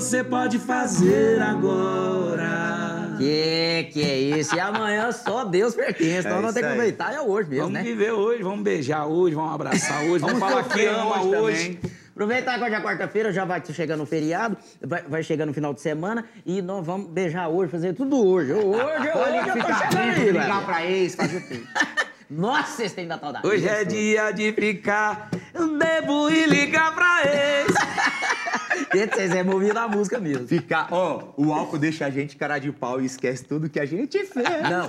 você 0.00 0.22
pode 0.22 0.58
fazer 0.58 1.40
agora. 1.40 3.14
Que 3.16 3.88
que 3.94 4.02
é 4.02 4.18
isso? 4.18 4.54
E 4.54 4.60
amanhã 4.60 5.10
só 5.10 5.42
Deus 5.44 5.74
pertence. 5.74 6.26
Então 6.26 6.38
É 6.38 6.42
nós 6.42 6.52
temos 6.52 6.54
que 6.54 6.64
aproveitar. 6.74 7.14
É 7.14 7.20
hoje 7.20 7.48
mesmo, 7.48 7.64
Vamos 7.64 7.78
né? 7.78 7.82
viver 7.82 8.12
hoje, 8.12 8.42
vamos 8.42 8.60
beijar 8.62 9.06
hoje, 9.06 9.34
vamos 9.34 9.54
abraçar 9.54 10.02
hoje, 10.02 10.18
vamos, 10.18 10.38
Vamos 10.38 10.40
falar 10.40 10.64
que 10.68 10.84
ama 10.86 11.22
hoje 11.22 11.36
hoje. 11.36 11.74
também. 11.76 11.96
Aproveitar 12.10 12.58
que 12.58 12.64
hoje 12.64 12.74
é 12.74 12.80
quarta-feira, 12.80 13.32
já 13.32 13.44
vai 13.46 13.62
chegando 13.72 14.02
o 14.02 14.06
feriado, 14.06 14.56
vai, 14.82 15.02
vai 15.02 15.22
chegando 15.22 15.50
o 15.50 15.54
final 15.54 15.72
de 15.72 15.80
semana 15.80 16.24
e 16.44 16.60
nós 16.60 16.84
vamos 16.84 17.08
beijar 17.10 17.48
hoje, 17.48 17.70
fazer 17.70 17.94
tudo 17.94 18.22
hoje. 18.22 18.52
Hoje, 18.52 18.68
hoje, 18.82 19.12
Pode 19.12 19.36
eu 19.58 19.64
tô 19.64 19.74
chegando 19.74 19.98
aí, 19.98 20.30
ligar 20.30 20.64
pra 20.66 20.84
ex, 20.86 21.14
fazer 21.14 21.40
tudo. 21.40 21.66
Nossa, 22.28 22.76
vocês 22.76 22.92
têm 22.92 23.06
da 23.06 23.18
saudade. 23.18 23.46
Hoje 23.46 23.68
é 23.68 23.84
dia 23.84 24.32
de 24.32 24.52
ficar, 24.52 25.30
bebo 25.78 26.28
e 26.28 26.46
ligar 26.46 26.94
pra 26.94 27.22
ex. 27.24 27.66
Gente, 28.94 29.14
Vocês 29.14 29.30
é 29.32 29.42
movido 29.42 29.78
a 29.78 29.88
música 29.88 30.18
mesmo. 30.18 30.46
Ficar, 30.46 30.88
ó, 30.90 31.32
o 31.36 31.52
álcool 31.52 31.78
deixa 31.78 32.06
a 32.06 32.10
gente 32.10 32.36
cara 32.36 32.58
de 32.58 32.70
pau 32.72 33.00
e 33.00 33.06
esquece 33.06 33.44
tudo 33.44 33.68
que 33.68 33.80
a 33.80 33.86
gente 33.86 34.24
fez. 34.24 34.48
Não. 34.70 34.88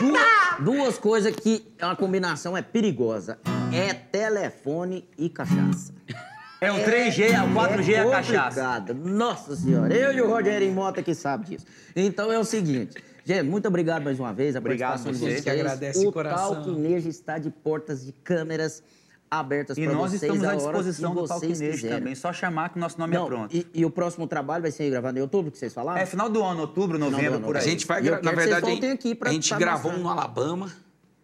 Duas, 0.00 0.60
duas 0.60 0.98
coisas 0.98 1.34
que 1.34 1.66
é 1.78 1.84
uma 1.86 1.96
combinação 1.96 2.56
é 2.56 2.62
perigosa. 2.62 3.38
É 3.72 3.94
telefone 3.94 5.08
e 5.18 5.28
cachaça. 5.28 5.92
É 6.60 6.70
o 6.70 6.76
3G, 6.76 7.30
é 7.32 7.42
o 7.42 7.48
4G, 7.54 7.92
é 7.94 7.98
a 8.00 8.10
cachaça. 8.10 8.60
complicado. 8.60 8.94
Nossa 8.94 9.56
senhora, 9.56 9.94
eu 9.96 10.12
e 10.12 10.20
o 10.20 10.28
Rogério 10.28 10.70
Mota 10.72 11.02
que 11.02 11.14
sabe 11.14 11.46
disso. 11.46 11.64
Então 11.96 12.30
é 12.30 12.38
o 12.38 12.44
seguinte, 12.44 13.02
gente, 13.24 13.44
muito 13.44 13.66
obrigado 13.66 14.02
mais 14.04 14.20
uma 14.20 14.32
vez. 14.32 14.54
A 14.54 14.58
Obrigado 14.58 15.02
participação 15.02 15.12
de 15.12 15.18
você, 15.18 15.30
vocês. 15.30 15.44
que 15.44 15.50
agradece 15.50 16.00
de 16.00 16.06
o 16.06 16.12
coração. 16.12 16.54
Talquinejo 16.56 17.08
está 17.08 17.38
de 17.38 17.50
portas 17.50 18.04
de 18.04 18.12
câmeras 18.12 18.82
abertas 19.30 19.78
E 19.78 19.84
para 19.84 19.92
nós 19.94 20.10
vocês 20.10 20.22
estamos 20.22 20.42
a 20.44 20.48
à 20.48 20.50
hora 20.50 20.58
disposição 20.58 21.14
do 21.14 21.20
vocês 21.26 21.40
Talquinejo 21.58 21.88
também. 21.88 22.14
Só 22.14 22.32
chamar 22.32 22.68
que 22.70 22.76
o 22.76 22.80
nosso 22.80 22.98
nome 22.98 23.14
Não, 23.14 23.24
é 23.24 23.26
pronto. 23.26 23.56
e, 23.56 23.66
e 23.72 23.84
o 23.86 23.90
próximo 23.90 24.26
trabalho 24.26 24.60
vai 24.60 24.70
ser 24.70 24.90
gravado 24.90 25.18
em 25.18 25.22
outubro, 25.22 25.50
que 25.50 25.56
vocês 25.56 25.72
falaram? 25.72 25.98
É 26.00 26.04
final 26.04 26.28
do 26.28 26.42
ano, 26.42 26.60
outubro, 26.62 26.98
novembro, 26.98 27.36
ano, 27.36 27.46
por 27.46 27.56
A 27.56 27.60
aí. 27.60 27.64
gente 27.64 27.86
vai, 27.86 28.04
E 28.04 28.10
na 28.10 28.32
verdade, 28.32 29.14
pra 29.16 29.30
a 29.30 29.32
gente 29.32 29.48
tá 29.48 29.56
gravou 29.58 29.92
um 29.92 29.94
mostrando. 29.94 30.02
no 30.02 30.10
Alabama. 30.10 30.72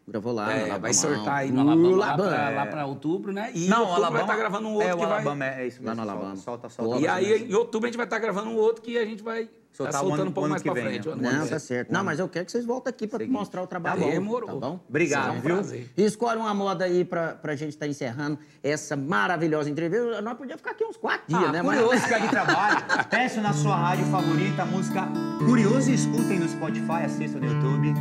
Gravou 0.08 0.32
lá, 0.32 0.52
É, 0.52 0.54
no 0.54 0.60
Alabama. 0.60 0.78
vai 0.78 0.94
sortar 0.94 1.34
aí 1.38 1.50
no 1.50 1.56
Uh, 1.56 1.60
Alabama, 1.62 1.96
lá 1.96 2.06
Alabama. 2.12 2.30
pra, 2.30 2.48
lá 2.50 2.66
pra 2.66 2.86
outubro, 2.86 3.32
né? 3.32 3.50
E 3.52 3.66
Não, 3.66 3.78
outubro 3.80 3.96
Alabama 3.96 4.12
vai 4.12 4.22
estar 4.22 4.36
gravando 4.36 4.68
um 4.68 4.72
outro 4.74 4.88
é, 4.88 4.94
o 4.94 4.98
que 4.98 5.04
vai... 5.04 5.12
Alabama 5.14 5.44
é 5.46 5.66
isso 5.66 5.82
Lá 5.82 5.94
mesmo. 5.94 6.04
no 6.04 6.06
solta, 6.06 6.12
Alabama. 6.12 6.36
Solta, 6.36 6.68
Pô, 6.68 6.70
solta. 6.84 7.00
E 7.00 7.08
aí, 7.08 7.50
em 7.50 7.54
outubro, 7.54 7.86
a 7.86 7.90
gente 7.90 7.96
vai 7.96 8.06
estar 8.06 8.18
gravando 8.20 8.50
um 8.50 8.56
outro 8.56 8.82
que 8.82 8.96
a 8.96 9.04
gente 9.04 9.20
vai 9.22 9.50
Soltar 9.72 9.92
tá 9.94 9.98
soltando 9.98 10.20
ano- 10.22 10.30
um 10.30 10.32
pouco 10.32 10.48
mais 10.48 10.62
que 10.62 10.70
pra 10.70 10.74
vem, 10.80 10.84
frente. 11.02 11.08
né? 11.08 11.14
que 11.30 11.36
Não, 11.36 11.48
tá 11.48 11.58
certo. 11.58 11.92
Não, 11.92 12.04
mas 12.04 12.18
eu 12.20 12.28
quero 12.28 12.46
que 12.46 12.52
vocês 12.52 12.64
voltem 12.64 12.88
aqui 12.90 13.06
pra 13.08 13.26
mostrar 13.26 13.62
o 13.62 13.66
trabalho. 13.66 13.96
Tá 13.96 14.00
bom, 14.04 14.08
Tá 14.08 14.14
demorou. 14.14 14.60
bom? 14.60 14.80
Obrigado, 14.88 15.32
um 15.32 15.40
viu? 15.40 15.54
prazer. 15.56 15.90
E 15.96 16.04
escolhe 16.04 16.38
uma 16.38 16.54
moda 16.54 16.84
aí 16.84 17.04
pra, 17.04 17.32
pra 17.34 17.56
gente 17.56 17.70
estar 17.70 17.86
encerrando 17.88 18.38
essa 18.62 18.94
maravilhosa 18.96 19.68
entrevista. 19.68 20.22
Nós 20.22 20.34
podíamos 20.38 20.60
ficar 20.62 20.70
aqui 20.70 20.84
uns 20.84 20.96
quatro 20.96 21.24
dias, 21.26 21.48
Ah, 21.48 21.52
né? 21.52 21.62
curioso 21.62 21.98
ficar 21.98 22.20
de 22.20 22.28
trabalho. 22.28 22.76
Peço 23.10 23.40
na 23.40 23.52
sua 23.52 23.76
rádio 23.76 24.06
favorita 24.06 24.62
a 24.62 24.66
música 24.66 25.02
Curioso 25.44 25.90
e 25.90 25.94
escutem 25.94 26.38
no 26.38 26.48
Spotify, 26.48 27.04
assistam 27.04 27.40
no 27.40 27.46
YouTube. 27.46 27.92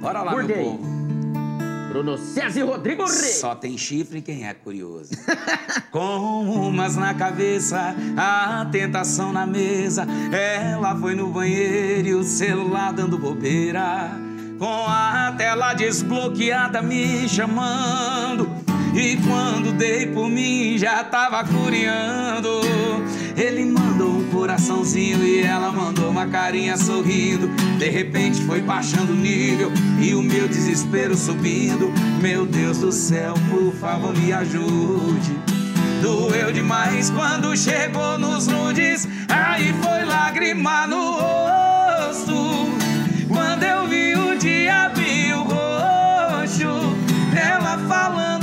Bora 0.00 0.22
lá, 0.22 0.32
Por 0.32 0.42
meu 0.44 0.56
povo. 0.56 0.95
Bruno 1.96 2.18
César 2.18 2.60
e 2.60 2.62
Rodrigo 2.62 3.04
Reis. 3.04 3.36
Só 3.36 3.54
tem 3.54 3.78
chifre 3.78 4.20
quem 4.20 4.46
é 4.46 4.52
curioso. 4.52 5.12
Com 5.90 6.42
umas 6.68 6.94
na 6.94 7.14
cabeça, 7.14 7.96
a 8.18 8.66
tentação 8.70 9.32
na 9.32 9.46
mesa. 9.46 10.06
Ela 10.30 10.94
foi 10.94 11.14
no 11.14 11.28
banheiro 11.28 12.08
e 12.08 12.14
o 12.14 12.22
celular 12.22 12.92
dando 12.92 13.16
bobeira. 13.16 14.10
Com 14.58 14.84
a 14.86 15.34
tela 15.38 15.72
desbloqueada 15.72 16.82
me 16.82 17.26
chamando. 17.26 18.75
E 18.96 19.18
quando 19.18 19.72
dei 19.72 20.06
por 20.06 20.26
mim 20.26 20.78
já 20.78 21.04
tava 21.04 21.44
curiando. 21.44 22.62
Ele 23.36 23.66
mandou 23.66 24.16
um 24.16 24.30
coraçãozinho 24.30 25.22
e 25.22 25.42
ela 25.42 25.70
mandou 25.70 26.08
uma 26.08 26.26
carinha 26.26 26.78
sorrindo. 26.78 27.48
De 27.78 27.90
repente 27.90 28.40
foi 28.44 28.62
baixando 28.62 29.12
o 29.12 29.16
nível 29.16 29.70
e 30.00 30.14
o 30.14 30.22
meu 30.22 30.48
desespero 30.48 31.14
subindo. 31.14 31.92
Meu 32.22 32.46
Deus 32.46 32.78
do 32.78 32.90
céu, 32.90 33.34
por 33.50 33.74
favor 33.74 34.16
me 34.16 34.32
ajude. 34.32 35.38
Doeu 36.00 36.50
demais 36.50 37.10
quando 37.10 37.54
chegou 37.54 38.18
nos 38.18 38.46
nudes. 38.46 39.06
Aí 39.28 39.74
foi 39.82 40.06
lágrima 40.06 40.86
no 40.86 41.12
rosto. 41.12 42.70
Quando 43.28 43.62
eu 43.62 43.86
vi 43.86 44.14
o 44.14 44.38
diabinho 44.38 45.42
roxo. 45.42 46.96
Ela 47.36 47.78
falando 47.86 48.35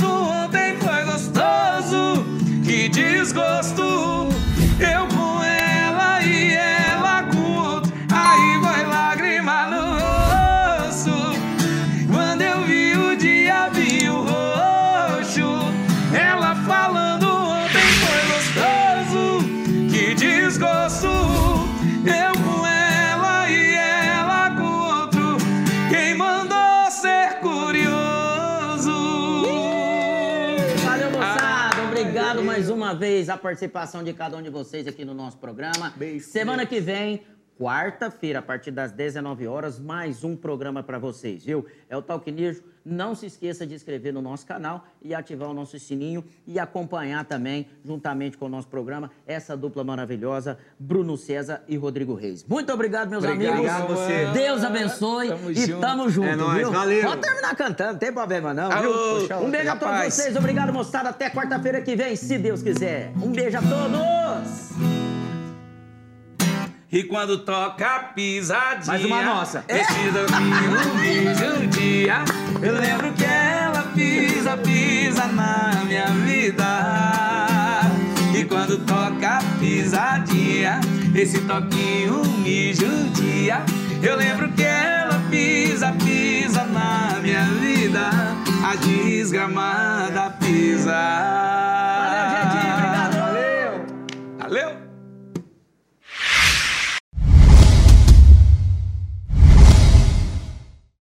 participação 33.44 34.02
de 34.02 34.14
cada 34.14 34.38
um 34.38 34.42
de 34.42 34.48
vocês 34.48 34.86
aqui 34.86 35.04
no 35.04 35.12
nosso 35.12 35.36
programa. 35.36 35.92
Beijo. 35.98 36.30
Semana 36.30 36.64
que 36.64 36.80
vem, 36.80 37.22
quarta-feira, 37.58 38.40
a 38.40 38.42
partir 38.42 38.70
das 38.70 38.92
19 38.92 39.46
horas, 39.46 39.78
mais 39.78 40.24
um 40.24 40.34
programa 40.36 40.82
para 40.82 40.98
vocês, 40.98 41.44
viu? 41.44 41.64
É 41.88 41.96
o 41.96 42.02
Talk 42.02 42.30
Nijo. 42.30 42.62
Não 42.86 43.14
se 43.14 43.24
esqueça 43.24 43.66
de 43.66 43.74
inscrever 43.74 44.12
no 44.12 44.20
nosso 44.20 44.44
canal 44.46 44.84
e 45.00 45.14
ativar 45.14 45.48
o 45.48 45.54
nosso 45.54 45.78
sininho 45.78 46.22
e 46.46 46.58
acompanhar 46.58 47.24
também, 47.24 47.66
juntamente 47.82 48.36
com 48.36 48.44
o 48.44 48.48
nosso 48.48 48.68
programa, 48.68 49.10
essa 49.26 49.56
dupla 49.56 49.82
maravilhosa, 49.82 50.58
Bruno 50.78 51.16
César 51.16 51.62
e 51.66 51.78
Rodrigo 51.78 52.14
Reis. 52.14 52.44
Muito 52.44 52.70
obrigado, 52.70 53.08
meus 53.08 53.24
Obrigado, 53.24 53.54
amigos. 53.54 53.72
Obrigado 53.72 53.90
a 53.90 53.94
você. 53.96 54.26
Deus 54.38 54.62
abençoe 54.62 55.28
Tamo 55.28 55.50
e 55.50 55.54
junto. 55.54 55.80
tamo 55.80 56.10
junto, 56.10 56.28
É 56.28 56.36
nóis, 56.36 56.58
viu? 56.58 56.70
valeu. 56.72 57.02
Pode 57.08 57.20
terminar 57.22 57.56
cantando, 57.56 57.92
não 57.92 57.98
tem 57.98 58.12
problema 58.12 58.52
não, 58.52 58.70
Alô, 58.70 59.20
viu? 59.20 59.36
Um 59.38 59.50
beijo 59.50 59.70
a 59.70 59.76
todos 59.76 59.94
rapaz. 59.94 60.12
vocês, 60.14 60.36
obrigado, 60.36 60.70
moçada. 60.70 61.08
Até 61.08 61.30
quarta-feira 61.30 61.80
que 61.80 61.96
vem, 61.96 62.14
se 62.16 62.36
Deus 62.36 62.62
quiser. 62.62 63.12
Um 63.16 63.32
beijo 63.32 63.56
a 63.56 63.62
todos! 63.62 65.13
E 66.92 67.02
quando 67.04 67.38
toca 67.38 68.10
pisadinha. 68.14 68.86
Mais 68.86 69.04
uma 69.04 69.22
nossa. 69.22 69.64
Vestida 69.66 70.26
comigo 70.26 71.62
um 71.62 71.66
dia. 71.68 72.24
Eu 72.62 72.74
lembro 72.78 73.12
que 73.14 73.24
ela 73.24 73.82
pisa, 73.94 74.56
pisa 74.58 75.26
na 75.26 75.82
minha 75.84 76.06
vida. 76.06 76.64
E 78.36 78.44
quando 78.44 78.78
toca 78.84 79.40
pisadinha, 79.58 80.80
esse 81.14 81.40
toquinho 81.40 82.22
me 82.38 82.72
judia. 82.72 83.62
Eu 84.02 84.16
lembro 84.16 84.52
que 84.52 84.62
ela 84.62 85.20
pisa, 85.30 85.92
pisa 85.92 86.64
na 86.64 87.18
minha 87.20 87.44
vida. 87.44 88.10
A 88.62 88.76
desgramada 88.76 90.30
pisa. 90.40 90.92
Valeu, 92.00 92.50
gente. 92.52 92.72
Obrigado. 92.72 93.16
Valeu. 93.18 93.86
Valeu. 94.38 94.83